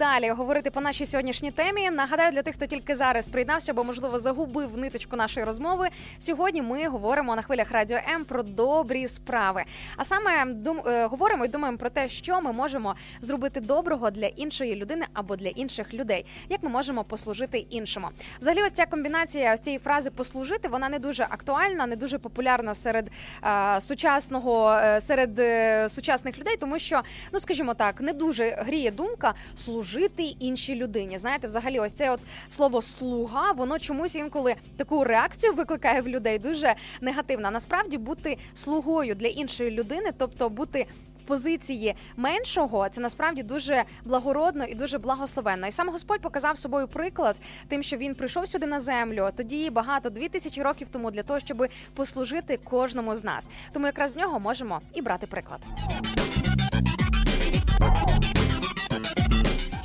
Далі 0.05 0.29
говорити 0.29 0.71
по 0.71 0.81
нашій 0.81 1.05
сьогоднішній 1.05 1.51
темі. 1.51 1.89
Нагадаю 1.89 2.31
для 2.31 2.41
тих, 2.41 2.55
хто 2.55 2.65
тільки 2.65 2.95
зараз 2.95 3.29
приєднався, 3.29 3.73
бо 3.73 3.83
можливо 3.83 4.19
загубив 4.19 4.77
ниточку 4.77 5.15
нашої 5.15 5.45
розмови. 5.45 5.89
Сьогодні 6.19 6.61
ми 6.61 6.87
говоримо 6.87 7.35
на 7.35 7.41
хвилях 7.41 7.71
радіо 7.71 7.97
М 8.15 8.25
про 8.25 8.43
добрі 8.43 9.07
справи. 9.07 9.63
А 9.97 10.05
саме 10.05 10.45
дум, 10.45 10.81
е, 10.87 11.05
говоримо 11.05 11.45
і 11.45 11.47
думаємо 11.47 11.77
про 11.77 11.89
те, 11.89 12.09
що 12.09 12.41
ми 12.41 12.53
можемо 12.53 12.95
зробити 13.21 13.59
доброго 13.59 14.11
для 14.11 14.25
іншої 14.25 14.75
людини 14.75 15.05
або 15.13 15.35
для 15.35 15.47
інших 15.47 15.93
людей. 15.93 16.25
Як 16.49 16.63
ми 16.63 16.69
можемо 16.69 17.03
послужити 17.03 17.57
іншому? 17.57 18.07
Взагалі, 18.39 18.63
ось 18.63 18.73
ця 18.73 18.85
комбінація 18.85 19.53
ось 19.53 19.59
цієї 19.59 19.79
фрази 19.79 20.09
послужити, 20.09 20.67
вона 20.67 20.89
не 20.89 20.99
дуже 20.99 21.23
актуальна, 21.23 21.87
не 21.87 21.95
дуже 21.95 22.17
популярна 22.17 22.75
серед 22.75 23.11
е, 23.43 23.81
сучасного 23.81 24.79
серед 25.01 25.39
е, 25.39 25.89
сучасних 25.89 26.37
людей, 26.37 26.57
тому 26.57 26.79
що 26.79 27.01
ну 27.31 27.39
скажімо 27.39 27.73
так, 27.73 28.01
не 28.01 28.13
дуже 28.13 28.49
гріє 28.49 28.91
думка 28.91 29.33
служити 29.55 29.94
іншій 30.39 30.75
людині. 30.75 31.17
Знаєте, 31.17 31.47
взагалі, 31.47 31.79
ось 31.79 31.91
це 31.91 32.11
от 32.11 32.19
слово 32.49 32.81
слуга, 32.81 33.51
воно 33.51 33.79
чомусь 33.79 34.15
інколи 34.15 34.55
таку 34.77 35.03
реакцію 35.03 35.53
викликає 35.53 36.01
в 36.01 36.07
людей 36.07 36.39
дуже 36.39 36.75
негативно. 37.01 37.51
Насправді 37.51 37.97
бути 37.97 38.37
слугою 38.53 39.15
для 39.15 39.27
іншої 39.27 39.71
людини, 39.71 40.11
тобто 40.17 40.49
бути. 40.49 40.85
Позиції 41.27 41.95
меншого 42.17 42.89
це 42.89 43.01
насправді 43.01 43.43
дуже 43.43 43.83
благородно 44.03 44.65
і 44.65 44.75
дуже 44.75 44.97
благословенно. 44.97 45.67
І 45.67 45.71
сам 45.71 45.89
Господь 45.89 46.21
показав 46.21 46.57
собою 46.57 46.87
приклад 46.87 47.35
тим, 47.67 47.83
що 47.83 47.97
він 47.97 48.15
прийшов 48.15 48.47
сюди 48.47 48.65
на 48.65 48.79
землю 48.79 49.29
тоді 49.37 49.69
багато 49.69 50.09
дві 50.09 50.29
тисячі 50.29 50.61
років 50.61 50.87
тому 50.89 51.11
для 51.11 51.23
того, 51.23 51.39
щоб 51.39 51.67
послужити 51.93 52.59
кожному 52.63 53.15
з 53.15 53.23
нас. 53.23 53.49
Тому 53.73 53.85
якраз 53.85 54.11
з 54.11 54.15
нього 54.15 54.39
можемо 54.39 54.81
і 54.93 55.01
брати 55.01 55.27
приклад. 55.27 55.59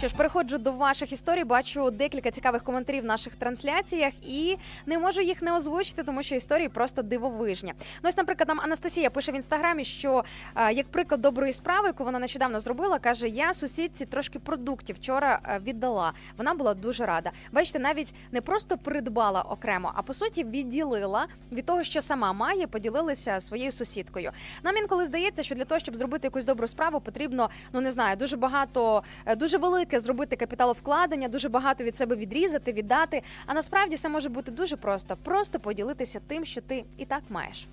Що 0.01 0.09
ж, 0.09 0.15
переходжу 0.15 0.57
до 0.57 0.73
ваших 0.73 1.13
історій. 1.13 1.45
Бачу 1.45 1.91
декілька 1.91 2.31
цікавих 2.31 2.63
коментарів 2.63 3.03
в 3.03 3.07
наших 3.07 3.35
трансляціях, 3.35 4.13
і 4.23 4.57
не 4.87 4.99
можу 4.99 5.21
їх 5.21 5.43
не 5.43 5.57
озвучити, 5.57 6.03
тому 6.03 6.23
що 6.23 6.35
історії 6.35 6.69
просто 6.69 7.03
дивовижні. 7.03 7.75
Ну, 8.03 8.09
ось, 8.09 8.17
наприклад, 8.17 8.49
нам 8.49 8.61
Анастасія 8.61 9.11
пише 9.11 9.33
в 9.33 9.35
інстаграмі, 9.35 9.85
що 9.85 10.25
е, 10.57 10.73
як 10.73 10.89
приклад 10.89 11.21
доброї 11.21 11.53
справи, 11.53 11.87
яку 11.87 12.05
вона 12.05 12.19
нещодавно 12.19 12.61
зробила, 12.61 12.99
каже: 12.99 13.29
я 13.29 13.55
сусідці 13.55 14.07
трошки 14.07 14.39
продуктів 14.39 14.97
вчора 14.97 15.41
е, 15.45 15.61
віддала. 15.65 16.13
Вона 16.39 16.55
була 16.55 16.75
дуже 16.75 17.07
рада. 17.07 17.31
Бачите, 17.53 17.79
навіть 17.79 18.15
не 18.33 18.41
просто 18.41 18.79
придбала 18.79 19.43
окремо, 19.43 19.93
а 19.95 20.03
по 20.03 20.15
суті 20.15 20.45
відділила 20.45 21.27
від 21.53 21.67
того, 21.67 21.83
що 21.83 22.03
сама 22.03 22.33
має, 22.33 22.67
поділилася 22.67 23.41
своєю 23.41 23.73
сусідкою. 23.73 24.31
Нам 24.63 24.77
інколи 24.77 25.07
здається, 25.07 25.43
що 25.43 25.55
для 25.55 25.65
того, 25.65 25.79
щоб 25.79 25.97
зробити 25.97 26.27
якусь 26.27 26.45
добру 26.45 26.69
справу, 26.69 27.01
потрібно, 27.01 27.51
ну 27.73 27.81
не 27.81 27.93
знаю, 27.93 28.17
дуже 28.17 28.37
багато, 28.37 29.03
е, 29.27 29.37
дуже 29.37 29.59
велике 29.91 30.01
зробити 30.05 30.37
капіталовкладення, 30.37 31.29
дуже 31.29 31.49
багато 31.49 31.85
від 31.85 31.97
себе 31.97 32.17
відрізати, 32.17 32.73
віддати. 32.73 33.23
А 33.47 33.55
насправді 33.55 33.97
це 33.97 34.09
може 34.09 34.29
бути 34.29 34.51
дуже 34.51 34.77
просто, 34.77 35.17
просто 35.17 35.61
поділитися 35.61 36.21
тим, 36.27 36.45
що 36.45 36.61
ти 36.61 36.85
і 36.99 37.05
так 37.05 37.23
маєш. 37.29 37.67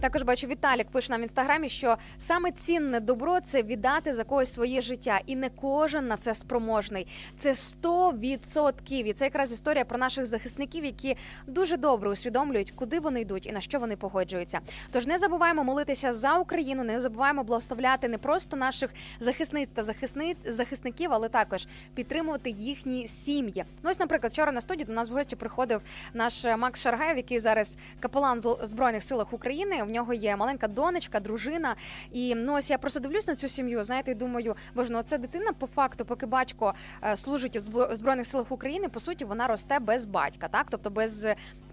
Також 0.00 0.22
бачу, 0.22 0.46
Віталік 0.46 0.90
пише 0.90 1.12
нам 1.12 1.20
в 1.20 1.22
інстаграмі, 1.22 1.68
що 1.68 1.96
саме 2.18 2.52
цінне 2.52 3.00
добро 3.00 3.40
це 3.40 3.62
віддати 3.62 4.14
за 4.14 4.24
когось 4.24 4.52
своє 4.52 4.80
життя, 4.80 5.20
і 5.26 5.36
не 5.36 5.50
кожен 5.50 6.08
на 6.08 6.16
це 6.16 6.34
спроможний. 6.34 7.06
Це 7.38 7.52
100%. 7.52 8.92
І 8.92 9.12
це 9.12 9.24
якраз 9.24 9.52
історія 9.52 9.84
про 9.84 9.98
наших 9.98 10.26
захисників, 10.26 10.84
які 10.84 11.16
дуже 11.46 11.76
добре 11.76 12.10
усвідомлюють, 12.10 12.70
куди 12.70 13.00
вони 13.00 13.20
йдуть 13.20 13.46
і 13.46 13.52
на 13.52 13.60
що 13.60 13.78
вони 13.78 13.96
погоджуються. 13.96 14.60
Тож 14.92 15.06
не 15.06 15.18
забуваємо 15.18 15.64
молитися 15.64 16.12
за 16.12 16.38
Україну, 16.38 16.84
не 16.84 17.00
забуваємо 17.00 17.44
благословляти 17.44 18.08
не 18.08 18.18
просто 18.18 18.56
наших 18.56 18.94
захисниць 19.20 19.68
та 19.74 19.82
захисниць 19.82 20.38
захисників, 20.46 21.12
але 21.12 21.28
також 21.28 21.66
підтримувати 21.94 22.50
їхні 22.50 23.08
сім'ї. 23.08 23.64
Ну 23.82 23.90
ось, 23.90 24.00
наприклад, 24.00 24.32
вчора 24.32 24.52
на 24.52 24.60
студію 24.60 24.86
до 24.86 24.92
нас 24.92 25.10
в 25.10 25.12
гості 25.12 25.36
приходив 25.36 25.82
наш 26.14 26.44
Макс 26.44 26.82
Шаргаєв, 26.82 27.16
який 27.16 27.38
зараз 27.38 27.78
капелан 28.00 28.42
збройних 28.62 29.02
силах 29.02 29.32
України. 29.32 29.84
В 29.88 29.90
нього 29.90 30.14
є 30.14 30.36
маленька 30.36 30.68
донечка, 30.68 31.20
дружина. 31.20 31.76
І 32.12 32.34
ну 32.34 32.54
ось 32.54 32.70
я 32.70 32.78
просто 32.78 33.00
дивлюсь 33.00 33.28
на 33.28 33.36
цю 33.36 33.48
сім'ю. 33.48 33.84
Знаєте, 33.84 34.10
і 34.10 34.14
думаю, 34.14 34.56
боже, 34.74 34.92
ну 34.92 35.02
це 35.02 35.18
дитина 35.18 35.52
по 35.58 35.66
факту, 35.66 36.04
поки 36.04 36.26
батько 36.26 36.74
е, 37.04 37.16
служить 37.16 37.56
у 37.56 37.58
Збро- 37.58 37.94
збройних 37.94 38.26
силах 38.26 38.52
України, 38.52 38.88
по 38.88 39.00
суті, 39.00 39.24
вона 39.24 39.46
росте 39.46 39.78
без 39.78 40.04
батька, 40.06 40.48
так 40.48 40.66
тобто 40.70 40.90
без 40.90 41.26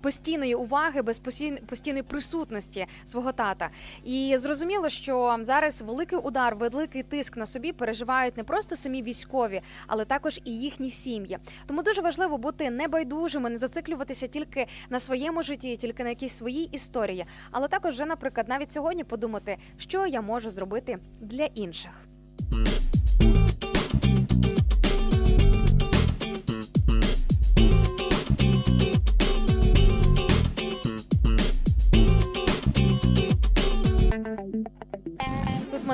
постійної 0.05 0.55
уваги, 0.55 1.01
без 1.01 1.19
постійної 1.67 2.03
присутності 2.03 2.87
свого 3.05 3.31
тата. 3.31 3.69
І 4.03 4.35
зрозуміло, 4.37 4.89
що 4.89 5.37
зараз 5.41 5.81
великий 5.81 6.19
удар, 6.19 6.55
великий 6.55 7.03
тиск 7.03 7.37
на 7.37 7.45
собі 7.45 7.71
переживають 7.71 8.37
не 8.37 8.43
просто 8.43 8.75
самі 8.75 9.03
військові, 9.03 9.61
але 9.87 10.05
також 10.05 10.39
і 10.43 10.51
їхні 10.51 10.89
сім'ї. 10.89 11.37
Тому 11.67 11.83
дуже 11.83 12.01
важливо 12.01 12.37
бути 12.37 12.69
небайдужими, 12.69 13.49
не 13.49 13.59
зациклюватися 13.59 14.27
тільки 14.27 14.67
на 14.89 14.99
своєму 14.99 15.43
житті, 15.43 15.77
тільки 15.77 16.03
на 16.03 16.09
якійсь 16.09 16.37
своїй 16.37 16.69
історії, 16.71 17.25
але 17.51 17.67
також 17.67 17.93
вже, 17.93 18.05
наприклад, 18.05 18.49
навіть 18.49 18.71
сьогодні 18.71 19.03
подумати, 19.03 19.57
що 19.77 20.07
я 20.07 20.21
можу 20.21 20.49
зробити 20.49 20.99
для 21.21 21.45
інших. 21.45 21.91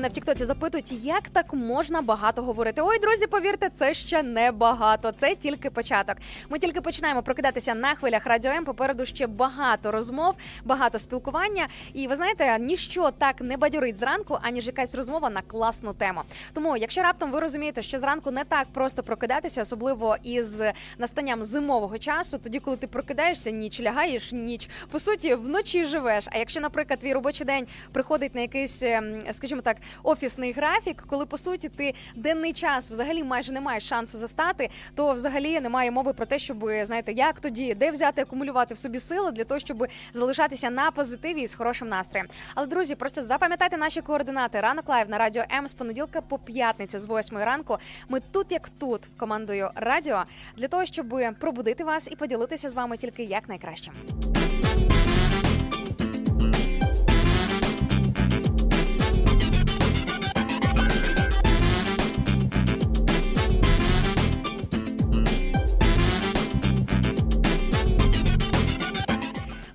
Мене 0.01 0.09
в 0.09 0.13
Тіктоці 0.13 0.45
запитують, 0.45 0.91
як 0.91 1.29
так 1.29 1.53
можна 1.53 2.01
багато 2.01 2.41
говорити. 2.41 2.81
Ой, 2.81 2.99
друзі, 2.99 3.27
повірте, 3.27 3.69
це 3.75 3.93
ще 3.93 4.23
не 4.23 4.51
багато. 4.51 5.11
Це 5.11 5.35
тільки 5.35 5.69
початок. 5.69 6.15
Ми 6.49 6.59
тільки 6.59 6.81
починаємо 6.81 7.23
прокидатися 7.23 7.75
на 7.75 7.95
хвилях 7.95 8.25
радіо 8.25 8.51
М. 8.51 8.65
Попереду 8.65 9.05
ще 9.05 9.27
багато 9.27 9.91
розмов, 9.91 10.35
багато 10.65 10.99
спілкування. 10.99 11.67
І 11.93 12.07
ви 12.07 12.15
знаєте, 12.15 12.59
ніщо 12.59 13.11
так 13.11 13.41
не 13.41 13.57
бадьорить 13.57 13.97
зранку, 13.97 14.39
аніж 14.41 14.67
якась 14.67 14.95
розмова 14.95 15.29
на 15.29 15.41
класну 15.41 15.93
тему. 15.93 16.21
Тому, 16.53 16.77
якщо 16.77 17.01
раптом 17.01 17.31
ви 17.31 17.39
розумієте, 17.39 17.81
що 17.81 17.99
зранку 17.99 18.31
не 18.31 18.43
так 18.43 18.67
просто 18.73 19.03
прокидатися, 19.03 19.61
особливо 19.61 20.15
із 20.23 20.61
настанням 20.97 21.43
зимового 21.43 21.97
часу, 21.97 22.37
тоді, 22.37 22.59
коли 22.59 22.77
ти 22.77 22.87
прокидаєшся, 22.87 23.51
ніч 23.51 23.81
лягаєш, 23.81 24.31
ніч 24.31 24.69
по 24.91 24.99
суті 24.99 25.35
вночі 25.35 25.85
живеш. 25.85 26.27
А 26.31 26.37
якщо, 26.37 26.59
наприклад, 26.59 26.99
твій 26.99 27.13
робочий 27.13 27.45
день 27.47 27.67
приходить 27.91 28.35
на 28.35 28.41
якийсь, 28.41 28.83
ем, 28.83 29.21
скажімо 29.31 29.61
так, 29.61 29.77
офісний 30.03 30.51
графік, 30.51 31.03
коли 31.07 31.25
по 31.25 31.37
суті 31.37 31.69
ти 31.69 31.93
денний 32.15 32.53
час 32.53 32.91
взагалі 32.91 33.23
майже 33.23 33.53
не 33.53 33.61
маєш 33.61 33.87
шансу 33.87 34.17
застати, 34.17 34.69
то 34.95 35.13
взагалі 35.13 35.59
немає 35.59 35.91
мови 35.91 36.13
про 36.13 36.25
те, 36.25 36.39
щоб 36.39 36.69
знаєте, 36.83 37.11
як 37.11 37.39
тоді, 37.39 37.73
де 37.73 37.91
взяти 37.91 38.21
акумулювати 38.21 38.73
в 38.73 38.77
собі 38.77 38.99
сили 38.99 39.31
для 39.31 39.43
того, 39.43 39.59
щоб 39.59 39.87
залишатися 40.13 40.69
на 40.69 40.91
позитиві 40.91 41.41
і 41.41 41.47
з 41.47 41.55
хорошим 41.55 41.87
настроєм. 41.87 42.27
Але 42.55 42.67
друзі, 42.67 42.95
просто 42.95 43.23
запам'ятайте 43.23 43.77
наші 43.77 44.01
координати. 44.01 44.61
Ранок 44.61 44.89
live 44.89 45.09
на 45.09 45.17
радіо 45.17 45.43
М 45.53 45.67
з 45.67 45.73
понеділка 45.73 46.21
по 46.21 46.39
п'ятницю 46.39 46.99
з 46.99 47.05
8 47.09 47.37
ранку. 47.37 47.77
Ми 48.09 48.19
тут 48.31 48.51
як 48.51 48.69
тут 48.69 49.01
командою 49.17 49.69
радіо 49.75 50.23
для 50.57 50.67
того, 50.67 50.85
щоб 50.85 51.15
пробудити 51.39 51.83
вас 51.83 52.07
і 52.11 52.15
поділитися 52.15 52.69
з 52.69 52.73
вами 52.73 52.97
тільки 52.97 53.23
як 53.23 53.49
найкращим. 53.49 53.93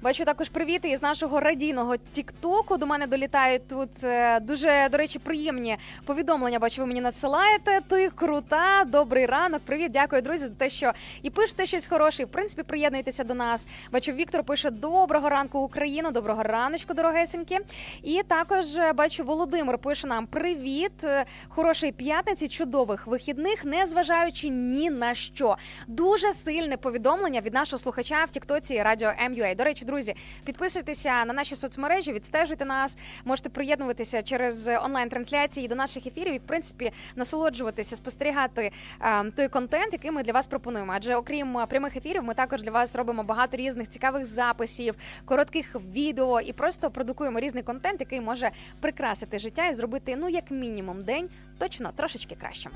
Бачу 0.06 0.24
також 0.24 0.48
привіти 0.48 0.90
із 0.90 1.02
нашого 1.02 1.40
радійного 1.40 1.96
Тіктоку. 1.96 2.76
До 2.76 2.86
мене 2.86 3.06
долітають 3.06 3.68
тут 3.68 4.04
е, 4.04 4.40
дуже 4.40 4.88
до 4.90 4.98
речі 4.98 5.18
приємні 5.18 5.76
повідомлення. 6.04 6.58
Бачу, 6.58 6.82
ви 6.82 6.86
мені 6.86 7.00
надсилаєте. 7.00 7.80
Ти 7.88 8.10
крута, 8.10 8.84
добрий 8.86 9.26
ранок. 9.26 9.60
Привіт, 9.60 9.90
дякую, 9.92 10.22
друзі, 10.22 10.46
за 10.46 10.54
те, 10.54 10.70
що 10.70 10.92
і 11.22 11.30
пишете 11.30 11.66
щось 11.66 11.86
хороше. 11.86 12.22
і, 12.22 12.26
В 12.26 12.28
принципі, 12.28 12.62
приєднуйтеся 12.62 13.24
до 13.24 13.34
нас. 13.34 13.66
Бачу, 13.92 14.12
Віктор 14.12 14.44
пише 14.44 14.70
доброго 14.70 15.28
ранку, 15.28 15.58
Україну, 15.58 16.10
доброго 16.10 16.42
раночку, 16.42 16.94
дорогесенькі. 16.94 17.58
І 18.02 18.22
також 18.28 18.76
е, 18.76 18.92
бачу, 18.92 19.24
Володимир 19.24 19.78
пише 19.78 20.06
нам 20.06 20.26
привіт, 20.26 21.04
е, 21.04 21.24
хорошої 21.48 21.92
п'ятниці, 21.92 22.48
чудових 22.48 23.06
вихідних, 23.06 23.64
не 23.64 23.86
зважаючи 23.86 24.48
ні 24.48 24.90
на 24.90 25.14
що. 25.14 25.56
Дуже 25.86 26.34
сильне 26.34 26.76
повідомлення 26.76 27.40
від 27.40 27.54
нашого 27.54 27.78
слухача 27.78 28.24
в 28.24 28.30
Тіктоці 28.30 28.82
Радіо 28.82 29.12
МЮА. 29.30 29.54
До 29.54 29.64
речі, 29.64 29.84
друзі, 29.84 29.95
підписуйтеся 30.44 31.24
на 31.24 31.32
наші 31.32 31.56
соцмережі, 31.56 32.12
відстежуйте 32.12 32.64
нас. 32.64 32.98
Можете 33.24 33.48
приєднуватися 33.48 34.22
через 34.22 34.68
онлайн-трансляції 34.68 35.68
до 35.68 35.74
наших 35.74 36.06
ефірів 36.06 36.34
і, 36.34 36.38
в 36.38 36.42
принципі, 36.42 36.92
насолоджуватися, 37.16 37.96
спостерігати 37.96 38.70
е, 39.00 39.30
той 39.30 39.48
контент, 39.48 39.92
який 39.92 40.10
ми 40.10 40.22
для 40.22 40.32
вас 40.32 40.46
пропонуємо. 40.46 40.92
Адже 40.96 41.16
окрім 41.16 41.58
е, 41.58 41.66
прямих 41.66 41.96
ефірів, 41.96 42.22
ми 42.22 42.34
також 42.34 42.62
для 42.62 42.70
вас 42.70 42.96
робимо 42.96 43.22
багато 43.22 43.56
різних 43.56 43.88
цікавих 43.88 44.24
записів, 44.24 44.94
коротких 45.24 45.74
відео 45.74 46.40
і 46.40 46.52
просто 46.52 46.90
продукуємо 46.90 47.40
різний 47.40 47.62
контент, 47.62 48.00
який 48.00 48.20
може 48.20 48.50
прикрасити 48.80 49.38
життя 49.38 49.66
і 49.68 49.74
зробити, 49.74 50.16
ну 50.16 50.28
як 50.28 50.50
мінімум, 50.50 51.04
день 51.04 51.28
точно 51.58 51.92
трошечки 51.96 52.34
кращим. 52.34 52.72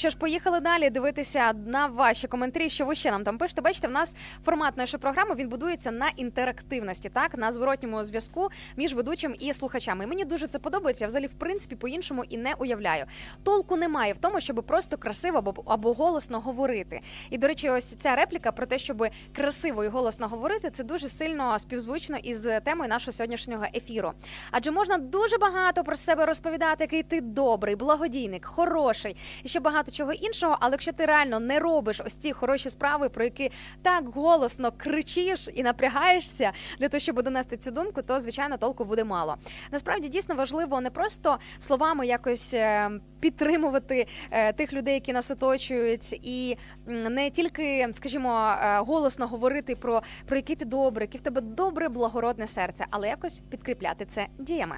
Що 0.00 0.10
ж, 0.10 0.16
поїхали 0.16 0.60
далі 0.60 0.90
дивитися 0.90 1.52
на 1.52 1.86
ваші 1.86 2.28
коментарі, 2.28 2.70
що 2.70 2.86
ви 2.86 2.94
ще 2.94 3.10
нам 3.10 3.24
там 3.24 3.38
пишете. 3.38 3.60
Бачите, 3.60 3.88
в 3.88 3.90
нас 3.90 4.16
формат 4.44 4.76
нашої 4.76 5.00
програми 5.00 5.34
він 5.34 5.48
будується 5.48 5.90
на 5.90 6.08
інтерактивності, 6.08 7.08
так 7.08 7.38
на 7.38 7.52
зворотньому 7.52 8.04
зв'язку 8.04 8.48
між 8.76 8.94
ведучим 8.94 9.36
і 9.38 9.52
слухачами. 9.52 10.04
І 10.04 10.06
мені 10.06 10.24
дуже 10.24 10.46
це 10.46 10.58
подобається. 10.58 11.04
Я 11.04 11.08
взагалі, 11.08 11.26
в 11.26 11.34
принципі, 11.34 11.76
по-іншому 11.76 12.24
і 12.28 12.36
не 12.36 12.54
уявляю. 12.54 13.04
Толку 13.42 13.76
немає 13.76 14.12
в 14.12 14.18
тому, 14.18 14.40
щоб 14.40 14.62
просто 14.66 14.96
красиво 14.96 15.38
або, 15.38 15.54
або 15.66 15.92
голосно 15.92 16.40
говорити. 16.40 17.00
І 17.30 17.38
до 17.38 17.46
речі, 17.46 17.70
ось 17.70 17.96
ця 17.96 18.14
репліка 18.14 18.52
про 18.52 18.66
те, 18.66 18.78
щоб 18.78 19.06
красиво 19.36 19.84
і 19.84 19.88
голосно 19.88 20.28
говорити, 20.28 20.70
це 20.70 20.84
дуже 20.84 21.08
сильно 21.08 21.58
співзвучно 21.58 22.16
із 22.16 22.48
темою 22.64 22.88
нашого 22.88 23.12
сьогоднішнього 23.12 23.64
ефіру. 23.74 24.12
Адже 24.50 24.70
можна 24.70 24.98
дуже 24.98 25.38
багато 25.38 25.84
про 25.84 25.96
себе 25.96 26.26
розповідати, 26.26 26.84
який 26.84 27.02
ти 27.02 27.20
добрий, 27.20 27.76
благодійник, 27.76 28.44
хороший 28.44 29.16
і 29.42 29.48
ще 29.48 29.60
багато 29.60 29.89
чого 29.90 30.12
іншого. 30.12 30.56
Але 30.60 30.72
якщо 30.72 30.92
ти 30.92 31.06
реально 31.06 31.40
не 31.40 31.58
робиш 31.58 32.00
ось 32.06 32.14
ці 32.14 32.32
хороші 32.32 32.70
справи, 32.70 33.08
про 33.08 33.24
які 33.24 33.50
так 33.82 34.08
голосно 34.08 34.72
кричиш 34.76 35.48
і 35.54 35.62
напрягаєшся 35.62 36.52
для 36.78 36.88
того, 36.88 37.00
щоб 37.00 37.22
донести 37.22 37.56
цю 37.56 37.70
думку, 37.70 38.02
то 38.02 38.20
звичайно 38.20 38.56
толку 38.56 38.84
буде 38.84 39.04
мало. 39.04 39.36
Насправді 39.72 40.08
дійсно 40.08 40.34
важливо 40.34 40.80
не 40.80 40.90
просто 40.90 41.38
словами 41.58 42.06
якось 42.06 42.54
е, 42.54 42.90
підтримувати 43.20 44.06
е, 44.30 44.52
тих 44.52 44.72
людей, 44.72 44.94
які 44.94 45.12
нас 45.12 45.30
оточують, 45.30 46.12
і 46.12 46.56
не 46.86 47.30
тільки, 47.30 47.88
скажімо, 47.92 48.54
е, 48.62 48.78
голосно 48.78 49.28
говорити 49.28 49.76
про, 49.76 50.02
про 50.26 50.36
який 50.36 50.56
ти 50.56 50.64
добрий, 50.64 51.08
яке 51.12 51.18
в 51.18 51.20
тебе 51.20 51.40
добре 51.40 51.88
благородне 51.88 52.46
серце, 52.46 52.86
але 52.90 53.08
якось 53.08 53.38
підкріпляти 53.50 54.04
це 54.04 54.26
діями. 54.38 54.76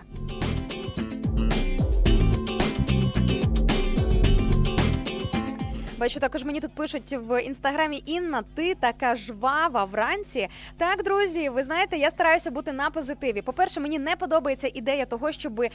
Бачу, 6.02 6.20
також 6.20 6.44
мені 6.44 6.60
тут 6.60 6.74
пишуть 6.74 7.12
в 7.12 7.42
інстаграмі 7.42 8.02
Інна, 8.06 8.42
ти 8.54 8.74
така 8.74 9.16
жвава 9.16 9.84
вранці. 9.84 10.48
Так, 10.76 11.02
друзі, 11.02 11.48
ви 11.48 11.62
знаєте, 11.62 11.96
я 11.96 12.10
стараюся 12.10 12.50
бути 12.50 12.72
на 12.72 12.90
позитиві. 12.90 13.42
По-перше, 13.42 13.80
мені 13.80 13.98
не 13.98 14.16
подобається 14.16 14.70
ідея 14.74 15.06
того, 15.06 15.32
щоб 15.32 15.60
е, 15.60 15.70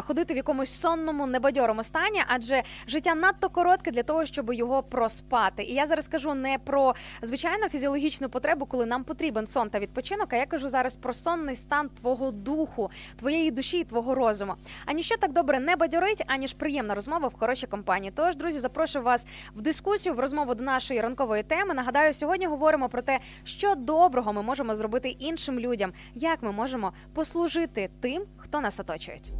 ходити 0.00 0.34
в 0.34 0.36
якомусь 0.36 0.70
сонному, 0.80 1.26
небадьорому 1.26 1.82
стані, 1.82 2.22
адже 2.26 2.62
життя 2.86 3.14
надто 3.14 3.48
коротке 3.48 3.90
для 3.90 4.02
того, 4.02 4.24
щоб 4.24 4.52
його 4.52 4.82
проспати. 4.82 5.62
І 5.62 5.74
я 5.74 5.86
зараз 5.86 6.08
кажу 6.08 6.34
не 6.34 6.58
про 6.64 6.94
звичайну 7.22 7.68
фізіологічну 7.68 8.28
потребу, 8.28 8.66
коли 8.66 8.86
нам 8.86 9.04
потрібен 9.04 9.46
сон 9.46 9.70
та 9.70 9.78
відпочинок. 9.78 10.32
А 10.32 10.36
я 10.36 10.46
кажу 10.46 10.68
зараз 10.68 10.96
про 10.96 11.12
сонний 11.12 11.56
стан 11.56 11.88
твого 11.88 12.30
духу, 12.30 12.90
твоєї 13.16 13.50
душі 13.50 13.78
і 13.78 13.84
твого 13.84 14.14
розуму. 14.14 14.54
А 14.86 14.92
ніщо 14.92 15.16
так 15.16 15.32
добре 15.32 15.58
не 15.60 15.76
бадьорить, 15.76 16.24
аніж 16.26 16.52
приємна 16.52 16.94
розмова 16.94 17.28
в 17.28 17.38
хорошій 17.38 17.66
компанії. 17.66 18.12
Тож, 18.16 18.36
друзі, 18.36 18.60
запрошую 18.60 19.04
вас 19.04 19.26
в 19.54 19.63
дискусію, 19.64 20.14
в 20.14 20.20
розмову 20.20 20.54
до 20.54 20.64
нашої 20.64 21.00
ранкової 21.00 21.42
теми. 21.42 21.74
Нагадаю, 21.74 22.12
сьогодні 22.12 22.46
говоримо 22.46 22.88
про 22.88 23.02
те, 23.02 23.20
що 23.44 23.74
доброго 23.74 24.32
ми 24.32 24.42
можемо 24.42 24.76
зробити 24.76 25.08
іншим 25.08 25.60
людям, 25.60 25.92
як 26.14 26.42
ми 26.42 26.52
можемо 26.52 26.92
послужити 27.14 27.90
тим, 28.00 28.22
хто 28.36 28.60
нас 28.60 28.80
оточують. 28.80 29.32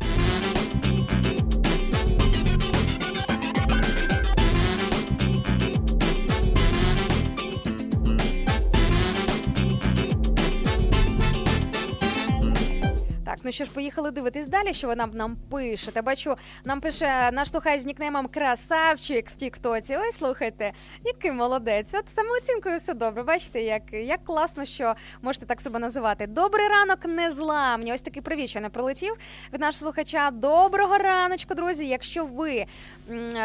Так, 13.25 13.39
ну 13.45 13.53
що 13.53 13.65
ж, 13.65 13.71
поїхали 13.71 14.11
дивитись 14.11 14.49
далі, 14.49 14.75
що 14.75 14.89
ви 14.89 14.97
нам, 14.97 15.11
нам 15.15 15.37
пишете. 15.51 16.03
Бачу, 16.03 16.35
нам 16.65 16.81
пише 16.81 17.31
наш 17.33 17.51
слухач 17.51 17.81
з 17.81 17.87
нікнеймом 17.87 18.27
Красавчик 18.29 19.31
в 19.31 19.37
Тіктоці. 19.37 19.97
Ой, 19.97 20.13
слухайте, 20.13 20.73
який 21.05 21.33
молодець. 21.33 21.95
От 21.95 22.09
самооцінкою 22.09 22.77
все 22.77 22.95
добре. 22.95 23.23
Бачите, 23.23 23.63
як, 23.63 23.83
як 23.93 24.25
класно, 24.25 24.65
що 24.65 24.95
можете 25.23 25.47
так 25.47 25.61
себе 25.61 25.79
називати. 25.79 26.27
Добрий 26.27 26.69
ранок, 26.69 27.05
незламні. 27.05 27.93
Ось 27.93 28.03
такий 28.03 28.23
привіт, 28.23 28.51
що 28.51 28.61
не 28.61 28.69
прилетів 28.69 29.15
від 29.53 29.61
нашого 29.61 29.81
слухача. 29.81 30.31
Доброго 30.31 30.99
раночку, 30.99 31.55
друзі. 31.55 31.87
Якщо 31.87 32.25
ви 32.25 32.67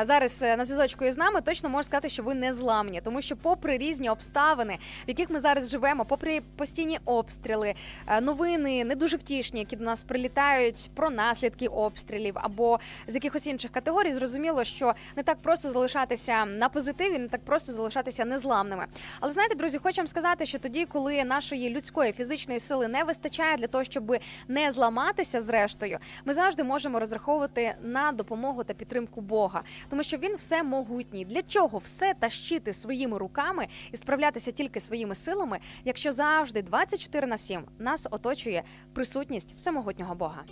зараз 0.01 0.43
е, 0.43 0.57
на 0.57 0.65
зв'язочку 0.65 1.05
із 1.05 1.17
нами, 1.17 1.41
точно 1.41 1.69
можу 1.69 1.83
сказати, 1.83 2.09
що 2.09 2.23
ви 2.23 2.33
не 2.33 2.53
зламні, 2.53 3.01
тому 3.03 3.21
що, 3.21 3.35
попри 3.35 3.77
різні 3.77 4.09
обставини, 4.09 4.77
в 5.05 5.09
яких 5.09 5.29
ми 5.29 5.39
зараз 5.39 5.69
живемо, 5.69 6.05
попри 6.05 6.41
постійні 6.55 6.99
обстріли, 7.05 7.73
е, 8.07 8.21
новини 8.21 8.83
не 8.83 8.95
дуже 8.95 9.17
втішні, 9.17 9.59
які 9.59 9.75
до 9.75 9.83
нас 9.83 10.03
прилітають 10.03 10.89
про 10.95 11.09
наслідки 11.09 11.67
обстрілів 11.67 12.33
або 12.35 12.79
з 13.07 13.15
якихось 13.15 13.47
інших 13.47 13.71
категорій, 13.71 14.13
зрозуміло, 14.13 14.63
що 14.63 14.93
не 15.15 15.23
так 15.23 15.37
просто 15.37 15.71
залишатися 15.71 16.45
на 16.45 16.69
позитиві, 16.69 17.19
не 17.19 17.27
так 17.27 17.45
просто 17.45 17.73
залишатися 17.73 18.25
незламними. 18.25 18.85
Але 19.19 19.31
знаєте, 19.31 19.55
друзі, 19.55 19.77
хочу 19.77 19.97
вам 19.97 20.07
сказати, 20.07 20.45
що 20.45 20.59
тоді, 20.59 20.85
коли 20.85 21.23
нашої 21.23 21.69
людської 21.69 22.11
фізичної 22.11 22.59
сили 22.59 22.87
не 22.87 23.03
вистачає 23.03 23.57
для 23.57 23.67
того, 23.67 23.83
щоб 23.83 24.15
не 24.47 24.71
зламатися 24.71 25.41
зрештою, 25.41 25.99
ми 26.25 26.33
завжди 26.33 26.63
можемо 26.63 26.99
розраховувати 26.99 27.75
на 27.81 28.11
допомогу 28.11 28.63
та 28.63 28.73
підтримку 28.73 29.21
Бога, 29.21 29.48
тому 29.89 30.03
що 30.03 30.17
він 30.17 30.35
все 30.35 30.63
могутній. 30.63 31.25
Для 31.25 31.43
чого 31.43 31.77
все 31.77 32.13
тащити 32.13 32.73
своїми 32.73 33.17
руками 33.17 33.67
і 33.91 33.97
справлятися 33.97 34.51
тільки 34.51 34.79
своїми 34.79 35.15
силами, 35.15 35.59
якщо 35.85 36.11
завжди 36.11 36.61
24 36.61 37.27
на 37.27 37.37
7 37.37 37.61
нас 37.79 38.07
оточує 38.11 38.63
присутність 38.93 39.53
всемогутнього 39.55 40.15
Бога. 40.15 40.43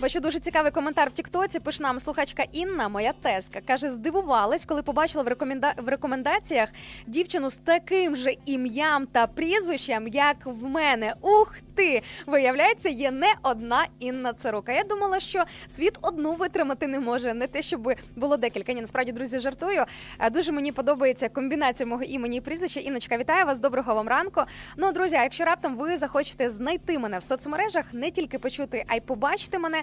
Бачу 0.00 0.20
дуже 0.20 0.38
цікавий 0.38 0.72
коментар 0.72 1.08
в 1.08 1.12
Тіктоці. 1.12 1.60
Пише 1.60 1.82
нам 1.82 2.00
слухачка 2.00 2.44
Інна, 2.52 2.88
моя 2.88 3.12
тезка. 3.12 3.60
Каже, 3.66 3.88
здивувалась, 3.88 4.64
коли 4.64 4.82
побачила 4.82 5.24
в, 5.24 5.28
рекоменда... 5.28 5.74
в 5.76 5.88
рекомендаціях 5.88 6.68
дівчину 7.06 7.50
з 7.50 7.56
таким 7.56 8.16
же 8.16 8.36
ім'ям 8.46 9.06
та 9.06 9.26
прізвищем, 9.26 10.08
як 10.08 10.36
в 10.44 10.64
мене. 10.64 11.14
Ух 11.20 11.56
ти! 11.74 12.02
Виявляється, 12.26 12.88
є 12.88 13.10
не 13.10 13.34
одна 13.42 13.86
Інна 13.98 14.32
Царука. 14.32 14.72
Я 14.72 14.84
думала, 14.84 15.20
що 15.20 15.44
світ 15.68 15.98
одну 16.02 16.34
витримати 16.34 16.86
не 16.86 17.00
може. 17.00 17.34
Не 17.34 17.46
те, 17.46 17.62
щоб 17.62 17.92
було 18.16 18.36
декілька. 18.36 18.72
Ні, 18.72 18.80
насправді, 18.80 19.12
друзі, 19.12 19.38
жартую. 19.38 19.84
Е, 20.18 20.30
Дуже 20.30 20.52
мені 20.52 20.72
подобається 20.72 21.28
комбінація 21.28 21.86
мого 21.86 22.02
імені 22.02 22.36
і 22.36 22.40
прізвища. 22.40 22.80
Інночка, 22.80 23.18
вітаю 23.18 23.46
вас. 23.46 23.58
Доброго 23.58 23.94
вам 23.94 24.08
ранку. 24.08 24.42
Ну, 24.76 24.92
друзі, 24.92 25.16
а 25.16 25.22
якщо 25.22 25.44
раптом 25.44 25.76
ви 25.76 25.96
захочете 25.96 26.50
знайти 26.50 26.98
мене 26.98 27.18
в 27.18 27.22
соцмережах, 27.22 27.84
не 27.92 28.10
тільки 28.10 28.38
почути, 28.38 28.84
а 28.88 28.94
й 28.96 29.00
побачити 29.00 29.58
мене, 29.58 29.82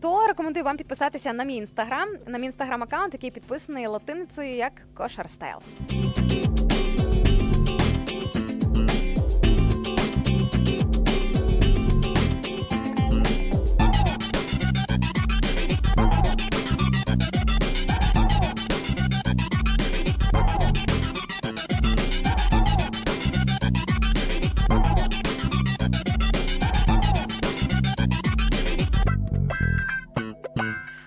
то 0.00 0.26
рекомендую 0.26 0.64
вам 0.64 0.76
підписатися 0.76 1.32
на 1.32 1.44
мій 1.44 1.56
інстаграм, 1.56 2.08
на 2.26 2.38
мій 2.38 2.46
інстаграм 2.46 2.82
аккаунт, 2.82 3.14
який 3.14 3.30
підписаний 3.30 3.86
латиницею 3.86 4.56
як 4.56 4.72
Кошар 4.94 5.30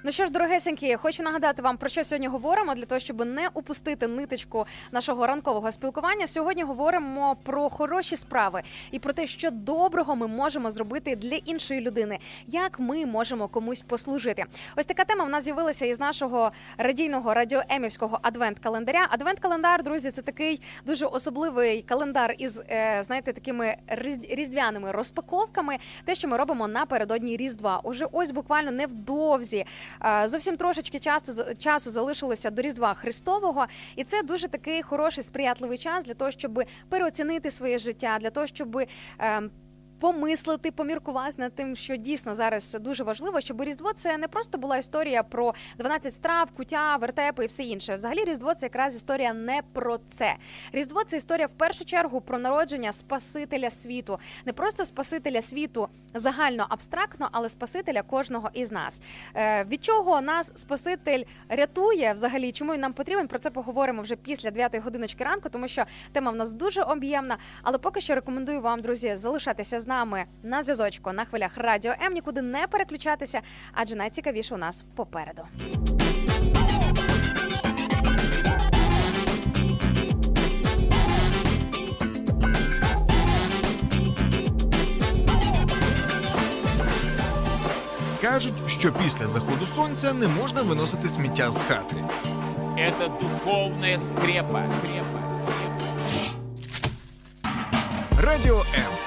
Ну 0.10 0.14
що 0.14 0.26
ж, 0.26 0.32
дорогесенькі, 0.32 0.96
хочу 0.96 1.24
нагадати 1.24 1.62
вам 1.62 1.78
про 1.78 1.90
що 1.90 2.04
сьогодні 2.04 2.28
говоримо 2.28 2.76
для 2.76 2.86
того, 2.86 3.00
щоб 3.00 3.26
не 3.26 3.50
упустити 3.54 4.08
ниточку 4.08 4.66
нашого 4.92 5.28
ранкового 5.28 5.72
спілкування. 5.72 6.28
Сьогодні 6.28 6.64
говоримо 6.64 7.36
про 7.44 7.70
хороші 7.70 8.16
справи 8.16 8.62
і 8.92 9.00
про 9.00 9.14
те, 9.14 9.28
що 9.28 9.52
доброго 9.52 10.16
ми 10.16 10.28
можемо 10.28 10.72
зробити 10.72 11.16
для 11.16 11.36
іншої 11.36 11.82
людини, 11.82 12.20
як 12.48 12.80
ми 12.80 13.06
можемо 13.06 13.48
комусь 13.48 13.82
послужити. 13.82 14.46
Ось 14.78 14.86
така 14.86 15.06
тема 15.06 15.24
в 15.24 15.30
нас 15.30 15.44
з'явилася 15.44 15.86
із 15.86 16.00
нашого 16.00 16.52
радійного 16.78 17.34
радіоемівського 17.34 18.20
адвент-календаря. 18.24 19.08
Адвент-календар, 19.12 19.84
друзі, 19.84 20.12
це 20.12 20.22
такий 20.22 20.62
дуже 20.86 21.06
особливий 21.06 21.82
календар 21.82 22.36
із 22.38 22.62
е, 22.70 23.04
знаєте, 23.04 23.34
такими 23.34 23.76
різ- 23.88 24.36
різдвяними 24.36 24.92
розпаковками. 24.92 25.78
Те, 26.06 26.16
що 26.16 26.28
ми 26.28 26.38
робимо 26.38 26.68
напередодні 26.68 27.38
Різдва. 27.38 27.80
Уже 27.84 28.06
ось 28.12 28.32
буквально 28.32 28.72
невдовзі. 28.72 29.66
Зовсім 30.26 30.58
трошечки 30.58 31.00
часу 31.00 31.34
часу 31.60 31.92
залишилося 31.92 32.50
до 32.50 32.62
Різдва 32.62 32.94
Христового, 32.94 33.66
і 33.96 34.04
це 34.04 34.24
дуже 34.24 34.48
такий 34.48 34.82
хороший 34.82 35.24
сприятливий 35.24 35.78
час 35.78 36.04
для 36.04 36.14
того, 36.14 36.32
щоб 36.32 36.64
переоцінити 36.90 37.52
своє 37.52 37.78
життя, 37.78 38.18
для 38.22 38.30
того, 38.30 38.48
щоб 38.48 38.78
е, 38.78 38.88
помислити, 40.00 40.72
поміркувати 40.72 41.34
над 41.38 41.56
тим, 41.56 41.76
що 41.76 41.96
дійсно 41.96 42.36
зараз 42.36 42.78
дуже 42.82 43.04
важливо, 43.04 43.42
щоб 43.42 43.64
Різдво 43.64 43.94
це 43.94 44.18
не 44.18 44.28
просто 44.28 44.58
була 44.58 44.78
історія 44.78 45.24
про 45.24 45.54
12 45.78 46.14
страв, 46.14 46.52
куття, 46.52 46.96
вертепи 46.96 47.44
і 47.44 47.48
все 47.48 47.64
інше. 47.64 47.96
Взагалі, 47.96 48.24
Різдво 48.24 48.54
це 48.54 48.66
якраз 48.66 48.96
історія 48.96 49.34
не 49.34 49.62
про 49.74 49.98
це. 49.98 50.36
Різдво 50.72 51.04
це 51.04 51.18
історія 51.18 51.48
в 51.48 51.52
першу 51.52 51.86
чергу 51.86 52.22
про 52.22 52.40
народження 52.40 52.92
Спасителя 52.92 53.70
світу, 53.70 54.20
не 54.46 54.54
просто 54.54 54.86
Спасителя 54.86 55.42
світу 55.42 55.90
загально 56.14 56.66
абстрактно, 56.70 57.30
але 57.32 57.50
Спасителя 57.50 58.02
кожного 58.02 58.50
із 58.54 58.72
нас. 58.72 59.02
Е, 59.36 59.64
від 59.64 59.86
чого 59.86 60.22
нас 60.22 60.52
Спаситель 60.56 61.24
рятує 61.50 62.14
взагалі? 62.14 62.52
Чому 62.52 62.74
він 62.74 62.82
нам 62.82 62.94
потрібен? 62.94 63.28
Про 63.28 63.40
це 63.40 63.50
поговоримо 63.50 64.02
вже 64.02 64.16
після 64.16 64.52
9 64.52 64.76
годиночки 64.76 65.24
ранку, 65.24 65.50
тому 65.50 65.68
що 65.68 65.84
тема 66.12 66.32
в 66.32 66.36
нас 66.36 66.54
дуже 66.54 66.82
об'ємна. 66.82 67.38
Але 67.64 67.78
поки 67.78 68.02
що 68.02 68.16
рекомендую 68.16 68.62
вам, 68.62 68.82
друзі, 68.82 69.16
залишатися 69.16 69.80
з 69.80 69.88
нами 69.90 70.26
на 70.44 70.64
зв'язочку 70.64 71.12
на 71.12 71.26
хвилях 71.26 71.58
радіо 71.58 71.94
М, 72.02 72.14
нікуди 72.14 72.42
не 72.42 72.68
переключатися, 72.68 73.42
адже 73.74 73.96
найцікавіше 73.96 74.56
у 74.56 74.58
нас 74.58 74.86
попереду. 74.96 75.44
Кажуть, 88.22 88.54
що 88.68 88.92
після 88.94 89.28
заходу 89.28 89.66
сонця 89.76 90.14
не 90.14 90.28
можна 90.28 90.62
виносити 90.62 91.10
сміття 91.10 91.52
з 91.52 91.64
хати. 91.64 91.96
Это 92.78 93.10
духовная 93.22 94.00
скрепа. 94.00 94.64
скрепа, 94.64 95.22
скрепа. 95.36 95.90
Радіо 98.22 98.56
М. 98.60 98.99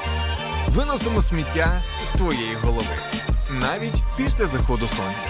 Виносимо 0.75 1.23
сміття 1.23 1.83
з 2.05 2.11
твоєї 2.11 2.55
голови. 2.55 2.97
Навіть 3.51 4.03
після 4.17 4.47
заходу 4.47 4.87
сонця. 4.87 5.29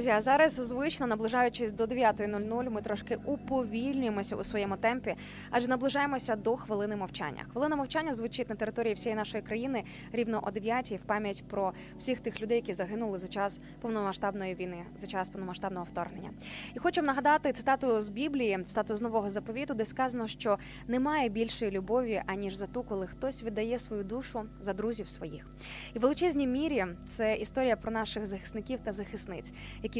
Друзі, 0.00 0.10
а 0.10 0.20
зараз 0.20 0.52
звично 0.52 1.06
наближаючись 1.06 1.72
до 1.72 1.84
9.00, 1.84 2.70
ми 2.70 2.82
трошки 2.82 3.18
уповільнюємося 3.24 4.36
у 4.36 4.44
своєму 4.44 4.76
темпі, 4.76 5.14
адже 5.50 5.68
наближаємося 5.68 6.36
до 6.36 6.56
хвилини 6.56 6.96
мовчання. 6.96 7.44
Хвилина 7.52 7.76
мовчання 7.76 8.14
звучить 8.14 8.50
на 8.50 8.56
території 8.56 8.94
всієї 8.94 9.16
нашої 9.16 9.42
країни 9.42 9.84
рівно 10.12 10.42
о 10.46 10.50
9 10.50 10.92
в 10.92 11.06
пам'ять 11.06 11.44
про 11.48 11.72
всіх 11.98 12.20
тих 12.20 12.40
людей, 12.40 12.56
які 12.56 12.72
загинули 12.72 13.18
за 13.18 13.28
час 13.28 13.60
повномасштабної 13.80 14.54
війни, 14.54 14.84
за 14.96 15.06
час 15.06 15.30
повномасштабного 15.30 15.84
вторгнення. 15.84 16.30
І 16.74 16.78
хочу 16.78 17.02
нагадати 17.02 17.52
цитату 17.52 18.00
з 18.00 18.08
Біблії, 18.08 18.58
цитату 18.66 18.96
з 18.96 19.00
нового 19.00 19.30
заповіту, 19.30 19.74
де 19.74 19.84
сказано, 19.84 20.28
що 20.28 20.58
немає 20.88 21.28
більшої 21.28 21.70
любові 21.70 22.22
аніж 22.26 22.54
за 22.54 22.66
ту, 22.66 22.82
коли 22.82 23.06
хтось 23.06 23.44
віддає 23.44 23.78
свою 23.78 24.04
душу 24.04 24.42
за 24.60 24.72
друзів 24.72 25.08
своїх. 25.08 25.46
І 25.94 25.98
в 25.98 26.02
величезній 26.02 26.46
мірі 26.46 26.86
це 27.06 27.36
історія 27.36 27.76
про 27.76 27.92
наших 27.92 28.26
захисників 28.26 28.78
та 28.84 28.92
захисниць, 28.92 29.52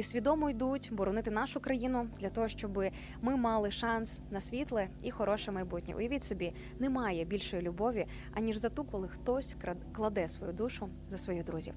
свідомо 0.03 0.51
йдуть 0.51 0.88
боронити 0.93 1.30
нашу 1.30 1.61
країну 1.61 2.09
для 2.20 2.28
того, 2.28 2.49
щоб 2.49 2.84
ми 3.22 3.36
мали 3.36 3.70
шанс 3.70 4.20
на 4.30 4.41
світле 4.41 4.88
і 5.03 5.11
хороше 5.11 5.53
майбутнє. 5.53 5.95
Уявіть 5.95 6.24
собі, 6.24 6.53
немає 6.78 7.24
більшої 7.24 7.62
любові 7.62 8.07
аніж 8.34 8.57
за 8.57 8.68
ту, 8.68 8.84
коли 8.84 9.09
хтось 9.09 9.57
кладе 9.93 10.28
свою 10.28 10.53
душу 10.53 10.88
за 11.11 11.18
своїх 11.18 11.45
друзів. 11.45 11.74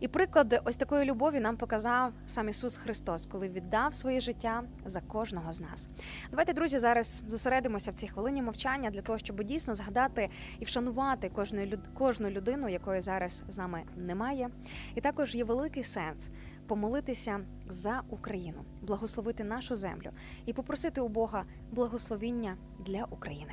І 0.00 0.08
приклад 0.08 0.62
ось 0.64 0.76
такої 0.76 1.04
любові 1.04 1.40
нам 1.40 1.56
показав 1.56 2.12
сам 2.26 2.48
Ісус 2.48 2.76
Христос, 2.76 3.26
коли 3.26 3.48
віддав 3.48 3.94
своє 3.94 4.20
життя 4.20 4.62
за 4.86 5.00
кожного 5.00 5.52
з 5.52 5.60
нас. 5.60 5.88
Давайте, 6.30 6.52
друзі, 6.52 6.78
зараз 6.78 7.22
зосередимося 7.28 7.90
в 7.90 7.94
цій 7.94 8.08
хвилині 8.08 8.42
мовчання 8.42 8.90
для 8.90 9.02
того, 9.02 9.18
щоб 9.18 9.42
дійсно 9.42 9.74
згадати 9.74 10.28
і 10.58 10.64
вшанувати 10.64 11.28
кожну, 11.28 11.66
кожну 11.94 12.30
людину, 12.30 12.68
якої 12.68 13.00
зараз 13.00 13.42
з 13.48 13.58
нами 13.58 13.82
немає. 13.96 14.50
І 14.94 15.00
також 15.00 15.34
є 15.34 15.44
великий 15.44 15.84
сенс 15.84 16.30
помолитися 16.66 17.40
за 17.68 18.02
Україну, 18.08 18.64
благословити 18.82 19.44
нашу 19.44 19.76
землю 19.76 20.10
і 20.46 20.52
попросити 20.52 21.00
у 21.00 21.08
Бога 21.08 21.44
благословіння 21.72 22.56
для 22.86 23.04
України. 23.04 23.52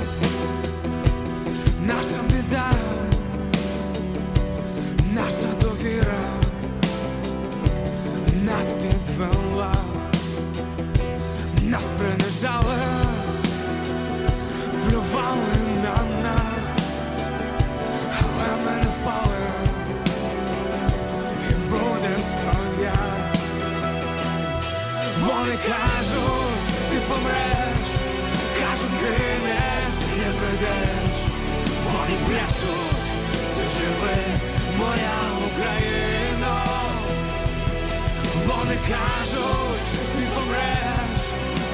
Вони 38.71 38.83
кажуть, 38.83 39.81
ти 40.15 40.27
помреш, 40.35 41.21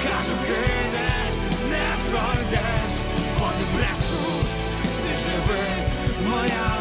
кажуть, 0.04 0.40
згинеш, 0.42 1.30
не 1.70 1.94
пройдеш. 2.10 2.94
Вони 3.40 3.66
брешуть, 3.76 4.52
ти 5.02 5.18
живи, 5.24 5.66
моя 6.30 6.77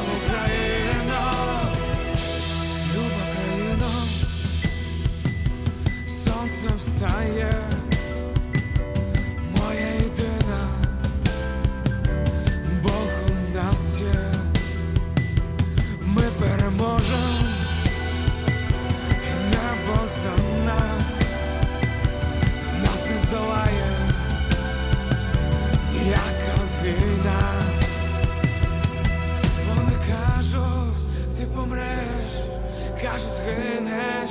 кажуть, 33.16 33.30
згинеш, 33.30 34.30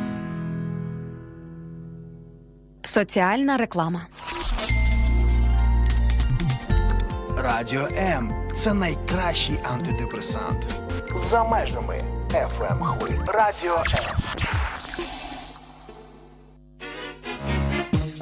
Соціальна 2.91 3.57
реклама. 3.57 4.01
Радіо 7.37 7.87
М 7.91 8.33
це 8.55 8.73
найкращий 8.73 9.59
антидепресант. 9.63 10.81
За 11.15 11.43
межами 11.43 12.01
FM 12.31 12.97
хвиль. 12.99 13.17
Радіо 13.27 13.75
М. 13.75 14.17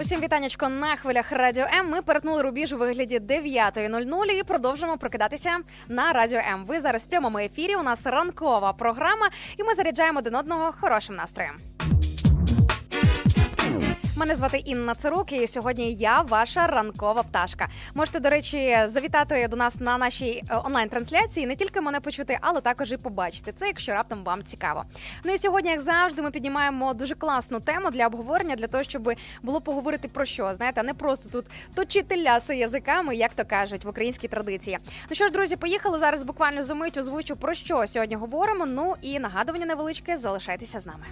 Усім 0.02 0.22
вітанечко 0.22 0.70
на 0.70 0.96
хвилях 0.96 1.32
Радіо 1.32 1.66
М. 1.80 1.90
Ми 1.90 2.02
перетнули 2.02 2.42
рубіж 2.42 2.74
у 2.74 2.78
вигляді 2.78 3.20
9.00 3.20 4.40
і 4.40 4.44
продовжимо 4.44 4.98
прокидатися 4.98 5.58
на 5.88 6.14
Радіо 6.14 6.40
М. 6.40 6.66
Ви 6.66 6.80
зараз 6.80 7.04
в 7.04 7.06
прямому 7.10 7.38
ефірі. 7.38 7.76
У 7.76 7.84
нас 7.84 8.06
ранкова 8.06 8.74
програма, 8.74 9.30
і 9.58 9.64
ми 9.64 9.74
заряджаємо 9.74 10.20
один 10.20 10.36
одного 10.36 10.74
хорошим 10.82 11.16
настроєм. 11.16 11.56
Мене 14.20 14.36
звати 14.36 14.58
Інна 14.58 14.96
Цирук, 14.96 15.32
і 15.32 15.48
сьогодні 15.48 15.94
я 15.94 16.22
ваша 16.22 16.68
ранкова 16.68 17.24
пташка. 17.24 17.68
Можете, 17.94 18.20
до 18.20 18.30
речі, 18.30 18.78
завітати 18.86 19.48
до 19.48 19.56
нас 19.56 19.80
на 19.80 19.98
нашій 19.98 20.44
е, 20.50 20.62
онлайн-трансляції, 20.66 21.48
не 21.48 21.56
тільки 21.56 21.82
мене 21.82 22.00
почути, 22.00 22.38
але 22.42 22.62
також 22.62 22.92
і 22.92 22.98
побачити 22.98 23.52
це, 23.52 23.68
якщо 23.68 23.92
раптом 23.92 24.24
вам 24.24 24.44
цікаво. 24.44 24.84
Ну 25.24 25.34
і 25.34 25.38
сьогодні, 25.38 25.70
як 25.70 25.80
завжди, 25.80 26.22
ми 26.22 26.32
піднімаємо 26.32 26.94
дуже 26.94 27.16
класну 27.16 27.60
тему 27.60 27.90
для 27.92 28.08
обговорення, 28.08 28.56
для 28.56 28.68
того, 28.68 28.84
щоб 28.84 29.12
було 29.42 29.62
поговорити 29.62 30.08
про 30.08 30.26
що, 30.26 30.54
знаєте, 30.54 30.82
а 30.82 30.84
не 30.84 30.94
просто 30.94 31.30
тут 31.30 31.46
точити 31.76 32.24
ляси 32.24 32.56
язиками, 32.56 33.16
як 33.16 33.34
то 33.34 33.46
кажуть 33.46 33.86
в 33.86 33.90
українській 33.90 34.28
традиції. 34.28 34.78
Ну 35.10 35.16
що 35.16 35.28
ж, 35.28 35.34
друзі, 35.34 35.56
поїхали 35.56 36.00
зараз. 36.00 36.24
Буквально 36.24 36.64
за 36.64 36.76
мить 36.76 36.98
озвучу 36.98 37.36
про 37.36 37.54
що 37.54 37.88
сьогодні 37.88 38.16
говоримо. 38.16 38.66
Ну 38.66 38.96
і 39.02 39.20
нагадування 39.20 39.66
невеличке. 39.66 40.18
Залишайтеся 40.18 40.80
з 40.80 40.86
нами. 40.86 41.06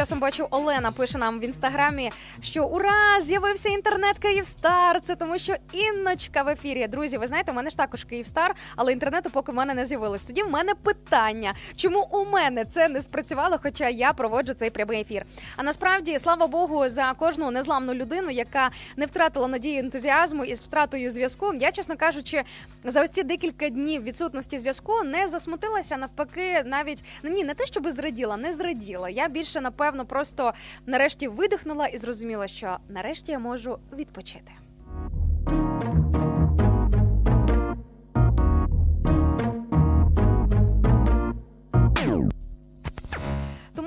Часом 0.00 0.20
бачу, 0.20 0.46
Олена 0.50 0.92
пише 0.92 1.18
нам 1.18 1.40
в 1.40 1.44
інстаграмі, 1.44 2.10
що 2.42 2.66
ура! 2.66 3.20
З'явився 3.20 3.68
інтернет 3.68 4.18
Київстар. 4.18 5.00
Це 5.00 5.16
тому, 5.16 5.38
що 5.38 5.54
Інночка 5.72 6.42
в 6.42 6.48
ефірі. 6.48 6.86
Друзі, 6.86 7.18
ви 7.18 7.26
знаєте, 7.26 7.52
у 7.52 7.54
мене 7.54 7.70
ж 7.70 7.76
також 7.76 8.04
Київстар, 8.04 8.54
але 8.76 8.92
інтернету 8.92 9.30
поки 9.30 9.52
в 9.52 9.54
мене 9.54 9.74
не 9.74 9.86
з'явилось. 9.86 10.24
Тоді 10.24 10.42
в 10.42 10.50
мене 10.50 10.74
питання, 10.74 11.54
чому 11.76 12.08
у 12.10 12.24
мене 12.24 12.64
це 12.64 12.88
не 12.88 13.02
спрацювало, 13.02 13.58
хоча 13.62 13.88
я 13.88 14.12
проводжу 14.12 14.54
цей 14.54 14.70
прямий 14.70 15.00
ефір. 15.00 15.24
А 15.56 15.62
насправді, 15.62 16.18
слава 16.18 16.46
Богу, 16.46 16.88
за 16.88 17.12
кожну 17.18 17.50
незламну 17.50 17.94
людину, 17.94 18.30
яка 18.30 18.70
не 18.96 19.06
втратила 19.06 19.48
надії 19.48 19.78
ентузіазму 19.78 20.44
із 20.44 20.62
втратою 20.62 21.10
зв'язку. 21.10 21.54
Я, 21.54 21.72
чесно 21.72 21.96
кажучи, 21.96 22.42
за 22.84 23.02
ось 23.02 23.10
ці 23.10 23.22
декілька 23.22 23.68
днів 23.68 24.02
відсутності 24.02 24.58
зв'язку 24.58 25.02
не 25.04 25.28
засмутилася. 25.28 25.96
Навпаки, 25.96 26.62
навіть 26.64 27.04
ну 27.22 27.30
ні, 27.30 27.44
не 27.44 27.54
те, 27.54 27.66
щоб 27.66 27.90
зраділа, 27.90 28.36
не 28.36 28.52
зраділа. 28.52 29.08
Я 29.10 29.28
більше 29.28 29.60
напевно 29.60 29.89
напевно 29.90 30.06
просто 30.06 30.52
нарешті 30.86 31.28
видихнула 31.28 31.86
і 31.86 31.98
зрозуміла, 31.98 32.48
що 32.48 32.76
нарешті 32.88 33.32
я 33.32 33.38
можу 33.38 33.78
відпочити. 33.92 34.52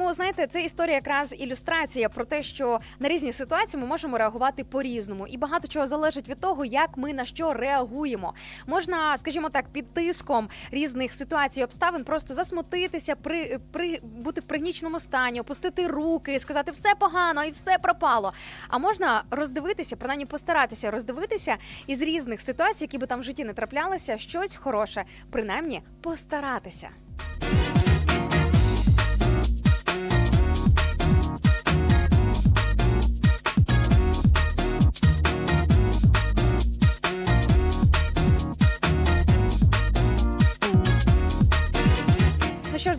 Тому 0.04 0.16
знаєте, 0.16 0.48
це 0.48 0.64
історія 0.64 0.96
якраз 0.96 1.36
ілюстрація 1.38 2.10
про 2.10 2.26
те, 2.26 2.44
що 2.44 2.80
на 3.00 3.10
різні 3.10 3.34
ситуації 3.34 3.82
ми 3.82 3.88
можемо 3.88 4.18
реагувати 4.18 4.64
по-різному, 4.64 5.28
і 5.28 5.38
багато 5.38 5.68
чого 5.68 5.88
залежить 5.88 6.30
від 6.30 6.40
того, 6.40 6.66
як 6.66 6.98
ми 6.98 7.14
на 7.14 7.26
що 7.26 7.54
реагуємо. 7.54 8.34
Можна, 8.68 9.18
скажімо 9.18 9.50
так, 9.50 9.70
під 9.70 9.94
тиском 9.94 10.50
різних 10.72 11.14
ситуацій 11.14 11.60
і 11.60 11.64
обставин 11.64 12.04
просто 12.04 12.34
засмутитися, 12.34 13.16
при, 13.16 13.60
при 13.72 14.00
бути 14.04 14.42
в 14.42 14.44
пригніченому 14.44 15.00
стані, 15.00 15.42
опустити 15.42 15.88
руки, 15.88 16.40
сказати 16.40 16.72
все 16.72 16.96
погано 17.00 17.44
і 17.44 17.52
все 17.52 17.78
пропало. 17.78 18.34
А 18.68 18.78
можна 18.78 19.24
роздивитися, 19.32 19.96
принаймні 19.96 20.26
постаратися 20.26 20.92
роздивитися 20.92 21.56
із 21.88 22.02
різних 22.02 22.42
ситуацій, 22.42 22.84
які 22.84 22.98
би 22.98 23.08
там 23.08 23.20
в 23.20 23.24
житті 23.24 23.44
не 23.44 23.54
траплялися, 23.54 24.18
щось 24.18 24.56
хороше, 24.56 25.04
принаймні 25.32 25.82
постаратися. 26.02 26.90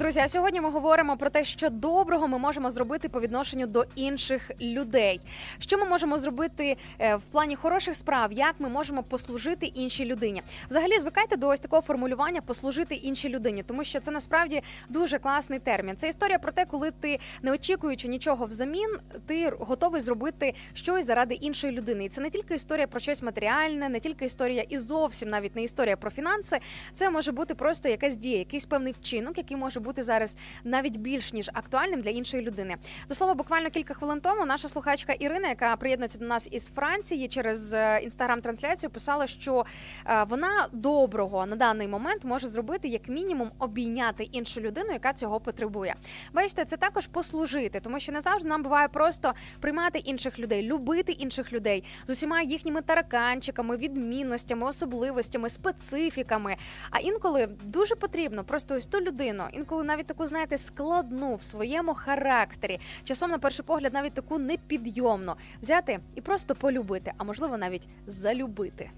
Друзі, 0.05 0.21
а 0.21 0.29
сьогодні 0.29 0.61
ми 0.61 0.71
говоримо 0.71 1.17
про 1.17 1.31
те, 1.31 1.45
що 1.45 1.71
доброго 1.71 2.29
ми 2.29 2.39
можемо 2.39 2.71
зробити 2.71 3.09
по 3.09 3.21
відношенню 3.21 3.67
до 3.67 3.85
інших 3.95 4.51
людей. 4.61 5.21
Що 5.59 5.79
ми 5.79 5.85
можемо 5.85 6.19
зробити 6.19 6.77
е, 6.99 7.17
в 7.17 7.23
плані 7.23 7.57
хороших 7.57 7.97
справ, 7.97 8.33
як 8.33 8.55
ми 8.59 8.69
можемо 8.69 9.03
послужити 9.03 9.67
іншій 9.67 10.05
людині. 10.05 10.43
Взагалі, 10.71 10.99
звикайте 10.99 11.37
до 11.37 11.49
ось 11.49 11.61
такого 11.61 11.83
формулювання 11.83 12.41
послужити 12.41 12.95
іншій 12.95 13.29
людині, 13.29 13.63
тому 13.63 13.85
що 13.85 14.01
це 14.01 14.11
насправді 14.11 14.63
дуже 14.89 15.19
класний 15.19 15.59
термін. 15.59 15.97
Це 15.97 16.09
історія 16.09 16.39
про 16.39 16.53
те, 16.53 16.65
коли 16.65 16.91
ти 16.91 17.19
не 17.43 17.53
очікуючи 17.53 18.09
нічого 18.09 18.47
взамін, 18.47 18.99
ти 19.27 19.53
готовий 19.59 20.01
зробити 20.01 20.55
щось 20.75 21.07
заради 21.07 21.35
іншої 21.35 21.73
людини. 21.73 22.05
І 22.05 22.09
це 22.09 22.21
не 22.21 22.31
тільки 22.31 22.55
історія 22.55 22.87
про 22.87 23.01
щось 23.01 23.23
матеріальне, 23.23 23.89
не 23.89 24.01
тільки 24.01 24.25
історія 24.25 24.63
і 24.69 24.79
зовсім 24.79 25.29
навіть 25.29 25.57
не 25.57 25.63
історія 25.63 25.97
про 25.97 26.11
фінанси. 26.11 26.59
Це 26.95 27.11
може 27.11 27.33
бути 27.33 27.55
просто 27.55 27.89
якась 27.89 28.17
дія, 28.17 28.39
якийсь 28.39 28.67
певний 28.67 28.93
вчинок, 28.93 29.39
який 29.39 29.57
може 29.57 29.81
бути 29.81 29.94
зараз 30.03 30.37
навіть 30.65 30.97
більш 30.97 31.33
ніж 31.33 31.51
актуальним 31.53 32.01
для 32.01 32.11
іншої 32.11 32.43
людини. 32.43 32.77
До 33.09 33.15
слова, 33.15 33.35
буквально 33.35 33.71
кілька 33.71 33.95
хвилин 33.95 34.21
тому 34.21 34.47
наша 34.47 34.69
слухачка 34.69 35.13
Ірина, 35.13 35.49
яка 35.49 35.77
приєднується 35.77 36.19
до 36.19 36.25
нас 36.25 36.49
із 36.53 36.69
Франції 36.69 37.29
через 37.29 37.73
інстаграм-трансляцію, 38.03 38.91
писала, 38.91 39.27
що 39.27 39.67
е, 40.07 40.25
вона 40.25 40.69
доброго 40.73 41.47
на 41.47 41.57
даний 41.57 41.89
момент 41.89 42.25
може 42.25 42.49
зробити 42.49 42.89
як 42.89 43.09
мінімум 43.09 43.51
обійняти 43.59 44.25
іншу 44.25 44.61
людину, 44.61 44.93
яка 44.93 45.13
цього 45.13 45.41
потребує. 45.41 45.95
Бачите, 46.33 46.65
це 46.65 46.77
також 46.77 47.07
послужити, 47.07 47.81
тому 47.81 48.01
що 48.01 48.13
не 48.13 48.21
завжди 48.21 48.49
нам 48.49 48.63
буває 48.63 48.89
просто 48.89 49.35
приймати 49.61 49.99
інших 49.99 50.39
людей, 50.39 50.63
любити 50.63 51.13
інших 51.13 51.53
людей 51.53 51.85
з 52.07 52.11
усіма 52.11 52.43
їхніми 52.43 52.83
тараканчиками, 52.83 53.77
відмінностями, 53.77 54.67
особливостями, 54.67 55.49
специфіками. 55.49 56.57
А 56.91 56.99
інколи 56.99 57.49
дуже 57.63 57.95
потрібно 57.95 58.45
просто 58.45 58.75
ось 58.75 58.87
ту 58.87 59.01
людину, 59.01 59.45
інколи 59.53 59.84
навіть 59.85 60.07
таку, 60.07 60.27
знаєте, 60.27 60.59
складну 60.59 61.35
в 61.35 61.43
своєму 61.43 61.95
характері, 61.95 62.81
часом 63.05 63.31
на 63.31 63.39
перший 63.39 63.65
погляд, 63.65 63.93
навіть 63.93 64.15
таку 64.15 64.39
непідйомну, 64.39 65.35
взяти 65.63 66.01
і 66.15 66.21
просто 66.21 66.55
полюбити, 66.55 67.13
а 67.19 67.25
можливо 67.25 67.59
навіть 67.59 67.89
залюбити. 68.07 68.91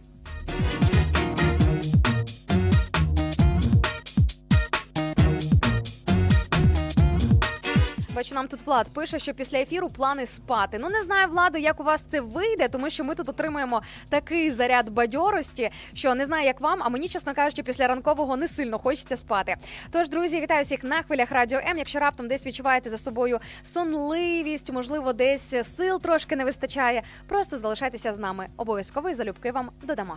Бачу, 8.16 8.34
нам 8.34 8.48
тут 8.48 8.66
Влад 8.66 8.88
пише, 8.88 9.18
що 9.18 9.34
після 9.34 9.58
ефіру 9.58 9.88
плани 9.88 10.26
спати. 10.26 10.78
Ну 10.80 10.88
не 10.88 11.02
знаю, 11.02 11.28
Влади, 11.28 11.60
як 11.60 11.80
у 11.80 11.84
вас 11.84 12.04
це 12.08 12.20
вийде, 12.20 12.68
тому 12.68 12.90
що 12.90 13.04
ми 13.04 13.14
тут 13.14 13.28
отримуємо 13.28 13.82
такий 14.08 14.50
заряд 14.50 14.90
бадьорості, 14.90 15.70
що 15.94 16.14
не 16.14 16.24
знаю, 16.24 16.46
як 16.46 16.60
вам, 16.60 16.82
а 16.82 16.88
мені, 16.88 17.08
чесно 17.08 17.34
кажучи, 17.34 17.62
після 17.62 17.88
ранкового 17.88 18.36
не 18.36 18.48
сильно 18.48 18.78
хочеться 18.78 19.16
спати. 19.16 19.56
Тож, 19.90 20.08
друзі, 20.08 20.40
вітаю 20.40 20.64
всіх 20.64 20.84
на 20.84 21.02
хвилях 21.02 21.32
радіо 21.32 21.58
М. 21.58 21.78
Якщо 21.78 21.98
раптом 21.98 22.28
десь 22.28 22.46
відчуваєте 22.46 22.90
за 22.90 22.98
собою 22.98 23.38
сонливість, 23.62 24.72
можливо, 24.72 25.12
десь 25.12 25.54
сил 25.76 26.00
трошки 26.00 26.36
не 26.36 26.44
вистачає. 26.44 27.02
Просто 27.28 27.58
залишайтеся 27.58 28.12
з 28.12 28.18
нами. 28.18 28.48
Обов'язково 28.56 29.10
і 29.10 29.14
залюбки 29.14 29.52
вам 29.52 29.70
додамо. 29.82 30.16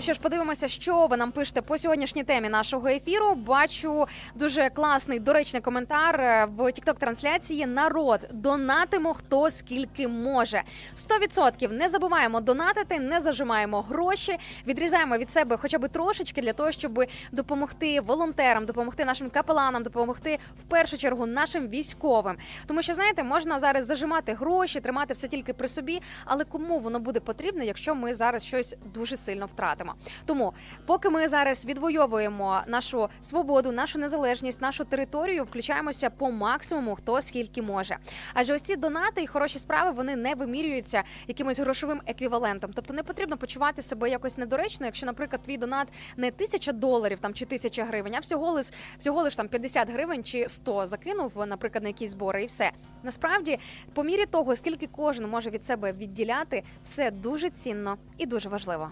Ну 0.00 0.04
що 0.04 0.12
ж, 0.12 0.20
подивимося, 0.20 0.68
що 0.68 1.06
ви 1.06 1.16
нам 1.16 1.32
пишете 1.32 1.62
по 1.62 1.78
сьогоднішній 1.78 2.24
темі 2.24 2.48
нашого 2.48 2.88
ефіру. 2.88 3.34
Бачу 3.34 4.06
дуже 4.34 4.70
класний 4.70 5.18
доречний 5.18 5.62
коментар 5.62 6.20
е, 6.20 6.48
в 6.56 6.72
тікток 6.72 6.98
трансляції. 6.98 7.66
Народ 7.66 8.20
донатимо 8.32 9.14
хто 9.14 9.50
скільки 9.50 10.08
може. 10.08 10.62
100% 10.96 11.72
не 11.72 11.88
забуваємо 11.88 12.40
донатити, 12.40 12.98
не 12.98 13.20
зажимаємо 13.20 13.80
гроші, 13.80 14.38
відрізаємо 14.66 15.18
від 15.18 15.30
себе 15.30 15.56
хоча 15.56 15.78
б 15.78 15.88
трошечки 15.88 16.42
для 16.42 16.52
того, 16.52 16.72
щоб 16.72 17.04
допомогти 17.32 18.00
волонтерам, 18.00 18.66
допомогти 18.66 19.04
нашим 19.04 19.30
капеланам, 19.30 19.82
допомогти 19.82 20.38
в 20.60 20.62
першу 20.62 20.98
чергу 20.98 21.26
нашим 21.26 21.68
військовим. 21.68 22.36
Тому 22.66 22.82
що 22.82 22.94
знаєте, 22.94 23.22
можна 23.22 23.58
зараз 23.58 23.86
зажимати 23.86 24.32
гроші, 24.32 24.80
тримати 24.80 25.14
все 25.14 25.28
тільки 25.28 25.52
при 25.52 25.68
собі, 25.68 26.02
але 26.24 26.44
кому 26.44 26.78
воно 26.78 27.00
буде 27.00 27.20
потрібно, 27.20 27.64
якщо 27.64 27.94
ми 27.94 28.14
зараз 28.14 28.44
щось 28.44 28.76
дуже 28.94 29.16
сильно 29.16 29.46
втратимо. 29.46 29.89
Тому, 30.24 30.52
поки 30.86 31.10
ми 31.10 31.28
зараз 31.28 31.64
відвоюємо 31.64 32.60
нашу 32.66 33.08
свободу, 33.20 33.72
нашу 33.72 33.98
незалежність, 33.98 34.60
нашу 34.60 34.84
територію, 34.84 35.44
включаємося 35.44 36.10
по 36.10 36.30
максимуму, 36.30 36.94
хто 36.94 37.22
скільки 37.22 37.62
може. 37.62 37.96
Адже 38.34 38.54
ось 38.54 38.62
ці 38.62 38.76
донати 38.76 39.22
і 39.22 39.26
хороші 39.26 39.58
справи 39.58 39.90
вони 39.90 40.16
не 40.16 40.34
вимірюються 40.34 41.02
якимось 41.26 41.58
грошовим 41.58 42.00
еквівалентом. 42.06 42.70
Тобто 42.74 42.94
не 42.94 43.02
потрібно 43.02 43.36
почувати 43.36 43.82
себе 43.82 44.10
якось 44.10 44.38
недоречно, 44.38 44.86
якщо, 44.86 45.06
наприклад, 45.06 45.42
твій 45.42 45.56
донат 45.56 45.88
не 46.16 46.30
тисяча 46.30 46.72
доларів 46.72 47.18
там 47.20 47.34
чи 47.34 47.44
тисяча 47.44 47.84
гривень, 47.84 48.14
а 48.14 48.18
всього 48.18 48.50
лиш 48.52 48.66
всього 48.98 49.22
лиш 49.22 49.36
там 49.36 49.48
50 49.48 49.90
гривень 49.90 50.24
чи 50.24 50.48
100 50.48 50.86
закинув, 50.86 51.32
наприклад, 51.46 51.82
на 51.82 51.88
якісь 51.88 52.10
збори, 52.10 52.42
і 52.42 52.46
все. 52.46 52.70
Насправді, 53.02 53.58
по 53.94 54.02
мірі 54.02 54.26
того, 54.26 54.56
скільки 54.56 54.86
кожен 54.86 55.28
може 55.28 55.50
від 55.50 55.64
себе 55.64 55.92
відділяти, 55.92 56.62
все 56.84 57.10
дуже 57.10 57.50
цінно 57.50 57.96
і 58.18 58.26
дуже 58.26 58.48
важливо. 58.48 58.90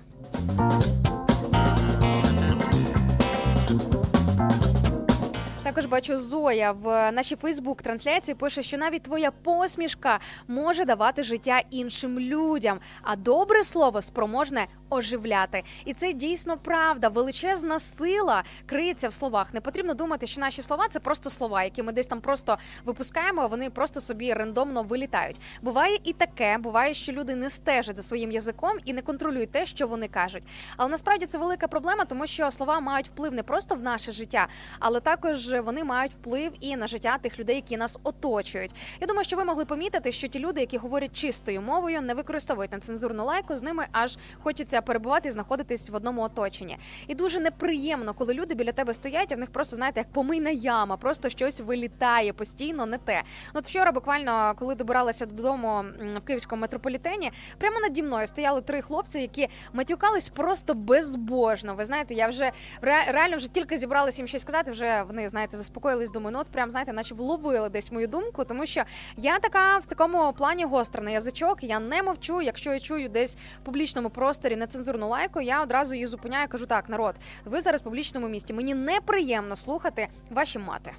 Також 5.79 5.87
бачу 5.87 6.19
Зоя 6.19 6.73
в 6.73 7.13
нашій 7.13 7.37
Фейсбук-трансляції 7.37 8.35
пише, 8.35 8.63
що 8.63 8.79
навіть 8.79 9.03
твоя 9.03 9.31
посмішка 9.31 10.21
може 10.49 10.85
давати 10.85 11.23
життя 11.23 11.63
іншим 11.71 12.21
людям, 12.21 12.81
а 13.03 13.17
добре 13.17 13.65
слово 13.65 14.03
спроможне 14.03 14.67
оживляти. 14.91 15.63
І 15.85 15.95
це 15.95 16.13
дійсно 16.13 16.57
правда. 16.57 17.09
Величезна 17.09 17.81
сила 17.81 18.45
криється 18.67 19.09
в 19.09 19.13
словах. 19.13 19.55
Не 19.55 19.61
потрібно 19.61 19.95
думати, 19.95 20.27
що 20.27 20.41
наші 20.41 20.63
слова 20.63 20.89
це 20.91 21.01
просто 21.01 21.31
слова, 21.31 21.65
які 21.65 21.83
ми 21.83 21.93
десь 21.93 22.07
там 22.07 22.21
просто 22.21 22.59
випускаємо, 22.85 23.43
а 23.43 23.47
вони 23.47 23.71
просто 23.71 24.01
собі 24.01 24.33
рандомно 24.33 24.83
вилітають. 24.83 25.41
Буває 25.63 25.99
і 26.05 26.13
таке, 26.13 26.59
буває, 26.59 26.95
що 26.95 27.13
люди 27.13 27.35
не 27.35 27.51
стежать 27.51 27.97
за 27.97 28.03
своїм 28.03 28.33
язиком 28.33 28.73
і 28.85 28.93
не 28.93 29.03
контролюють 29.03 29.53
те, 29.53 29.67
що 29.67 29.87
вони 29.87 30.09
кажуть. 30.09 30.43
Але 30.77 30.91
насправді 30.91 31.27
це 31.27 31.39
велика 31.39 31.69
проблема, 31.69 32.05
тому 32.05 32.27
що 32.27 32.51
слова 32.51 32.81
мають 32.81 33.09
вплив 33.09 33.33
не 33.33 33.43
просто 33.43 33.75
в 33.75 33.83
наше 33.83 34.13
життя, 34.13 34.49
але 34.79 35.01
також 35.01 35.53
вони 35.53 35.85
мають 35.85 36.13
вплив 36.13 36.53
і 36.61 36.77
на 36.77 36.87
життя 36.87 37.19
тих 37.19 37.39
людей, 37.39 37.57
які 37.57 37.77
нас 37.77 37.99
оточують. 38.03 38.75
Я 39.01 39.07
думаю, 39.07 39.25
що 39.25 39.37
ви 39.37 39.45
могли 39.45 39.65
помітити, 39.65 40.13
що 40.13 40.29
ті 40.29 40.39
люди, 40.39 40.61
які 40.61 40.77
говорять 40.79 41.17
чистою 41.17 41.63
мовою, 41.63 42.01
не 42.01 42.15
використовують 42.15 42.73
нецензурну 42.73 43.25
лайку, 43.25 43.57
з 43.57 43.63
ними 43.63 43.87
аж 43.93 44.19
хочеться 44.43 44.78
перебувати 44.83 45.29
і 45.29 45.33
знаходитись 45.33 45.91
в 45.91 45.95
одному 45.95 46.23
оточенні. 46.23 46.79
І 47.07 47.15
дуже 47.15 47.41
неприємно, 47.41 48.15
коли 48.15 48.35
люди 48.35 48.55
біля 48.55 48.73
тебе 48.73 48.95
стоять, 48.95 49.33
а 49.33 49.35
в 49.35 49.39
них 49.39 49.51
просто 49.51 49.77
знаєте, 49.77 50.01
як 50.01 50.13
помийна 50.13 50.51
яма, 50.51 50.97
просто 50.97 51.29
щось 51.29 51.61
вилітає 51.61 52.33
постійно, 52.33 52.87
не 52.87 52.99
те. 52.99 53.23
От 53.55 53.67
вчора, 53.67 53.93
буквально, 53.93 54.55
коли 54.59 54.75
добиралася 54.75 55.27
додому 55.27 55.85
в 56.17 56.21
київському 56.21 56.61
метрополітені, 56.63 57.33
прямо 57.59 57.81
наді 57.81 58.03
мною 58.03 58.27
стояли 58.27 58.63
три 58.63 58.83
хлопці, 58.83 59.21
які 59.21 59.49
матюкались 59.73 60.29
просто 60.29 60.75
безбожно. 60.75 61.75
Ви 61.75 61.85
знаєте, 61.85 62.15
я 62.15 62.29
вже 62.29 62.45
ре- 62.83 63.13
реально 63.13 63.37
вже 63.37 63.49
тільки 63.49 63.79
зібралася 63.79 64.23
їм 64.23 64.29
щось 64.29 64.43
сказати. 64.43 64.71
Вже 64.71 65.03
вони 65.03 65.29
знаєте, 65.29 65.57
заспокоїлись. 65.57 66.11
Думаю, 66.11 66.33
ну 66.33 66.41
от 66.41 66.47
прям 66.47 66.71
знаєте, 66.71 66.93
наче 66.93 67.15
вловили 67.15 67.69
десь 67.69 67.93
мою 67.93 68.07
думку, 68.07 68.45
тому 68.45 68.67
що 68.67 68.83
я 69.17 69.39
така 69.39 69.79
в 69.79 69.87
такому 69.87 70.33
плані 70.33 70.65
гостра 70.65 71.03
на 71.03 71.11
язичок. 71.11 71.63
Я 71.63 71.81
не 71.81 72.03
мовчу. 72.03 72.43
Якщо 72.43 72.73
я 72.73 72.81
чую 72.81 73.09
десь 73.09 73.37
в 73.63 73.65
публічному 73.65 74.11
просторі 74.11 74.57
нецензурну 74.69 75.09
лайку, 75.09 75.41
я 75.41 75.63
одразу 75.63 75.95
її 75.95 76.07
зупиняю. 76.07 76.49
Кажу 76.49 76.67
так, 76.67 76.89
народ, 76.89 77.15
ви 77.45 77.61
зараз 77.61 77.81
в 77.81 77.85
публічному 77.85 78.29
місті. 78.29 78.53
Мені 78.53 78.75
неприємно 78.75 79.57
слухати 79.57 80.09
ваші 80.31 80.59
мати. 80.59 80.93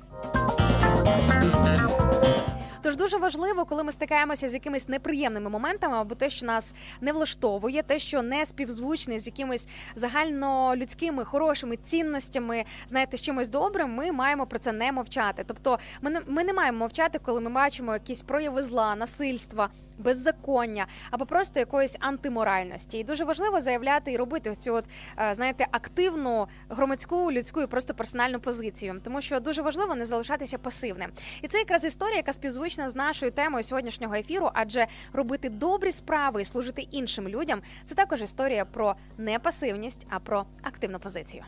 Тож 2.81 2.95
дуже 2.95 3.17
важливо, 3.17 3.65
коли 3.65 3.83
ми 3.83 3.91
стикаємося 3.91 4.47
з 4.47 4.53
якимись 4.53 4.89
неприємними 4.89 5.49
моментами, 5.49 5.97
або 5.97 6.15
те, 6.15 6.29
що 6.29 6.45
нас 6.45 6.75
не 7.01 7.13
влаштовує, 7.13 7.83
те, 7.83 7.99
що 7.99 8.21
не 8.21 8.45
співзвучне 8.45 9.19
з 9.19 9.27
якимись 9.27 9.67
загальнолюдськими 9.95 11.25
хорошими 11.25 11.77
цінностями, 11.77 12.63
знаєте, 12.87 13.17
з 13.17 13.21
чимось 13.21 13.49
добрим, 13.49 13.93
ми 13.93 14.11
маємо 14.11 14.45
про 14.45 14.59
це 14.59 14.71
не 14.71 14.91
мовчати. 14.91 15.43
Тобто, 15.47 15.79
ми 16.01 16.09
не, 16.09 16.21
ми 16.27 16.43
не 16.43 16.53
маємо 16.53 16.77
мовчати, 16.77 17.19
коли 17.19 17.41
ми 17.41 17.49
бачимо 17.49 17.93
якісь 17.93 18.21
прояви 18.21 18.63
зла, 18.63 18.95
насильства. 18.95 19.69
Беззаконня 19.99 20.85
або 21.11 21.25
просто 21.25 21.59
якоїсь 21.59 21.97
антиморальності, 21.99 22.97
і 22.97 23.03
дуже 23.03 23.25
важливо 23.25 23.61
заявляти 23.61 24.11
і 24.11 24.17
робити 24.17 24.55
цю 24.55 24.73
от 24.73 24.85
е, 25.19 25.35
знаєте 25.35 25.67
активну 25.71 26.47
громадську 26.69 27.31
людську 27.31 27.61
і 27.61 27.67
просто 27.67 27.93
персональну 27.93 28.39
позицію, 28.39 29.01
тому 29.03 29.21
що 29.21 29.39
дуже 29.39 29.61
важливо 29.61 29.95
не 29.95 30.05
залишатися 30.05 30.57
пасивним. 30.57 31.11
І 31.41 31.47
це 31.47 31.57
якраз 31.57 31.85
історія, 31.85 32.17
яка 32.17 32.33
співзвучна 32.33 32.89
з 32.89 32.95
нашою 32.95 33.31
темою 33.31 33.63
сьогоднішнього 33.63 34.15
ефіру, 34.15 34.49
адже 34.53 34.87
робити 35.13 35.49
добрі 35.49 35.91
справи 35.91 36.41
і 36.41 36.45
служити 36.45 36.81
іншим 36.81 37.27
людям 37.27 37.61
це 37.85 37.95
також 37.95 38.21
історія 38.21 38.65
про 38.65 38.95
не 39.17 39.39
пасивність, 39.39 40.05
а 40.09 40.19
про 40.19 40.45
активну 40.61 40.99
позицію. 40.99 41.43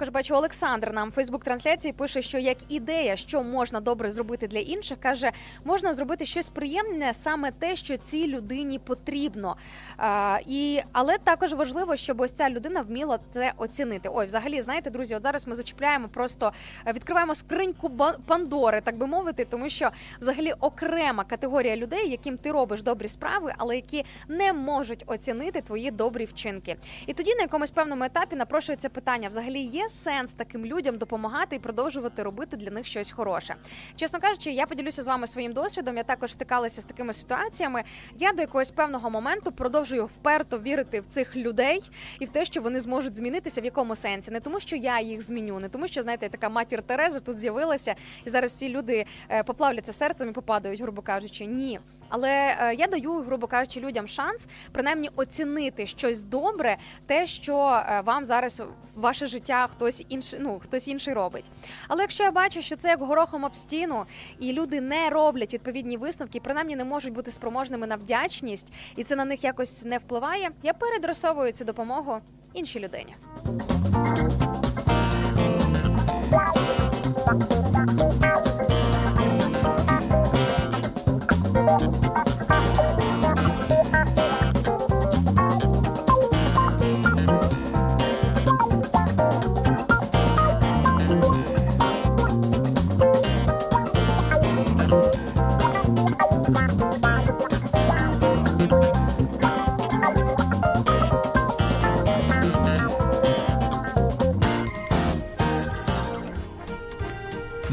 Також 0.00 0.12
бачу 0.14 0.34
Олександр 0.34 0.92
нам 0.92 1.10
в 1.10 1.12
Фейсбук-трансляції 1.12 1.92
пише, 1.92 2.22
що 2.22 2.38
як 2.38 2.56
ідея, 2.68 3.16
що 3.16 3.42
можна 3.42 3.80
добре 3.80 4.10
зробити 4.10 4.46
для 4.46 4.58
інших, 4.58 5.00
каже, 5.00 5.32
можна 5.64 5.94
зробити 5.94 6.24
щось 6.24 6.50
приємне, 6.50 7.14
саме 7.14 7.50
те, 7.52 7.76
що 7.76 7.96
цій 7.96 8.26
людині 8.26 8.78
потрібно. 8.78 9.56
А, 9.96 10.38
і, 10.46 10.80
але 10.92 11.18
також 11.18 11.52
важливо, 11.52 11.96
щоб 11.96 12.20
ось 12.20 12.32
ця 12.32 12.50
людина 12.50 12.80
вміла 12.80 13.18
це 13.30 13.52
оцінити. 13.56 14.10
Ой, 14.12 14.26
взагалі, 14.26 14.62
знаєте, 14.62 14.90
друзі, 14.90 15.14
от 15.14 15.22
зараз 15.22 15.46
ми 15.46 15.54
зачіпляємо, 15.54 16.08
просто 16.08 16.52
е, 16.86 16.92
відкриваємо 16.92 17.34
скриньку 17.34 17.90
Пандори, 18.26 18.80
так 18.80 18.96
би 18.96 19.06
мовити, 19.06 19.44
тому 19.44 19.68
що 19.68 19.90
взагалі 20.20 20.52
окрема 20.60 21.24
категорія 21.24 21.76
людей, 21.76 22.10
яким 22.10 22.36
ти 22.36 22.52
робиш 22.52 22.82
добрі 22.82 23.08
справи, 23.08 23.54
але 23.58 23.76
які 23.76 24.04
не 24.28 24.52
можуть 24.52 25.04
оцінити 25.06 25.60
твої 25.60 25.90
добрі 25.90 26.24
вчинки. 26.24 26.76
І 27.06 27.14
тоді 27.14 27.34
на 27.34 27.40
якомусь 27.40 27.70
певному 27.70 28.04
етапі 28.04 28.36
напрошується 28.36 28.88
питання: 28.88 29.28
взагалі 29.28 29.60
є 29.60 29.89
сенс 29.90 30.32
таким 30.32 30.66
людям 30.66 30.98
допомагати 30.98 31.56
і 31.56 31.58
продовжувати 31.58 32.22
робити 32.22 32.56
для 32.56 32.70
них 32.70 32.86
щось 32.86 33.10
хороше. 33.10 33.54
Чесно 33.96 34.20
кажучи, 34.20 34.50
я 34.50 34.66
поділюся 34.66 35.02
з 35.02 35.06
вами 35.06 35.26
своїм 35.26 35.52
досвідом. 35.52 35.96
Я 35.96 36.02
також 36.02 36.32
стикалася 36.32 36.80
з 36.80 36.84
такими 36.84 37.12
ситуаціями. 37.12 37.84
Я 38.18 38.32
до 38.32 38.40
якогось 38.40 38.70
певного 38.70 39.10
моменту 39.10 39.52
продовжую 39.52 40.06
вперто 40.06 40.58
вірити 40.58 41.00
в 41.00 41.06
цих 41.06 41.36
людей 41.36 41.82
і 42.18 42.24
в 42.24 42.28
те, 42.28 42.44
що 42.44 42.62
вони 42.62 42.80
зможуть 42.80 43.16
змінитися 43.16 43.60
в 43.60 43.64
якому 43.64 43.96
сенсі, 43.96 44.30
не 44.30 44.40
тому, 44.40 44.60
що 44.60 44.76
я 44.76 45.00
їх 45.00 45.22
зміню, 45.22 45.60
не 45.60 45.68
тому, 45.68 45.86
що 45.86 46.02
знаєте, 46.02 46.28
така 46.28 46.48
матір 46.48 46.82
Тереза 46.82 47.20
тут 47.20 47.38
з'явилася, 47.38 47.94
і 48.24 48.30
зараз 48.30 48.52
всі 48.52 48.68
люди 48.68 49.06
е, 49.30 49.42
поплавляться 49.42 49.92
серцем 49.92 50.28
і 50.28 50.32
попадають, 50.32 50.80
грубо 50.80 51.02
кажучи. 51.02 51.46
Ні. 51.46 51.80
Але 52.10 52.56
е, 52.60 52.74
я 52.74 52.86
даю, 52.86 53.12
грубо 53.12 53.46
кажучи, 53.46 53.80
людям 53.80 54.08
шанс 54.08 54.48
принаймні 54.72 55.10
оцінити 55.16 55.86
щось 55.86 56.24
добре, 56.24 56.76
те, 57.06 57.26
що 57.26 57.82
е, 57.88 58.02
вам 58.04 58.26
зараз 58.26 58.62
ваше 58.94 59.26
життя 59.26 59.66
хтось 59.66 60.04
інший, 60.08 60.40
ну 60.42 60.60
хтось 60.64 60.88
інший 60.88 61.14
робить. 61.14 61.44
Але 61.88 62.02
якщо 62.02 62.24
я 62.24 62.30
бачу, 62.30 62.62
що 62.62 62.76
це 62.76 62.88
як 62.88 63.00
горохом 63.00 63.44
об 63.44 63.56
стіну, 63.56 64.04
і 64.38 64.52
люди 64.52 64.80
не 64.80 65.10
роблять 65.10 65.54
відповідні 65.54 65.96
висновки, 65.96 66.40
принаймні 66.40 66.76
не 66.76 66.84
можуть 66.84 67.12
бути 67.12 67.30
спроможними 67.30 67.86
на 67.86 67.96
вдячність, 67.96 68.72
і 68.96 69.04
це 69.04 69.16
на 69.16 69.24
них 69.24 69.44
якось 69.44 69.84
не 69.84 69.98
впливає, 69.98 70.50
я 70.62 70.72
передросовую 70.72 71.52
цю 71.52 71.64
допомогу 71.64 72.20
іншій 72.54 72.80
людині. 72.80 73.16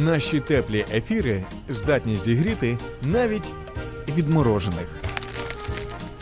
Наші 0.08 0.40
теплі 0.40 0.86
ефіри 0.94 1.44
здатні 1.70 2.18
зігріти 2.18 2.78
навіть 3.02 3.52
відморожених. 4.18 4.88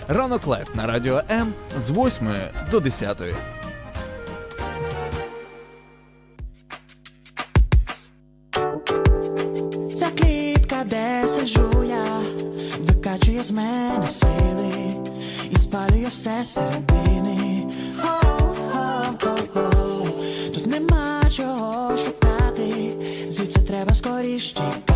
Ранок 0.07 0.47
live 0.47 0.75
на 0.75 0.85
радіо 0.87 1.21
М 1.29 1.53
з 1.77 1.91
8 1.91 2.27
до 2.71 2.79
10. 2.79 3.21
Ця 9.95 10.09
клітка, 10.09 10.83
де 10.85 11.27
сиджу 11.27 11.83
я, 11.83 12.21
викачує 12.79 13.43
з 13.43 13.51
мене 13.51 14.07
сили 14.09 14.95
і 15.51 15.57
спалює 15.57 16.07
все 16.09 16.45
зсередини. 16.45 17.67
О-о-о-о. 18.03 19.65
Тут 20.53 20.67
нема 20.67 21.21
чого 21.29 21.97
шукати, 21.97 22.14
звідси 23.83 24.53
треба 24.53 24.94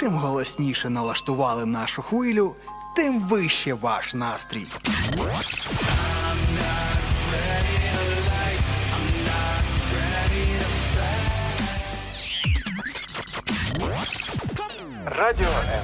Чим 0.00 0.14
голосніше 0.14 0.90
налаштували 0.90 1.66
нашу 1.66 2.02
хвилю, 2.02 2.54
тим 2.96 3.20
вище 3.20 3.74
ваш 3.74 4.14
настрій. 4.14 4.66
Радіо 15.04 15.46
М. 15.46 15.82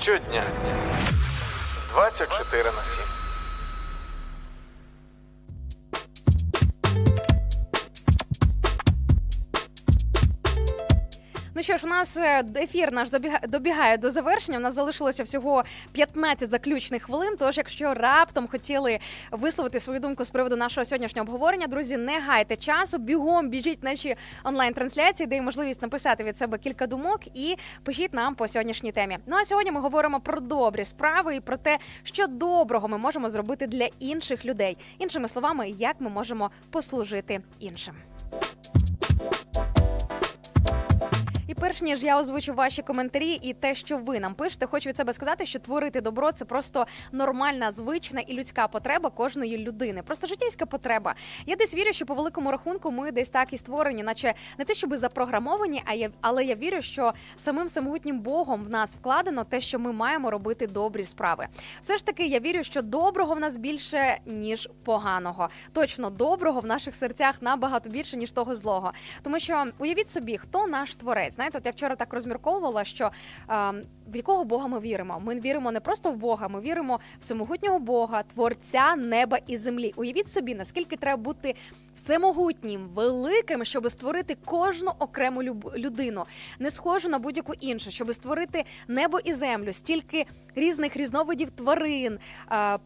Щодня. 0.00 0.46
24 1.94 2.64
на 2.64 2.84
Ну 11.60 11.64
що 11.64 11.76
ж, 11.76 11.86
у 11.86 11.88
нас 11.88 12.16
е, 12.16 12.44
ефір 12.56 12.92
наш 12.92 13.08
добігає 13.48 13.98
до 13.98 14.10
завершення. 14.10 14.58
У 14.58 14.60
нас 14.60 14.74
залишилося 14.74 15.22
всього 15.22 15.64
15 15.92 16.50
заключних 16.50 17.02
хвилин. 17.02 17.36
Тож, 17.38 17.56
якщо 17.56 17.94
раптом 17.94 18.48
хотіли 18.48 18.98
висловити 19.30 19.80
свою 19.80 20.00
думку 20.00 20.24
з 20.24 20.30
приводу 20.30 20.56
нашого 20.56 20.84
сьогоднішнього 20.84 21.28
обговорення, 21.28 21.66
друзі, 21.66 21.96
не 21.96 22.20
гайте 22.20 22.56
часу, 22.56 22.98
бігом 22.98 23.48
біжіть 23.48 23.82
наші 23.82 24.16
онлайн-трансляції, 24.44 25.26
де 25.26 25.34
є 25.34 25.42
можливість 25.42 25.82
написати 25.82 26.24
від 26.24 26.36
себе 26.36 26.58
кілька 26.58 26.86
думок 26.86 27.20
і 27.34 27.56
пишіть 27.84 28.14
нам 28.14 28.34
по 28.34 28.48
сьогоднішній 28.48 28.92
темі. 28.92 29.18
Ну 29.26 29.36
а 29.36 29.44
сьогодні 29.44 29.72
ми 29.72 29.80
говоримо 29.80 30.20
про 30.20 30.40
добрі 30.40 30.84
справи 30.84 31.36
і 31.36 31.40
про 31.40 31.56
те, 31.56 31.78
що 32.02 32.26
доброго 32.26 32.88
ми 32.88 32.98
можемо 32.98 33.30
зробити 33.30 33.66
для 33.66 33.88
інших 33.98 34.44
людей. 34.44 34.76
Іншими 34.98 35.28
словами, 35.28 35.70
як 35.70 35.96
ми 35.98 36.10
можемо 36.10 36.50
послужити 36.70 37.40
іншим. 37.58 37.94
І 41.50 41.54
перш 41.54 41.82
ніж 41.82 42.02
я 42.02 42.18
озвучу 42.18 42.54
ваші 42.54 42.82
коментарі 42.82 43.32
і 43.42 43.54
те, 43.54 43.74
що 43.74 43.98
ви 43.98 44.20
нам 44.20 44.34
пишете, 44.34 44.66
хочу 44.66 44.88
від 44.88 44.96
себе 44.96 45.12
сказати, 45.12 45.46
що 45.46 45.58
творити 45.58 46.00
добро 46.00 46.32
це 46.32 46.44
просто 46.44 46.86
нормальна, 47.12 47.72
звична 47.72 48.20
і 48.20 48.34
людська 48.34 48.68
потреба 48.68 49.10
кожної 49.10 49.58
людини. 49.58 50.02
Просто 50.02 50.26
життєйська 50.26 50.66
потреба. 50.66 51.14
Я 51.46 51.56
десь 51.56 51.74
вірю, 51.74 51.92
що 51.92 52.06
по 52.06 52.14
великому 52.14 52.50
рахунку 52.50 52.90
ми 52.90 53.10
десь 53.10 53.28
так 53.28 53.52
і 53.52 53.58
створені, 53.58 54.02
наче 54.02 54.34
не 54.58 54.64
те, 54.64 54.74
щоби 54.74 54.96
запрограмовані, 54.96 55.82
а 55.84 55.94
я 55.94 56.10
але 56.20 56.44
я 56.44 56.54
вірю, 56.54 56.82
що 56.82 57.12
самим 57.36 57.68
самогутнім 57.68 58.20
Богом 58.20 58.64
в 58.64 58.70
нас 58.70 58.96
вкладено 58.96 59.44
те, 59.44 59.60
що 59.60 59.78
ми 59.78 59.92
маємо 59.92 60.30
робити 60.30 60.66
добрі 60.66 61.04
справи. 61.04 61.46
Все 61.80 61.96
ж 61.96 62.06
таки, 62.06 62.26
я 62.26 62.38
вірю, 62.38 62.62
що 62.62 62.82
доброго 62.82 63.34
в 63.34 63.40
нас 63.40 63.56
більше 63.56 64.18
ніж 64.26 64.68
поганого. 64.84 65.48
Точно 65.72 66.10
доброго 66.10 66.60
в 66.60 66.66
наших 66.66 66.94
серцях 66.94 67.42
набагато 67.42 67.90
більше 67.90 68.16
ніж 68.16 68.32
того 68.32 68.56
злого. 68.56 68.92
Тому 69.22 69.40
що 69.40 69.66
уявіть 69.78 70.10
собі, 70.10 70.38
хто 70.38 70.66
наш 70.66 70.94
творець. 70.94 71.39
Знаєте, 71.40 71.58
от 71.58 71.66
я 71.66 71.72
вчора 71.72 71.96
так 71.96 72.14
розмірковувала, 72.14 72.84
що 72.84 73.10
е, 73.50 73.72
в 74.12 74.16
якого 74.16 74.44
Бога 74.44 74.66
ми 74.66 74.80
віримо. 74.80 75.20
Ми 75.24 75.40
віримо 75.40 75.72
не 75.72 75.80
просто 75.80 76.10
в 76.10 76.16
Бога, 76.16 76.48
ми 76.48 76.60
віримо 76.60 76.96
в 76.96 77.00
всемогутнього 77.20 77.78
Бога, 77.78 78.22
творця 78.22 78.96
неба 78.96 79.38
і 79.46 79.56
землі. 79.56 79.92
Уявіть 79.96 80.28
собі, 80.28 80.54
наскільки 80.54 80.96
треба 80.96 81.22
бути 81.22 81.54
всемогутнім, 81.94 82.88
великим, 82.94 83.64
щоб 83.64 83.90
створити 83.90 84.36
кожну 84.44 84.90
окрему 84.98 85.42
людину, 85.76 86.24
не 86.58 86.70
схожу 86.70 87.08
на 87.08 87.18
будь-яку 87.18 87.54
іншу, 87.60 87.90
щоб 87.90 88.14
створити 88.14 88.64
небо 88.88 89.18
і 89.24 89.32
землю, 89.32 89.72
стільки 89.72 90.26
різних 90.54 90.96
різновидів 90.96 91.50
тварин, 91.50 92.18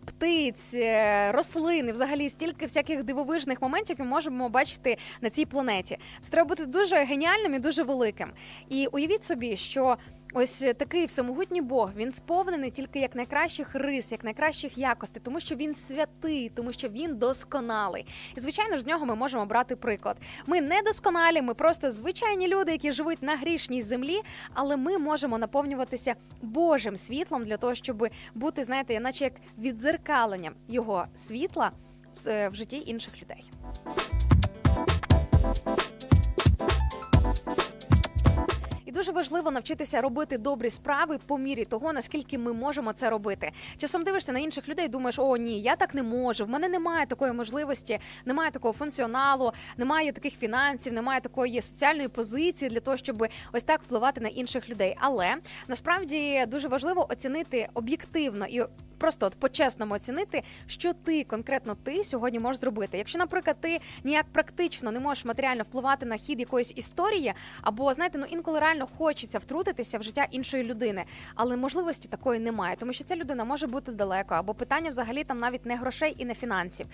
птиць, 0.07 0.75
е, 0.75 1.33
рослин, 1.33 1.89
і 1.89 1.93
взагалі 1.93 2.31
стільки 2.31 2.67
всяких 2.67 3.03
дивовижних 3.03 3.63
моментів, 3.63 3.91
які 3.91 4.03
ми 4.03 4.09
можемо 4.09 4.49
бачити 4.49 4.97
на 5.21 5.31
цій 5.31 5.47
планеті. 5.47 5.99
Це 6.23 6.31
треба 6.31 6.49
бути 6.49 6.67
дуже 6.67 6.97
геніальним 6.97 7.55
і 7.55 7.59
дуже 7.59 7.83
великим. 7.83 8.31
І 8.69 8.87
уявіть 8.87 9.25
собі, 9.25 9.57
що. 9.57 9.97
Ось 10.37 10.65
такий 10.77 11.07
всемогутній 11.07 11.61
Бог 11.61 11.91
він 11.97 12.13
сповнений 12.13 12.71
тільки 12.71 12.99
як 12.99 13.15
найкращих 13.15 13.75
рис, 13.75 14.13
як 14.13 14.25
найкращих 14.25 14.79
якостей, 14.79 15.23
тому 15.25 15.41
що 15.41 15.55
він 15.55 15.75
святий, 15.75 16.49
тому 16.49 16.73
що 16.73 16.89
він 16.89 17.17
досконалий. 17.17 18.07
І 18.37 18.41
звичайно 18.41 18.77
ж 18.77 18.83
з 18.83 18.87
нього 18.87 19.07
ми 19.07 19.15
можемо 19.15 19.47
брати 19.47 19.77
приклад. 19.77 20.17
Ми 20.47 20.61
не 20.61 20.83
досконалі, 20.83 21.43
ми 21.43 21.55
просто 21.55 21.91
звичайні 21.91 22.49
люди, 22.49 22.73
які 22.73 22.93
живуть 22.93 23.23
на 23.23 23.37
грішній 23.37 23.83
землі, 23.83 24.21
але 24.55 24.77
ми 24.77 24.99
можемо 24.99 25.39
наповнюватися 25.39 26.15
Божим 26.43 26.97
світлом 26.97 27.45
для 27.45 27.57
того, 27.57 27.75
щоб 27.75 28.09
бути, 28.35 28.65
знаєте, 28.65 29.01
наче 29.01 29.25
як 29.25 29.33
віддзеркаленням 29.59 30.55
його 30.69 31.05
світла 31.15 31.71
е, 32.27 32.49
в 32.49 32.55
житті 32.55 32.83
інших 32.87 33.23
людей. 33.23 33.45
І 38.85 38.93
дуже 38.93 39.13
важливо 39.13 39.51
навчитися 39.51 40.01
робити 40.01 40.39
добрі 40.39 40.71
справи 40.71 41.19
по 41.27 41.39
мірі 41.39 41.65
того, 41.65 41.93
наскільки 41.93 42.39
ми 42.39 42.53
можемо 42.53 42.93
це 42.93 43.11
робити. 43.11 43.53
Часом 43.77 44.05
дивишся 44.05 44.33
на 44.33 44.39
інших 44.39 44.69
людей, 44.69 44.89
думаєш, 44.89 45.19
о 45.19 45.37
ні, 45.37 45.61
я 45.61 45.77
так 45.77 45.95
не 45.95 46.03
можу. 46.03 46.45
В 46.45 46.49
мене 46.49 46.69
немає 46.69 47.07
такої 47.07 47.33
можливості, 47.33 47.99
немає 48.25 48.51
такого 48.51 48.75
функціоналу, 48.75 49.53
немає 49.77 50.13
таких 50.13 50.33
фінансів, 50.39 50.93
немає 50.93 51.21
такої 51.21 51.63
соціальної 51.63 52.09
позиції 52.09 52.71
для 52.71 52.81
того, 52.81 52.97
щоб 52.97 53.27
ось 53.53 53.63
так 53.63 53.83
впливати 53.83 54.21
на 54.21 54.29
інших 54.29 54.69
людей. 54.69 54.97
Але 55.01 55.37
насправді 55.69 56.45
дуже 56.49 56.69
важливо 56.69 57.07
оцінити 57.11 57.69
об'єктивно 57.75 58.47
і. 58.47 58.63
Просто 58.99 59.27
от 59.27 59.35
по-чесному 59.35 59.95
оцінити, 59.95 60.43
що 60.67 60.93
ти 60.93 61.25
конкретно 61.25 61.75
ти 61.75 62.05
сьогодні 62.05 62.39
можеш 62.39 62.61
зробити. 62.61 62.99
Якщо, 62.99 63.19
наприклад, 63.19 63.57
ти 63.61 63.81
ніяк 64.05 64.27
практично 64.33 64.93
не 64.93 65.01
можеш 65.01 65.25
матеріально 65.25 65.63
впливати 65.63 66.07
на 66.07 66.17
хід 66.17 66.41
якоїсь 66.41 66.73
історії, 66.77 67.33
або 67.63 67.95
знаєте, 67.95 68.19
ну 68.19 68.27
інколи 68.29 68.61
реально 68.61 68.89
хочеться 68.99 69.39
втрутитися 69.39 69.99
в 69.99 70.03
життя 70.03 70.27
іншої 70.31 70.65
людини, 70.65 71.05
але 71.35 71.57
можливості 71.57 72.09
такої 72.09 72.41
немає, 72.41 72.77
тому 72.79 72.93
що 72.93 73.05
ця 73.05 73.17
людина 73.17 73.45
може 73.45 73.67
бути 73.67 73.93
далеко, 73.93 74.35
або 74.35 74.55
питання 74.55 74.91
взагалі 74.91 75.25
там 75.25 75.39
навіть 75.39 75.67
не 75.67 75.77
грошей 75.77 76.15
і 76.19 76.25
не 76.25 76.35
фінансів. 76.35 76.87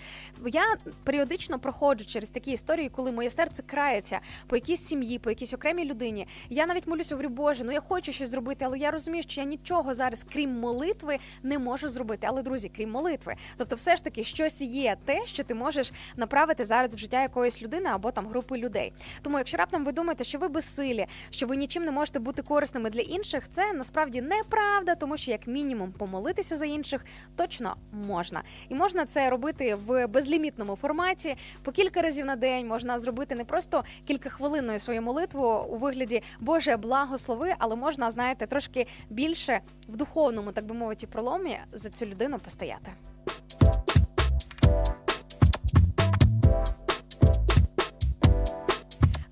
Я 0.47 0.77
періодично 1.05 1.59
проходжу 1.59 2.05
через 2.05 2.31
такі 2.31 2.53
історії, 2.53 2.89
коли 2.89 3.13
моє 3.13 3.31
серце 3.31 3.63
крається 3.63 4.21
по 4.47 4.57
якійсь 4.57 4.87
сім'ї, 4.87 5.19
по 5.19 5.31
якійсь 5.31 5.55
окремій 5.55 5.85
людині. 5.85 6.27
Я 6.49 6.67
навіть 6.67 6.87
молюся, 6.87 7.15
говорю, 7.15 7.35
Боже, 7.35 7.65
ну 7.65 7.73
я 7.73 7.81
хочу 7.81 8.13
щось 8.13 8.31
зробити, 8.31 8.65
але 8.65 8.79
я 8.79 8.91
розумію, 8.91 9.23
що 9.23 9.41
я 9.41 9.47
нічого 9.47 9.95
зараз, 9.95 10.27
крім 10.33 10.61
молитви, 10.61 11.19
не 11.43 11.59
можу 11.59 11.89
зробити. 11.91 12.27
Але 12.31 12.43
друзі, 12.43 12.71
крім 12.77 12.91
молитви, 12.91 13.35
тобто, 13.57 13.77
все 13.77 13.97
ж 13.97 14.05
таки, 14.05 14.25
щось 14.25 14.61
є 14.61 14.97
те, 15.05 15.27
що 15.27 15.45
ти 15.45 15.55
можеш 15.55 15.93
направити 16.17 16.65
зараз 16.65 16.95
в 16.95 16.99
життя 16.99 17.23
якоїсь 17.23 17.62
людини 17.62 17.91
або 17.93 18.11
там 18.11 18.27
групи 18.27 18.59
людей. 18.59 18.93
Тому, 19.23 19.39
якщо 19.39 19.57
раптом 19.57 19.85
ви 19.85 19.93
думаєте, 19.93 20.25
що 20.25 20.39
ви 20.39 20.49
безсилі, 20.49 21.07
що 21.31 21.47
ви 21.47 21.57
нічим 21.57 21.85
не 21.85 21.91
можете 21.91 22.19
бути 22.19 22.43
корисними 22.43 22.91
для 22.91 23.01
інших, 23.01 23.49
це 23.51 23.73
насправді 23.73 24.23
неправда, 24.23 24.95
тому 24.95 25.17
що 25.17 25.31
як 25.31 25.47
мінімум 25.47 25.93
помолитися 25.93 26.57
за 26.57 26.65
інших 26.65 27.05
точно 27.37 27.77
можна, 27.93 28.43
і 28.69 28.75
можна 28.75 29.07
це 29.07 29.31
робити 29.31 29.75
в 29.75 30.07
безлімітному 30.07 30.77
форматі. 30.77 31.37
По 31.62 31.73
кілька 31.73 32.03
разів 32.03 32.27
на 32.27 32.37
день 32.37 32.67
можна 32.67 32.99
зробити 32.99 33.35
не 33.35 33.45
просто 33.45 33.85
кількахвилинною 34.07 34.79
свою 34.79 35.03
молитву 35.03 35.67
у 35.69 35.77
вигляді 35.77 36.23
Боже 36.41 36.77
благослови, 36.77 37.55
але 37.59 37.77
можна, 37.77 38.11
знаєте, 38.11 38.47
трошки 38.47 38.87
більше 39.11 39.61
в 39.89 39.97
духовному, 39.97 40.53
так 40.53 40.65
би 40.65 40.75
мовити, 40.75 41.07
проломі 41.07 41.59
за 41.81 41.90
цю 41.90 42.07
людину 42.07 42.39
постояти. 42.39 42.93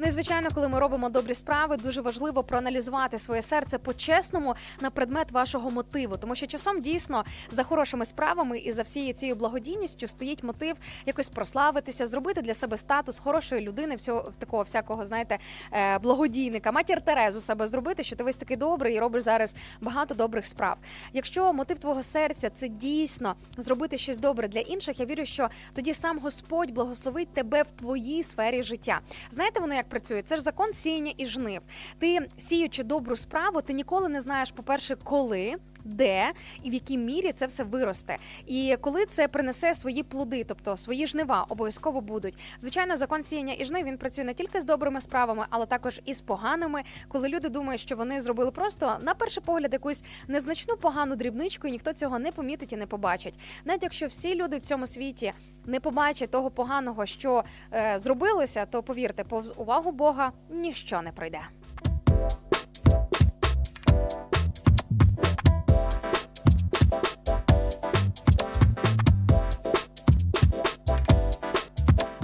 Ну 0.01 0.07
і 0.09 0.11
звичайно, 0.11 0.49
коли 0.55 0.69
ми 0.69 0.79
робимо 0.81 1.09
добрі 1.09 1.35
справи, 1.35 1.77
дуже 1.77 2.01
важливо 2.01 2.45
проаналізувати 2.45 3.19
своє 3.19 3.43
серце 3.43 3.79
по-чесному 3.79 4.55
на 4.81 4.91
предмет 4.91 5.31
вашого 5.31 5.71
мотиву, 5.71 6.17
тому 6.17 6.35
що 6.35 6.47
часом 6.47 6.81
дійсно 6.81 7.25
за 7.51 7.63
хорошими 7.63 8.05
справами 8.05 8.59
і 8.59 8.73
за 8.73 8.83
всією 8.83 9.15
цією 9.15 9.37
благодійністю 9.37 10.09
стоїть 10.09 10.43
мотив 10.43 10.77
якось 11.07 11.29
прославитися, 11.29 12.07
зробити 12.07 12.43
для 12.43 12.55
себе 12.55 12.77
статус 12.77 13.19
хорошої 13.19 13.61
людини, 13.61 13.97
всього 13.97 14.33
такого 14.39 14.63
всякого, 14.63 15.07
знаєте, 15.07 15.39
е, 15.73 15.99
благодійника, 15.99 16.73
матір 16.73 17.01
Терезу 17.01 17.41
себе 17.41 17.69
зробити, 17.69 18.05
що 18.05 18.17
ти 18.17 18.25
весь 18.25 18.37
такий 18.37 18.57
добрий 18.57 18.97
і 18.97 18.99
робиш 18.99 19.25
зараз 19.25 19.55
багато 19.81 20.15
добрих 20.15 20.47
справ. 20.47 20.77
Якщо 21.13 21.53
мотив 21.53 21.79
твого 21.79 22.03
серця 22.03 22.51
це 22.51 22.69
дійсно 22.69 23.35
зробити 23.57 23.99
щось 23.99 24.19
добре 24.19 24.49
для 24.49 24.61
інших, 24.61 25.01
я 25.01 25.07
вірю, 25.07 25.25
що 25.25 25.49
тоді 25.75 25.95
сам 25.95 26.19
Господь 26.19 26.71
благословить 26.71 27.35
тебе 27.35 27.63
в 27.63 27.71
твоїй 27.71 28.23
сфері 28.23 28.63
життя. 28.63 29.01
Знаєте, 29.31 29.61
воно 29.61 29.75
як 29.75 29.88
працює? 29.89 30.23
Це 30.23 30.37
ж 30.37 30.43
закон 30.43 30.73
сіяння 30.73 31.13
і 31.17 31.27
жнив. 31.27 31.63
Ти 31.99 32.19
сіючи 32.39 32.83
добру 32.83 33.17
справу, 33.17 33.61
ти 33.61 33.73
ніколи 33.73 34.09
не 34.09 34.21
знаєш, 34.21 34.51
по-перше, 34.51 34.97
коли, 35.05 35.57
де 35.85 36.33
і 36.63 36.71
в 36.71 36.75
якій 36.75 36.99
мірі 36.99 37.33
це 37.33 37.47
все 37.47 37.65
виросте. 37.65 38.17
І 38.47 38.77
коли 38.81 39.07
це 39.07 39.29
принесе 39.29 39.75
свої 39.75 40.03
плоди, 40.03 40.45
тобто 40.45 40.77
свої 40.77 41.07
жнива, 41.07 41.47
обов'язково 41.49 42.01
будуть. 42.01 42.39
Звичайно, 42.61 42.97
закон 42.97 43.23
сіяння 43.23 43.55
і 43.59 43.65
жнив 43.65 43.85
він 43.85 43.99
працює 43.99 44.25
не 44.25 44.35
тільки 44.35 44.61
з 44.61 44.65
добрими 44.65 45.01
справами, 45.01 45.47
але 45.51 45.67
також 45.67 46.01
і 46.05 46.15
з 46.15 46.21
поганими, 46.21 46.83
коли 47.09 47.29
люди 47.29 47.49
думають, 47.49 47.81
що 47.81 47.97
вони 47.97 48.21
зробили 48.21 48.51
просто 48.51 48.97
на 49.01 49.15
перший 49.15 49.43
погляд 49.47 49.73
якусь 49.73 50.05
незначну 50.29 50.77
погану 50.77 51.17
дрібничку, 51.17 51.69
і 51.69 51.71
ніхто 51.71 51.93
цього 51.93 52.19
не 52.19 52.33
помітить 52.33 52.73
і 52.73 52.77
не 52.77 52.87
побачить. 52.87 53.35
Навіть 53.65 53.83
якщо 53.83 54.07
всі 54.07 54.35
люди 54.35 54.59
в 54.59 54.63
цьому 54.63 54.87
світі 54.87 55.33
не 55.67 55.81
побачать 55.81 56.31
того 56.31 56.51
поганого, 56.51 57.07
що 57.07 57.45
е, 57.73 57.99
зробилося, 57.99 58.67
то 58.67 58.83
повірте, 58.83 59.25
повз 59.25 59.55
увагу 59.57 59.78
Бога 59.85 60.33
ніщо 60.51 61.03
не 61.03 61.13
пройде. 61.13 61.41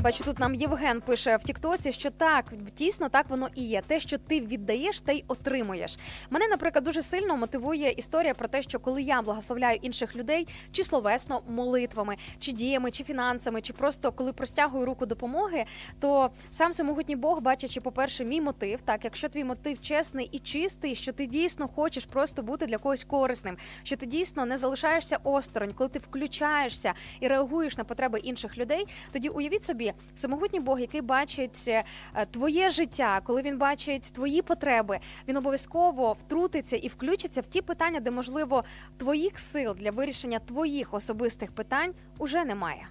Бачу, 0.05 0.25
тут 0.25 0.39
нам 0.39 0.55
Євген 0.55 1.01
пише 1.01 1.37
в 1.37 1.45
Тіктоці, 1.45 1.93
що 1.93 2.11
так, 2.11 2.53
дійсно 2.77 3.09
так 3.09 3.31
воно 3.31 3.49
і 3.55 3.63
є. 3.65 3.83
Те, 3.87 4.01
що 4.01 4.19
ти 4.19 4.41
віддаєш, 4.41 5.01
те 5.01 5.15
й 5.15 5.25
отримуєш. 5.29 5.99
Мене, 6.31 6.49
наприклад, 6.49 6.85
дуже 6.85 7.03
сильно 7.03 7.37
мотивує 7.37 7.91
історія 7.91 8.35
про 8.35 8.49
те, 8.49 8.63
що 8.63 8.81
коли 8.81 9.03
я 9.03 9.23
благословляю 9.23 9.79
інших 9.83 10.17
людей, 10.17 10.49
чи 10.73 10.85
словесно 10.85 11.43
молитвами, 11.49 12.17
чи 12.39 12.53
діями, 12.53 12.91
чи 12.91 13.05
фінансами, 13.05 13.61
чи 13.61 13.73
просто 13.73 14.13
коли 14.13 14.33
простягую 14.33 14.87
руку 14.87 15.07
допомоги, 15.07 15.65
то 16.01 16.31
сам 16.51 16.71
всемогутній 16.71 17.17
Бог, 17.17 17.41
бачачи, 17.41 17.81
по-перше, 17.81 18.25
мій 18.25 18.41
мотив, 18.41 18.83
так 18.83 19.05
якщо 19.05 19.29
твій 19.29 19.45
мотив 19.45 19.81
чесний 19.81 20.29
і 20.33 20.39
чистий, 20.39 20.95
що 20.95 21.13
ти 21.13 21.27
дійсно 21.27 21.69
хочеш 21.69 22.05
просто 22.05 22.43
бути 22.43 22.67
для 22.67 22.79
когось 22.79 23.05
корисним, 23.05 23.57
що 23.83 23.97
ти 23.97 24.07
дійсно 24.07 24.47
не 24.47 24.59
залишаєшся 24.59 25.19
осторонь, 25.23 25.73
коли 25.73 25.91
ти 25.91 25.99
включаєшся 25.99 26.95
і 27.21 27.29
реагуєш 27.29 27.79
на 27.79 27.85
потреби 27.85 28.19
інших 28.19 28.59
людей, 28.59 28.87
тоді 29.13 29.29
уявіть 29.29 29.63
собі, 29.63 29.94
всемогутній 30.15 30.61
Бог, 30.61 30.81
який 30.81 31.01
бачить 31.01 31.65
е, 31.69 31.85
твоє 32.31 32.71
життя, 32.71 33.21
коли 33.25 33.43
він 33.43 33.59
бачить 33.59 34.13
твої 34.13 34.43
потреби, 34.43 34.99
він 35.29 35.37
обов'язково 35.37 36.13
втрутиться 36.13 36.77
і 36.77 36.89
включиться 36.89 37.41
в 37.41 37.47
ті 37.47 37.63
питання, 37.63 38.01
де 38.01 38.11
можливо 38.11 38.65
твоїх 38.97 39.39
сил 39.39 39.75
для 39.79 39.91
вирішення 39.91 40.39
твоїх 40.39 40.95
особистих 40.95 41.53
питань 41.53 41.95
уже 42.19 42.45
немає. 42.45 42.87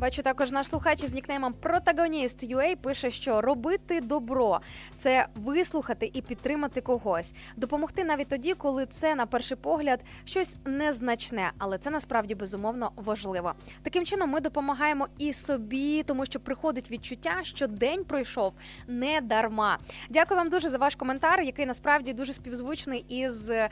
Бачу 0.00 0.22
також 0.22 0.52
наш 0.52 0.66
слухач 0.66 1.02
із 1.02 1.14
нікнеймом 1.14 1.52
Протагоніст 1.52 2.44
UA 2.44 2.76
пише, 2.76 3.10
що 3.10 3.40
робити 3.40 4.00
добро 4.00 4.60
це 4.96 5.26
вислухати 5.34 6.10
і 6.12 6.22
підтримати 6.22 6.80
когось, 6.80 7.32
допомогти 7.56 8.04
навіть 8.04 8.28
тоді, 8.28 8.54
коли 8.54 8.86
це 8.86 9.14
на 9.14 9.26
перший 9.26 9.56
погляд 9.56 10.00
щось 10.24 10.56
незначне, 10.64 11.50
але 11.58 11.78
це 11.78 11.90
насправді 11.90 12.34
безумовно 12.34 12.92
важливо. 12.96 13.52
Таким 13.82 14.06
чином 14.06 14.30
ми 14.30 14.40
допомагаємо 14.40 15.08
і 15.18 15.32
собі, 15.32 16.02
тому 16.02 16.26
що 16.26 16.40
приходить 16.40 16.90
відчуття, 16.90 17.40
що 17.42 17.66
день 17.66 18.04
пройшов 18.04 18.54
не 18.86 19.20
дарма. 19.20 19.78
Дякую 20.10 20.38
вам 20.38 20.50
дуже 20.50 20.68
за 20.68 20.78
ваш 20.78 20.94
коментар, 20.94 21.40
який 21.40 21.66
насправді 21.66 22.12
дуже 22.12 22.32
співзвучний 22.32 23.04
із, 23.08 23.50
е, 23.50 23.70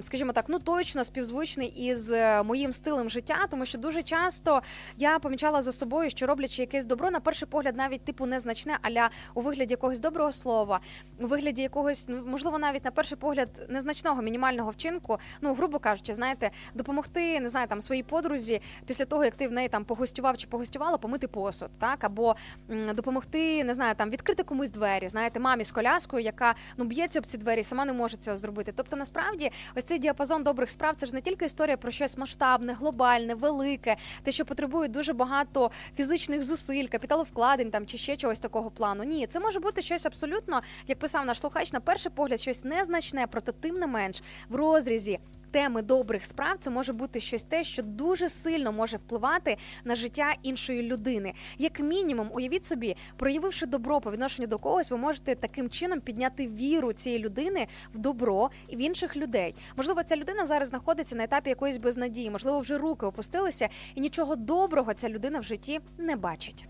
скажімо 0.00 0.32
так, 0.32 0.44
ну 0.48 0.58
точно 0.58 1.04
співзвучний 1.04 1.68
із 1.68 2.10
е, 2.10 2.42
моїм 2.42 2.72
стилем 2.72 3.10
життя, 3.10 3.46
тому 3.50 3.66
що 3.66 3.78
дуже 3.78 4.02
часто 4.02 4.62
я 4.96 5.18
помічала 5.18 5.51
за 5.60 5.72
собою, 5.72 6.10
що 6.10 6.26
роблячи 6.26 6.62
якесь 6.62 6.84
добро, 6.84 7.10
на 7.10 7.20
перший 7.20 7.48
погляд, 7.48 7.76
навіть 7.76 8.04
типу 8.04 8.26
незначне, 8.26 8.78
аля 8.82 9.10
у 9.34 9.40
вигляді 9.40 9.72
якогось 9.72 9.98
доброго 9.98 10.32
слова, 10.32 10.80
у 11.18 11.26
вигляді 11.26 11.62
якогось, 11.62 12.08
ну, 12.08 12.22
можливо, 12.26 12.58
навіть 12.58 12.84
на 12.84 12.90
перший 12.90 13.18
погляд 13.18 13.66
незначного 13.68 14.22
мінімального 14.22 14.70
вчинку, 14.70 15.18
ну 15.40 15.54
грубо 15.54 15.78
кажучи, 15.78 16.14
знаєте, 16.14 16.50
допомогти 16.74 17.40
не 17.40 17.48
знаю, 17.48 17.68
там 17.68 17.80
своїй 17.80 18.02
подрузі 18.02 18.60
після 18.86 19.04
того, 19.04 19.24
як 19.24 19.34
ти 19.34 19.48
в 19.48 19.52
неї 19.52 19.68
там 19.68 19.84
погостював 19.84 20.36
чи 20.36 20.46
погостювала, 20.46 20.98
помити 20.98 21.28
посуд, 21.28 21.70
так 21.78 22.04
або 22.04 22.36
допомогти, 22.68 23.64
не 23.64 23.74
знаю, 23.74 23.94
там 23.94 24.10
відкрити 24.10 24.42
комусь 24.42 24.70
двері, 24.70 25.08
знаєте, 25.08 25.40
мамі 25.40 25.64
з 25.64 25.70
коляскою, 25.70 26.24
яка 26.24 26.54
ну 26.76 26.84
б'ється 26.84 27.18
об 27.18 27.26
ці 27.26 27.38
двері, 27.38 27.62
сама 27.62 27.84
не 27.84 27.92
може 27.92 28.16
цього 28.16 28.36
зробити. 28.36 28.72
Тобто, 28.76 28.96
насправді, 28.96 29.50
ось 29.76 29.84
цей 29.84 29.98
діапазон 29.98 30.42
добрих 30.42 30.70
справ 30.70 30.96
це 30.96 31.06
ж 31.06 31.14
не 31.14 31.20
тільки 31.20 31.44
історія 31.44 31.76
про 31.76 31.90
щось 31.90 32.18
масштабне, 32.18 32.72
глобальне, 32.72 33.34
велике, 33.34 33.96
те, 34.22 34.32
що 34.32 34.44
потребує 34.44 34.88
дуже 34.88 35.12
багато 35.42 35.70
фізичних 35.96 36.42
зусиль, 36.42 36.86
капіталовкладень 36.86 37.70
там 37.70 37.86
чи 37.86 37.98
ще 37.98 38.16
чогось 38.16 38.38
такого 38.38 38.70
плану. 38.70 39.04
Ні, 39.04 39.26
це 39.26 39.40
може 39.40 39.60
бути 39.60 39.82
щось 39.82 40.06
абсолютно, 40.06 40.62
як 40.88 40.98
писав 40.98 41.26
наш 41.26 41.40
слухач, 41.40 41.72
на 41.72 41.80
перший 41.80 42.12
погляд, 42.14 42.40
щось 42.40 42.64
незначне, 42.64 43.26
проте 43.26 43.52
тим 43.52 43.78
не 43.78 43.86
менш 43.86 44.22
в 44.48 44.54
розрізі. 44.54 45.18
Теми 45.52 45.82
добрих 45.82 46.24
справ 46.24 46.56
це 46.60 46.70
може 46.70 46.92
бути 46.92 47.20
щось 47.20 47.44
те, 47.44 47.64
що 47.64 47.82
дуже 47.82 48.28
сильно 48.28 48.72
може 48.72 48.96
впливати 48.96 49.56
на 49.84 49.94
життя 49.94 50.34
іншої 50.42 50.82
людини. 50.82 51.34
Як 51.58 51.80
мінімум, 51.80 52.30
уявіть 52.32 52.64
собі, 52.64 52.96
проявивши 53.16 53.66
добро 53.66 54.00
по 54.00 54.10
відношенню 54.10 54.48
до 54.48 54.58
когось, 54.58 54.90
ви 54.90 54.96
можете 54.96 55.34
таким 55.34 55.70
чином 55.70 56.00
підняти 56.00 56.48
віру 56.48 56.92
цієї 56.92 57.22
людини 57.22 57.66
в 57.94 57.98
добро 57.98 58.50
і 58.68 58.76
в 58.76 58.78
інших 58.78 59.16
людей. 59.16 59.54
Можливо, 59.76 60.02
ця 60.02 60.16
людина 60.16 60.46
зараз 60.46 60.68
знаходиться 60.68 61.16
на 61.16 61.24
етапі 61.24 61.50
якоїсь 61.50 61.76
безнадії, 61.76 62.30
можливо, 62.30 62.60
вже 62.60 62.78
руки 62.78 63.06
опустилися, 63.06 63.68
і 63.94 64.00
нічого 64.00 64.36
доброго 64.36 64.94
ця 64.94 65.08
людина 65.08 65.40
в 65.40 65.44
житті 65.44 65.80
не 65.98 66.16
бачить. 66.16 66.68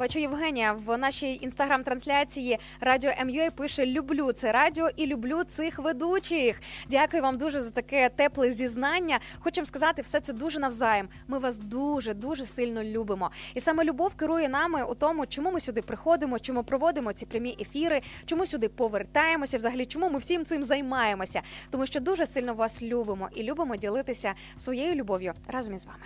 Бачу 0.00 0.18
Євгенія 0.18 0.72
в 0.72 0.98
нашій 0.98 1.38
інстаграм-трансляції 1.42 2.58
Радіо 2.80 3.10
МЮА 3.24 3.50
пише: 3.50 3.86
Люблю 3.86 4.32
це 4.32 4.52
радіо 4.52 4.88
і 4.96 5.06
люблю 5.06 5.44
цих 5.44 5.78
ведучих. 5.78 6.60
Дякую 6.90 7.22
вам 7.22 7.38
дуже 7.38 7.60
за 7.60 7.70
таке 7.70 8.08
тепле 8.08 8.52
зізнання. 8.52 9.20
Хочемо 9.38 9.66
сказати, 9.66 10.02
все 10.02 10.20
це 10.20 10.32
дуже 10.32 10.58
навзаєм. 10.58 11.08
Ми 11.28 11.38
вас 11.38 11.58
дуже 11.58 12.14
дуже 12.14 12.44
сильно 12.44 12.84
любимо. 12.84 13.30
І 13.54 13.60
саме 13.60 13.84
любов 13.84 14.14
керує 14.14 14.48
нами 14.48 14.84
у 14.84 14.94
тому, 14.94 15.26
чому 15.26 15.52
ми 15.52 15.60
сюди 15.60 15.82
приходимо, 15.82 16.38
чому 16.38 16.64
проводимо 16.64 17.12
ці 17.12 17.26
прямі 17.26 17.56
ефіри, 17.60 18.00
чому 18.26 18.46
сюди 18.46 18.68
повертаємося. 18.68 19.56
Взагалі, 19.56 19.86
чому 19.86 20.10
ми 20.10 20.18
всім 20.18 20.44
цим 20.44 20.64
займаємося? 20.64 21.42
Тому 21.70 21.86
що 21.86 22.00
дуже 22.00 22.26
сильно 22.26 22.54
вас 22.54 22.82
любимо 22.82 23.28
і 23.34 23.42
любимо 23.42 23.76
ділитися 23.76 24.34
своєю 24.56 24.94
любов'ю 24.94 25.32
разом 25.48 25.74
із 25.74 25.86
вами. 25.86 26.04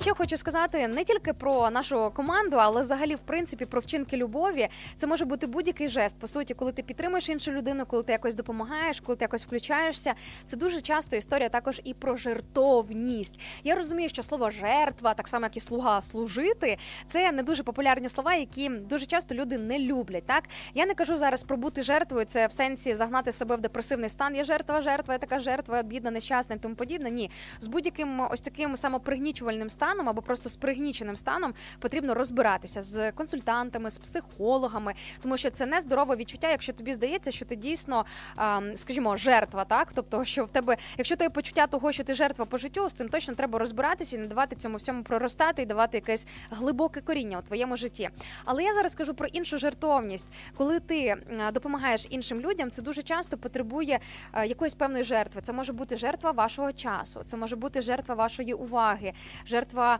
Ще 0.00 0.14
хочу 0.14 0.36
сказати 0.36 0.88
не 0.88 1.04
тільки 1.04 1.32
про 1.32 1.70
нашу 1.70 2.10
команду, 2.14 2.56
але 2.58 2.82
взагалі, 2.82 3.14
в 3.14 3.18
принципі, 3.18 3.66
про 3.66 3.80
вчинки 3.80 4.16
любові. 4.16 4.68
Це 4.96 5.06
може 5.06 5.24
бути 5.24 5.46
будь-який 5.46 5.88
жест. 5.88 6.18
По 6.18 6.26
суті, 6.28 6.54
коли 6.54 6.72
ти 6.72 6.82
підтримуєш 6.82 7.28
іншу 7.28 7.52
людину, 7.52 7.86
коли 7.86 8.02
ти 8.02 8.12
якось 8.12 8.34
допомагаєш, 8.34 9.00
коли 9.00 9.16
ти 9.16 9.24
якось 9.24 9.44
включаєшся. 9.44 10.14
Це 10.46 10.56
дуже 10.56 10.80
часто 10.80 11.16
історія 11.16 11.48
також 11.48 11.80
і 11.84 11.94
про 11.94 12.16
жертовність. 12.16 13.40
Я 13.64 13.74
розумію, 13.74 14.08
що 14.08 14.22
слово 14.22 14.50
жертва, 14.50 15.14
так 15.14 15.28
само 15.28 15.44
як 15.44 15.56
і 15.56 15.60
слуга 15.60 16.02
служити, 16.02 16.78
це 17.08 17.32
не 17.32 17.42
дуже 17.42 17.62
популярні 17.62 18.08
слова, 18.08 18.34
які 18.34 18.68
дуже 18.68 19.06
часто 19.06 19.34
люди 19.34 19.58
не 19.58 19.78
люблять. 19.78 20.26
Так 20.26 20.44
я 20.74 20.86
не 20.86 20.94
кажу 20.94 21.16
зараз 21.16 21.42
про 21.42 21.56
бути 21.56 21.82
жертвою. 21.82 22.24
Це 22.24 22.46
в 22.46 22.52
сенсі 22.52 22.94
загнати 22.94 23.32
себе 23.32 23.56
в 23.56 23.60
депресивний 23.60 24.08
стан. 24.08 24.36
Я 24.36 24.44
жертва, 24.44 24.82
жертва, 24.82 25.14
я 25.14 25.18
така 25.18 25.40
жертва, 25.40 25.82
бідна, 25.82 26.10
нещасна 26.10 26.54
і 26.54 26.58
тому 26.58 26.74
подібне. 26.74 27.10
Ні, 27.10 27.30
з 27.60 27.66
будь-яким 27.66 28.20
ось 28.30 28.40
таким 28.40 28.76
самопригнічувальним 28.76 29.70
станом 29.70 29.85
станом 29.86 30.08
або 30.08 30.22
просто 30.22 30.48
з 30.48 30.56
пригніченим 30.56 31.16
станом 31.16 31.54
потрібно 31.78 32.14
розбиратися 32.14 32.82
з 32.82 33.12
консультантами, 33.12 33.90
з 33.90 33.98
психологами, 33.98 34.94
тому 35.22 35.36
що 35.36 35.50
це 35.50 35.66
не 35.66 35.80
здорове 35.80 36.16
відчуття, 36.16 36.50
якщо 36.50 36.72
тобі 36.72 36.94
здається, 36.94 37.30
що 37.30 37.44
ти 37.44 37.56
дійсно, 37.56 38.04
ем, 38.38 38.76
скажімо, 38.76 39.16
жертва, 39.16 39.64
так 39.64 39.92
тобто, 39.92 40.24
що 40.24 40.44
в 40.44 40.50
тебе, 40.50 40.76
якщо 40.98 41.16
тебе 41.16 41.30
почуття 41.30 41.66
того, 41.66 41.92
що 41.92 42.04
ти 42.04 42.14
жертва 42.14 42.44
по 42.44 42.58
життю, 42.58 42.90
з 42.90 42.92
цим 42.92 43.08
точно 43.08 43.34
треба 43.34 43.58
розбиратися 43.58 44.16
і 44.16 44.18
не 44.18 44.26
давати 44.26 44.56
цьому 44.56 44.76
всьому 44.76 45.02
проростати 45.02 45.62
і 45.62 45.66
давати 45.66 45.96
якесь 45.96 46.26
глибоке 46.50 47.00
коріння 47.00 47.38
у 47.38 47.42
твоєму 47.42 47.76
житті. 47.76 48.08
Але 48.44 48.62
я 48.62 48.74
зараз 48.74 48.94
кажу 48.94 49.14
про 49.14 49.26
іншу 49.26 49.58
жертовність. 49.58 50.26
Коли 50.56 50.80
ти 50.80 50.98
е, 50.98 51.52
допомагаєш 51.52 52.06
іншим 52.10 52.40
людям, 52.40 52.70
це 52.70 52.82
дуже 52.82 53.02
часто 53.02 53.36
потребує 53.38 54.00
е, 54.32 54.46
якоїсь 54.46 54.74
певної 54.74 55.04
жертви. 55.04 55.40
Це 55.42 55.52
може 55.52 55.72
бути 55.72 55.96
жертва 55.96 56.30
вашого 56.30 56.72
часу, 56.72 57.20
це 57.24 57.36
може 57.36 57.56
бути 57.56 57.82
жертва 57.82 58.14
вашої 58.14 58.52
уваги, 58.54 59.12
жертва. 59.46 59.65
Е, 59.74 59.98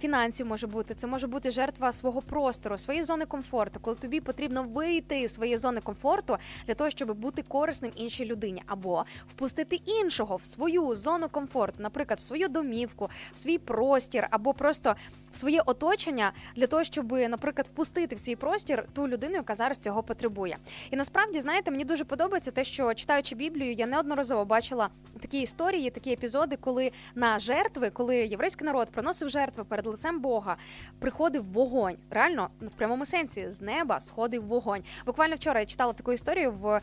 Фінансів 0.00 0.46
може 0.46 0.66
бути, 0.66 0.94
це 0.94 1.06
може 1.06 1.26
бути 1.26 1.50
жертва 1.50 1.92
свого 1.92 2.22
простору, 2.22 2.78
своєї 2.78 3.04
зони 3.04 3.24
комфорту, 3.26 3.80
коли 3.80 3.96
тобі 3.96 4.20
потрібно 4.20 4.62
вийти 4.62 5.28
з 5.28 5.34
своєї 5.34 5.58
зони 5.58 5.80
комфорту 5.80 6.36
для 6.66 6.74
того, 6.74 6.90
щоб 6.90 7.12
бути 7.12 7.42
корисним 7.42 7.92
іншій 7.94 8.24
людині, 8.24 8.62
або 8.66 9.04
впустити 9.28 9.76
іншого 9.76 10.36
в 10.36 10.44
свою 10.44 10.96
зону 10.96 11.28
комфорту, 11.28 11.82
наприклад, 11.82 12.18
в 12.18 12.22
свою 12.22 12.48
домівку, 12.48 13.10
в 13.34 13.38
свій 13.38 13.58
простір, 13.58 14.26
або 14.30 14.54
просто 14.54 14.94
в 15.32 15.36
своє 15.36 15.60
оточення 15.60 16.32
для 16.56 16.66
того, 16.66 16.84
щоб, 16.84 17.12
наприклад, 17.12 17.66
впустити 17.72 18.16
в 18.16 18.18
свій 18.18 18.36
простір 18.36 18.86
ту 18.94 19.08
людину, 19.08 19.34
яка 19.34 19.54
зараз 19.54 19.78
цього 19.78 20.02
потребує. 20.02 20.56
І 20.90 20.96
насправді, 20.96 21.40
знаєте, 21.40 21.70
мені 21.70 21.84
дуже 21.84 22.04
подобається 22.04 22.50
те, 22.50 22.64
що 22.64 22.94
читаючи 22.94 23.34
Біблію, 23.34 23.72
я 23.72 23.86
неодноразово 23.86 24.44
бачила 24.44 24.88
такі 25.20 25.40
історії, 25.40 25.90
такі 25.90 26.12
епізоди, 26.12 26.56
коли 26.60 26.92
на 27.14 27.38
жертви, 27.38 27.90
коли 27.90 28.16
єврейський 28.16 28.66
народ 28.66 28.88
приносив 28.90 29.28
жертви 29.28 29.47
перед 29.50 29.86
лицем 29.86 30.20
Бога, 30.20 30.56
приходив 30.98 31.52
вогонь. 31.52 31.96
Реально, 32.10 32.48
в 32.60 32.70
прямому 32.70 33.06
сенсі, 33.06 33.50
з 33.50 33.60
неба 33.60 34.00
сходив 34.00 34.46
вогонь. 34.46 34.82
Буквально 35.06 35.34
вчора 35.34 35.60
я 35.60 35.66
читала 35.66 35.92
таку 35.92 36.12
історію 36.12 36.52
в 36.52 36.80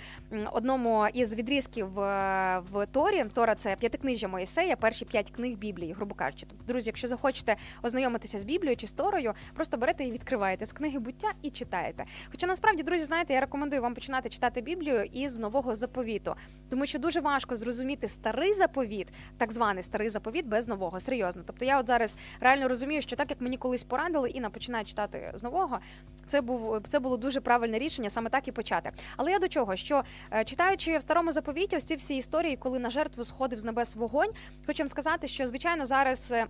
одному 0.52 1.08
із 1.14 1.36
відрізків 1.36 2.00
е, 2.00 2.62
в 2.72 2.86
Торі. 2.86 3.26
Тора 3.34 3.56
це 3.56 3.76
п'ятикнижжя 3.76 4.28
Моїсея, 4.28 4.76
перші 4.76 5.06
п'ять 5.06 5.32
книг 5.32 5.58
Біблії, 5.58 5.94
грубо 5.94 6.16
кажучи. 6.16 6.46
Тобто, 6.50 6.66
друзі, 6.66 6.90
якщо 6.90 7.08
захочете 7.08 7.56
ознайомитися 7.84 8.40
з 8.40 8.44
Біблією 8.44 8.78
чи 8.78 8.88
з 8.88 8.94
Торою, 8.94 9.34
просто 9.54 9.78
берете 9.78 10.06
і 10.06 10.12
відкриваєте 10.12 10.66
з 10.66 10.72
книги 10.74 11.00
буття 11.00 11.32
і 11.42 11.50
читаєте. 11.50 12.06
Хоча 12.32 12.48
насправді, 12.48 12.84
друзі, 12.84 13.04
знаєте, 13.04 13.34
я 13.34 13.40
рекомендую 13.40 13.82
вам 13.82 13.94
починати 13.94 14.30
читати 14.30 14.62
Біблію 14.62 15.04
із 15.04 15.38
нового 15.38 15.76
заповіту, 15.76 16.36
тому 16.70 16.86
що 16.86 17.00
дуже 17.00 17.22
важко 17.22 17.56
зрозуміти 17.56 18.10
старий 18.10 18.54
заповіт, 18.54 19.08
так 19.38 19.52
званий 19.52 19.84
старий 19.84 20.10
заповіт 20.10 20.46
без 20.46 20.68
нового. 20.68 21.00
Серйозно. 21.00 21.44
Тобто 21.46 21.66
я 21.66 21.80
от 21.80 21.88
зараз 21.88 22.18
реально 22.40 22.55
розумію, 22.64 23.02
що 23.02 23.16
так 23.16 23.30
як 23.30 23.42
мені 23.42 23.58
колись 23.58 23.84
порадили, 23.84 24.30
Інна 24.30 24.50
починає 24.50 24.86
читати 24.86 25.32
з 25.34 25.44
нового. 25.44 25.80
Це 26.28 26.42
був 26.42 26.82
це 26.88 27.00
було 27.00 27.18
дуже 27.18 27.42
правильне 27.42 27.80
рішення, 27.80 28.10
саме 28.10 28.30
так 28.30 28.48
і 28.48 28.52
почати. 28.52 28.92
Але 29.18 29.32
я 29.32 29.40
до 29.40 29.48
чого, 29.48 29.76
що 29.76 30.04
е, 30.34 30.44
читаючи 30.46 30.98
в 30.98 31.02
старому 31.02 31.32
заповіті, 31.32 31.78
ось 31.78 31.84
ці 31.84 31.96
всі 31.96 32.18
історії, 32.18 32.58
коли 32.58 32.80
на 32.80 32.90
жертву 32.90 33.24
сходив 33.24 33.60
з 33.60 33.66
небес 33.66 33.96
вогонь, 33.96 34.30
хочу 34.68 34.84
вам 34.84 34.90
сказати, 34.90 35.28
що 35.28 35.48
звичайно 35.48 35.86
зараз. 35.86 36.32
е, 36.32 36.46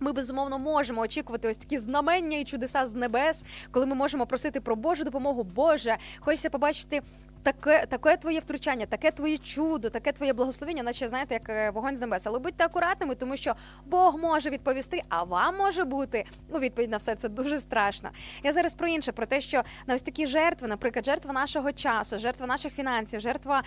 Ми 0.00 0.12
безумовно 0.12 0.58
можемо 0.58 1.00
очікувати 1.00 1.48
ось 1.48 1.58
такі 1.58 1.78
знамення 1.78 2.38
і 2.38 2.44
чудеса 2.44 2.86
з 2.86 2.94
небес, 2.94 3.44
коли 3.70 3.86
ми 3.86 3.94
можемо 3.94 4.26
просити 4.26 4.60
про 4.60 4.76
Божу 4.76 5.04
допомогу. 5.04 5.42
Боже, 5.42 5.96
хочеться 6.20 6.50
побачити. 6.50 7.02
Таке, 7.46 7.86
таке 7.86 8.16
твоє 8.16 8.40
втручання, 8.40 8.86
таке 8.86 9.10
твоє 9.10 9.38
чудо, 9.38 9.90
таке 9.90 10.12
твоє 10.12 10.32
благословення, 10.32 10.82
наче 10.82 11.08
знаєте, 11.08 11.34
як 11.34 11.48
е, 11.48 11.70
вогонь 11.70 11.96
з 11.96 12.00
небес. 12.00 12.26
Але 12.26 12.38
будьте 12.38 12.64
акуратними, 12.64 13.14
тому 13.14 13.36
що 13.36 13.54
Бог 13.84 14.18
може 14.18 14.50
відповісти, 14.50 15.02
а 15.08 15.22
вам 15.22 15.56
може 15.56 15.84
бути 15.84 16.24
у 16.50 16.58
відповідь 16.58 16.90
на 16.90 16.96
все 16.96 17.14
це 17.14 17.28
дуже 17.28 17.58
страшно. 17.58 18.10
Я 18.42 18.52
зараз 18.52 18.74
про 18.74 18.88
інше, 18.88 19.12
про 19.12 19.26
те, 19.26 19.40
що 19.40 19.62
на 19.86 19.94
ось 19.94 20.02
такі 20.02 20.26
жертви, 20.26 20.68
наприклад, 20.68 21.04
жертва 21.04 21.32
нашого 21.32 21.72
часу, 21.72 22.18
жертва 22.18 22.46
наших 22.46 22.72
фінансів, 22.72 23.20
жертва 23.20 23.62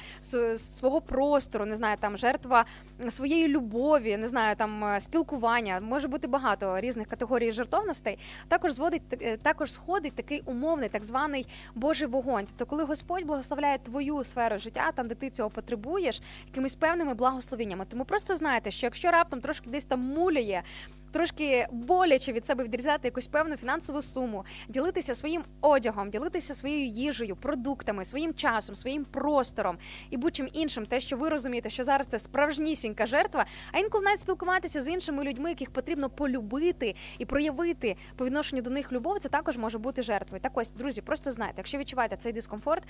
свого 0.57 1.01
простору, 1.01 1.65
не 1.65 1.75
знаю, 1.75 1.97
там 1.99 2.17
жертва 2.17 2.65
своєї 3.09 3.47
любові, 3.47 4.17
не 4.17 4.27
знаю, 4.27 4.55
там 4.55 4.83
е, 4.83 5.01
спілкування. 5.01 5.79
Може 5.81 6.07
бути 6.07 6.27
багато 6.27 6.79
різних 6.79 7.07
категорій 7.07 7.51
жертовностей. 7.51 8.19
Також 8.47 8.71
зводить 8.71 9.01
е, 9.21 9.37
також 9.37 9.71
сходить 9.71 10.15
такий 10.15 10.41
умовний, 10.45 10.89
так 10.89 11.03
званий 11.03 11.47
Божий 11.75 12.07
вогонь. 12.07 12.45
Тобто, 12.45 12.65
коли 12.65 12.83
Господь 12.83 13.25
благословляє 13.25 13.68
твою 13.77 14.23
сферу 14.23 14.59
життя, 14.59 14.91
там 14.91 15.07
де 15.07 15.15
ти 15.15 15.29
цього 15.29 15.49
потребуєш, 15.49 16.21
якимись 16.47 16.75
певними 16.75 17.13
благословеннями. 17.13 17.85
Тому 17.89 18.05
просто 18.05 18.35
знайте, 18.35 18.71
що 18.71 18.87
якщо 18.87 19.11
раптом 19.11 19.41
трошки 19.41 19.69
десь 19.69 19.85
там 19.85 19.99
муляє. 19.99 20.63
Трошки 21.11 21.67
боляче 21.71 22.33
від 22.33 22.45
себе 22.45 22.63
відрізати 22.63 23.07
якусь 23.07 23.27
певну 23.27 23.57
фінансову 23.57 24.01
суму, 24.01 24.45
ділитися 24.67 25.15
своїм 25.15 25.43
одягом, 25.61 26.09
ділитися 26.09 26.55
своєю 26.55 26.85
їжею, 26.87 27.35
продуктами, 27.35 28.05
своїм 28.05 28.33
часом, 28.33 28.75
своїм 28.75 29.05
простором 29.05 29.77
і 30.09 30.17
будь-чим 30.17 30.49
іншим, 30.53 30.85
те, 30.85 30.99
що 30.99 31.17
ви 31.17 31.29
розумієте, 31.29 31.69
що 31.69 31.83
зараз 31.83 32.07
це 32.07 32.19
справжнісінька 32.19 33.05
жертва, 33.05 33.45
а 33.71 33.79
інколи 33.79 34.03
навіть 34.03 34.19
спілкуватися 34.19 34.81
з 34.81 34.87
іншими 34.87 35.23
людьми, 35.23 35.49
яких 35.49 35.71
потрібно 35.71 36.09
полюбити 36.09 36.95
і 37.17 37.25
проявити 37.25 37.95
по 38.15 38.25
відношенню 38.25 38.61
до 38.61 38.69
них 38.69 38.91
любов, 38.91 39.19
це 39.19 39.29
також 39.29 39.57
може 39.57 39.77
бути 39.77 40.03
жертвою. 40.03 40.41
Так 40.41 40.51
ось, 40.55 40.71
друзі, 40.71 41.01
просто 41.01 41.31
знайте, 41.31 41.53
якщо 41.57 41.77
відчуваєте 41.77 42.17
цей 42.17 42.33
дискомфорт, 42.33 42.83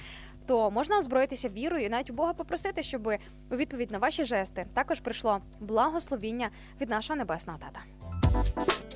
то 0.46 0.72
можна 0.72 0.98
озброїтися 0.98 1.50
вірою 1.50 1.86
і 1.86 1.90
навіть 1.90 2.10
у 2.10 2.14
Бога 2.14 2.34
попросити, 2.34 2.84
щоб 2.84 3.08
у 3.52 3.56
відповідь 3.56 3.92
на 3.92 3.98
ваші 3.98 4.26
жести 4.26 4.66
також 4.74 5.00
прийшло 5.00 5.42
благословіння 5.60 6.50
від 6.82 6.90
нашого 6.90 7.18
небесного 7.18 7.60
тата. 7.60 8.09
Música 8.22 8.90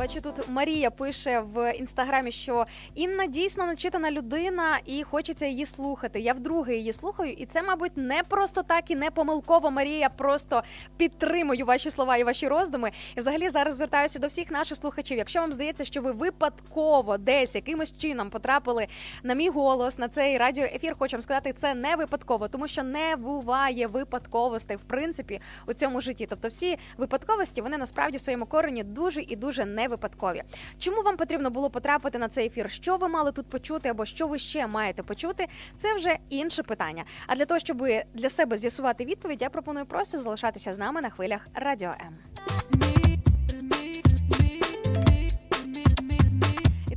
Бачу, 0.00 0.20
тут 0.20 0.48
Марія 0.48 0.90
пише 0.90 1.40
в 1.40 1.72
інстаграмі, 1.72 2.32
що 2.32 2.66
Інна 2.94 3.26
дійсно 3.26 3.66
начитана 3.66 4.10
людина 4.10 4.78
і 4.86 5.02
хочеться 5.02 5.46
її 5.46 5.66
слухати. 5.66 6.20
Я 6.20 6.32
вдруге 6.32 6.76
її 6.76 6.92
слухаю, 6.92 7.32
і 7.32 7.46
це, 7.46 7.62
мабуть, 7.62 7.96
не 7.96 8.22
просто 8.22 8.62
так 8.62 8.90
і 8.90 8.96
не 8.96 9.10
помилково. 9.10 9.70
Марія 9.70 10.08
просто 10.08 10.62
підтримую 10.96 11.66
ваші 11.66 11.90
слова 11.90 12.16
і 12.16 12.24
ваші 12.24 12.48
роздуми. 12.48 12.90
І 13.16 13.20
взагалі 13.20 13.48
зараз 13.48 13.74
звертаюся 13.74 14.18
до 14.18 14.26
всіх 14.26 14.50
наших 14.50 14.76
слухачів. 14.76 15.18
Якщо 15.18 15.40
вам 15.40 15.52
здається, 15.52 15.84
що 15.84 16.02
ви 16.02 16.12
випадково 16.12 17.18
десь 17.18 17.54
якимось 17.54 17.96
чином 17.96 18.30
потрапили 18.30 18.86
на 19.22 19.34
мій 19.34 19.48
голос 19.48 19.98
на 19.98 20.08
цей 20.08 20.38
радіоефір, 20.38 20.94
хочу 20.98 21.16
вам 21.16 21.22
сказати, 21.22 21.52
це 21.52 21.74
не 21.74 21.96
випадково, 21.96 22.48
тому 22.48 22.68
що 22.68 22.82
не 22.82 23.16
буває 23.16 23.86
випадковостей 23.86 24.76
в 24.76 24.82
принципі 24.82 25.40
у 25.66 25.72
цьому 25.72 26.00
житті. 26.00 26.26
Тобто, 26.30 26.48
всі 26.48 26.78
випадковості 26.98 27.60
вони 27.60 27.78
насправді 27.78 28.16
в 28.16 28.20
своєму 28.20 28.46
корені 28.46 28.84
дуже 28.84 29.22
і 29.22 29.36
дуже 29.36 29.64
не 29.64 29.89
випадкові. 29.90 30.42
Чому 30.78 31.02
вам 31.02 31.16
потрібно 31.16 31.50
було 31.50 31.70
потрапити 31.70 32.18
на 32.18 32.28
цей 32.28 32.46
ефір? 32.46 32.70
Що 32.70 32.96
ви 32.96 33.08
мали 33.08 33.32
тут 33.32 33.46
почути, 33.46 33.88
або 33.88 34.04
що 34.04 34.26
ви 34.28 34.38
ще 34.38 34.66
маєте 34.66 35.02
почути? 35.02 35.46
Це 35.78 35.94
вже 35.94 36.18
інше 36.28 36.62
питання. 36.62 37.04
А 37.26 37.36
для 37.36 37.44
того, 37.44 37.60
щоб 37.60 37.82
для 38.14 38.30
себе 38.30 38.58
з'ясувати 38.58 39.04
відповідь, 39.04 39.42
я 39.42 39.50
пропоную 39.50 39.86
просто 39.86 40.18
залишатися 40.18 40.74
з 40.74 40.78
нами 40.78 41.00
на 41.00 41.10
хвилях 41.10 41.46
Радіо 41.54 41.90
М. 41.90 43.09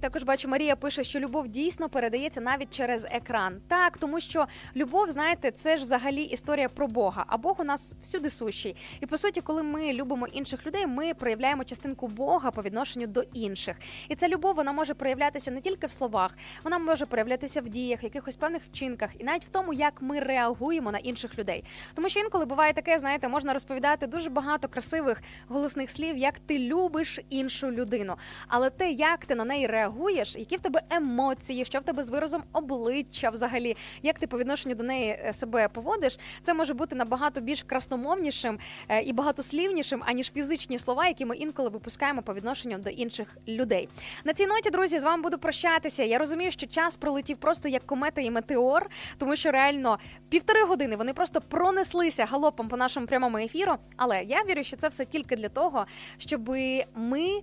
також 0.03 0.23
бачу, 0.23 0.47
Марія 0.47 0.75
пише, 0.75 1.03
що 1.03 1.19
любов 1.19 1.47
дійсно 1.47 1.89
передається 1.89 2.41
навіть 2.41 2.71
через 2.71 3.05
екран. 3.11 3.61
Так, 3.67 3.97
тому 3.97 4.19
що 4.19 4.45
любов, 4.75 5.11
знаєте, 5.11 5.51
це 5.51 5.77
ж 5.77 5.83
взагалі 5.83 6.23
історія 6.23 6.69
про 6.69 6.87
Бога. 6.87 7.25
А 7.27 7.37
Бог 7.37 7.55
у 7.61 7.63
нас 7.63 7.95
всюди 8.01 8.29
сущий. 8.29 8.75
І 8.99 9.05
по 9.05 9.17
суті, 9.17 9.41
коли 9.41 9.63
ми 9.63 9.93
любимо 9.93 10.27
інших 10.27 10.65
людей, 10.65 10.87
ми 10.87 11.13
проявляємо 11.13 11.63
частинку 11.63 12.07
Бога 12.07 12.51
по 12.51 12.61
відношенню 12.61 13.07
до 13.07 13.21
інших. 13.33 13.79
І 14.09 14.15
ця 14.15 14.27
любов 14.27 14.55
вона 14.55 14.71
може 14.71 14.93
проявлятися 14.93 15.51
не 15.51 15.61
тільки 15.61 15.87
в 15.87 15.91
словах, 15.91 16.37
вона 16.63 16.79
може 16.79 17.05
проявлятися 17.05 17.61
в 17.61 17.69
діях, 17.69 18.03
якихось 18.03 18.35
певних 18.35 18.63
вчинках, 18.63 19.09
і 19.19 19.23
навіть 19.23 19.45
в 19.45 19.49
тому, 19.49 19.73
як 19.73 20.01
ми 20.01 20.19
реагуємо 20.19 20.91
на 20.91 20.97
інших 20.97 21.37
людей. 21.37 21.63
Тому 21.95 22.09
що 22.09 22.19
інколи 22.19 22.45
буває 22.45 22.73
таке, 22.73 22.99
знаєте, 22.99 23.27
можна 23.27 23.53
розповідати 23.53 24.07
дуже 24.07 24.29
багато 24.29 24.67
красивих 24.67 25.21
голосних 25.47 25.91
слів, 25.91 26.17
як 26.17 26.39
ти 26.39 26.59
любиш 26.59 27.19
іншу 27.29 27.71
людину. 27.71 28.15
Але 28.47 28.69
те, 28.69 28.91
як 28.91 29.25
ти 29.25 29.35
на 29.35 29.45
неї 29.45 29.67
реагуєш, 29.67 29.92
які 30.35 30.55
в 30.55 30.59
тебе 30.59 30.81
емоції, 30.89 31.65
що 31.65 31.79
в 31.79 31.83
тебе 31.83 32.03
з 32.03 32.09
виразом 32.09 32.43
обличчя, 32.53 33.29
взагалі, 33.29 33.77
як 34.03 34.19
ти 34.19 34.27
по 34.27 34.37
відношенню 34.37 34.75
до 34.75 34.83
неї 34.83 35.09
е, 35.09 35.33
себе 35.33 35.67
поводиш, 35.67 36.19
це 36.41 36.53
може 36.53 36.73
бути 36.73 36.95
набагато 36.95 37.41
більш 37.41 37.63
красномовнішим 37.63 38.59
е, 38.89 39.01
і 39.01 39.13
багатослівнішим, 39.13 40.03
аніж 40.05 40.31
фізичні 40.31 40.79
слова, 40.79 41.07
які 41.07 41.25
ми 41.25 41.35
інколи 41.35 41.69
випускаємо 41.69 42.21
по 42.21 42.33
відношенню 42.33 42.77
до 42.77 42.89
інших 42.89 43.37
людей. 43.47 43.89
На 44.23 44.33
цій 44.33 44.45
ноті, 44.45 44.69
друзі, 44.69 44.99
з 44.99 45.03
вами 45.03 45.23
буду 45.23 45.37
прощатися. 45.37 46.03
Я 46.03 46.17
розумію, 46.17 46.51
що 46.51 46.67
час 46.67 46.97
пролетів 46.97 47.37
просто 47.37 47.69
як 47.69 47.85
комета 47.85 48.21
і 48.21 48.31
метеор, 48.31 48.89
тому 49.17 49.35
що 49.35 49.51
реально 49.51 49.99
півтори 50.29 50.63
години 50.63 50.95
вони 50.95 51.13
просто 51.13 51.41
пронеслися 51.41 52.25
галопом 52.25 52.67
по 52.67 52.77
нашому 52.77 53.07
прямому 53.07 53.37
ефіру. 53.37 53.75
Але 53.97 54.23
я 54.23 54.43
вірю, 54.43 54.63
що 54.63 54.75
це 54.77 54.87
все 54.87 55.05
тільки 55.05 55.35
для 55.35 55.49
того, 55.49 55.85
щоб 56.17 56.49
ми, 56.95 57.41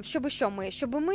щоб 0.00 0.28
що 0.28 0.50
ми, 0.50 0.70
щоб 0.70 0.94
ми 0.94 1.14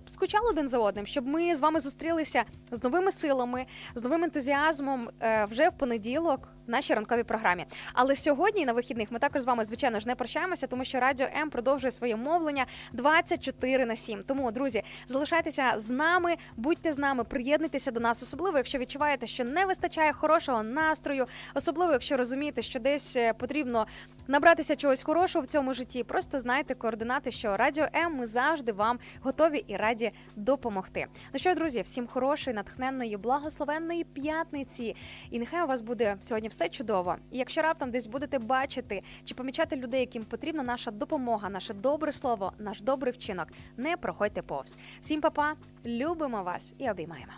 скучали 0.11 0.49
один 0.49 0.69
за 0.69 0.79
одним, 0.79 1.05
щоб 1.05 1.27
ми 1.27 1.55
з 1.55 1.59
вами 1.59 1.79
зустрілися 1.79 2.43
з 2.71 2.83
новими 2.83 3.11
силами, 3.11 3.65
з 3.95 4.03
новим 4.03 4.23
ентузіазмом 4.23 5.09
е, 5.21 5.45
вже 5.45 5.69
в 5.69 5.73
понеділок 5.73 6.47
в 6.67 6.71
нашій 6.71 6.93
ранковій 6.93 7.23
програмі. 7.23 7.65
Але 7.93 8.15
сьогодні 8.15 8.65
на 8.65 8.73
вихідних 8.73 9.11
ми 9.11 9.19
також 9.19 9.41
з 9.41 9.45
вами, 9.45 9.65
звичайно 9.65 9.99
ж, 9.99 10.07
не 10.07 10.15
прощаємося, 10.15 10.67
тому 10.67 10.85
що 10.85 10.99
Радіо 10.99 11.27
М 11.41 11.49
продовжує 11.49 11.91
своє 11.91 12.15
мовлення 12.15 12.65
24 12.93 13.85
на 13.85 13.95
7. 13.95 14.23
Тому, 14.27 14.51
друзі, 14.51 14.83
залишайтеся 15.07 15.73
з 15.77 15.89
нами, 15.89 16.35
будьте 16.57 16.93
з 16.93 16.97
нами, 16.97 17.23
приєднуйтеся 17.23 17.91
до 17.91 17.99
нас, 17.99 18.23
особливо, 18.23 18.57
якщо 18.57 18.77
відчуваєте, 18.77 19.27
що 19.27 19.43
не 19.43 19.65
вистачає 19.65 20.13
хорошого 20.13 20.63
настрою, 20.63 21.27
особливо, 21.55 21.91
якщо 21.91 22.17
розумієте, 22.17 22.61
що 22.61 22.79
десь 22.79 23.15
е, 23.15 23.33
потрібно 23.33 23.87
набратися 24.27 24.75
чогось 24.75 25.01
хорошого 25.01 25.45
в 25.45 25.47
цьому 25.47 25.73
житті. 25.73 26.03
Просто 26.03 26.39
знайте 26.39 26.75
координати, 26.75 27.31
що 27.31 27.57
Радіо 27.57 27.87
М 27.95 28.15
ми 28.15 28.27
завжди 28.27 28.71
вам 28.71 28.99
готові 29.21 29.63
і 29.67 29.75
раді 29.75 30.00
допомогти. 30.35 31.05
Ну 31.33 31.39
що, 31.39 31.55
друзі, 31.55 31.81
всім 31.81 32.07
хорошої, 32.07 32.53
натхненної, 32.53 33.17
благословенної 33.17 34.03
п'ятниці. 34.03 34.95
І 35.31 35.39
нехай 35.39 35.63
у 35.63 35.67
вас 35.67 35.81
буде 35.81 36.15
сьогодні 36.19 36.49
все 36.49 36.69
чудово. 36.69 37.15
І 37.31 37.37
якщо 37.37 37.61
раптом 37.61 37.91
десь 37.91 38.07
будете 38.07 38.39
бачити 38.39 39.01
чи 39.25 39.35
помічати 39.35 39.75
людей, 39.75 39.99
яким 39.99 40.23
потрібна 40.23 40.63
наша 40.63 40.91
допомога, 40.91 41.49
наше 41.49 41.73
добре 41.73 42.11
слово, 42.11 42.53
наш 42.59 42.81
добрий 42.81 43.13
вчинок, 43.13 43.47
не 43.77 43.97
проходьте 43.97 44.41
повз. 44.41 44.77
Всім 45.01 45.21
па-па, 45.21 45.53
любимо 45.85 46.43
вас 46.43 46.73
і 46.77 46.89
обіймаємо. 46.89 47.33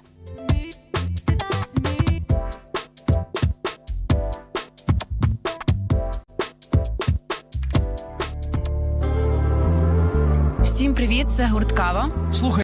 Всім 10.73 10.93
привіт, 10.93 11.29
це 11.29 11.47
гурт 11.47 11.71
Кава. 11.71 12.09
Слухай. 12.31 12.61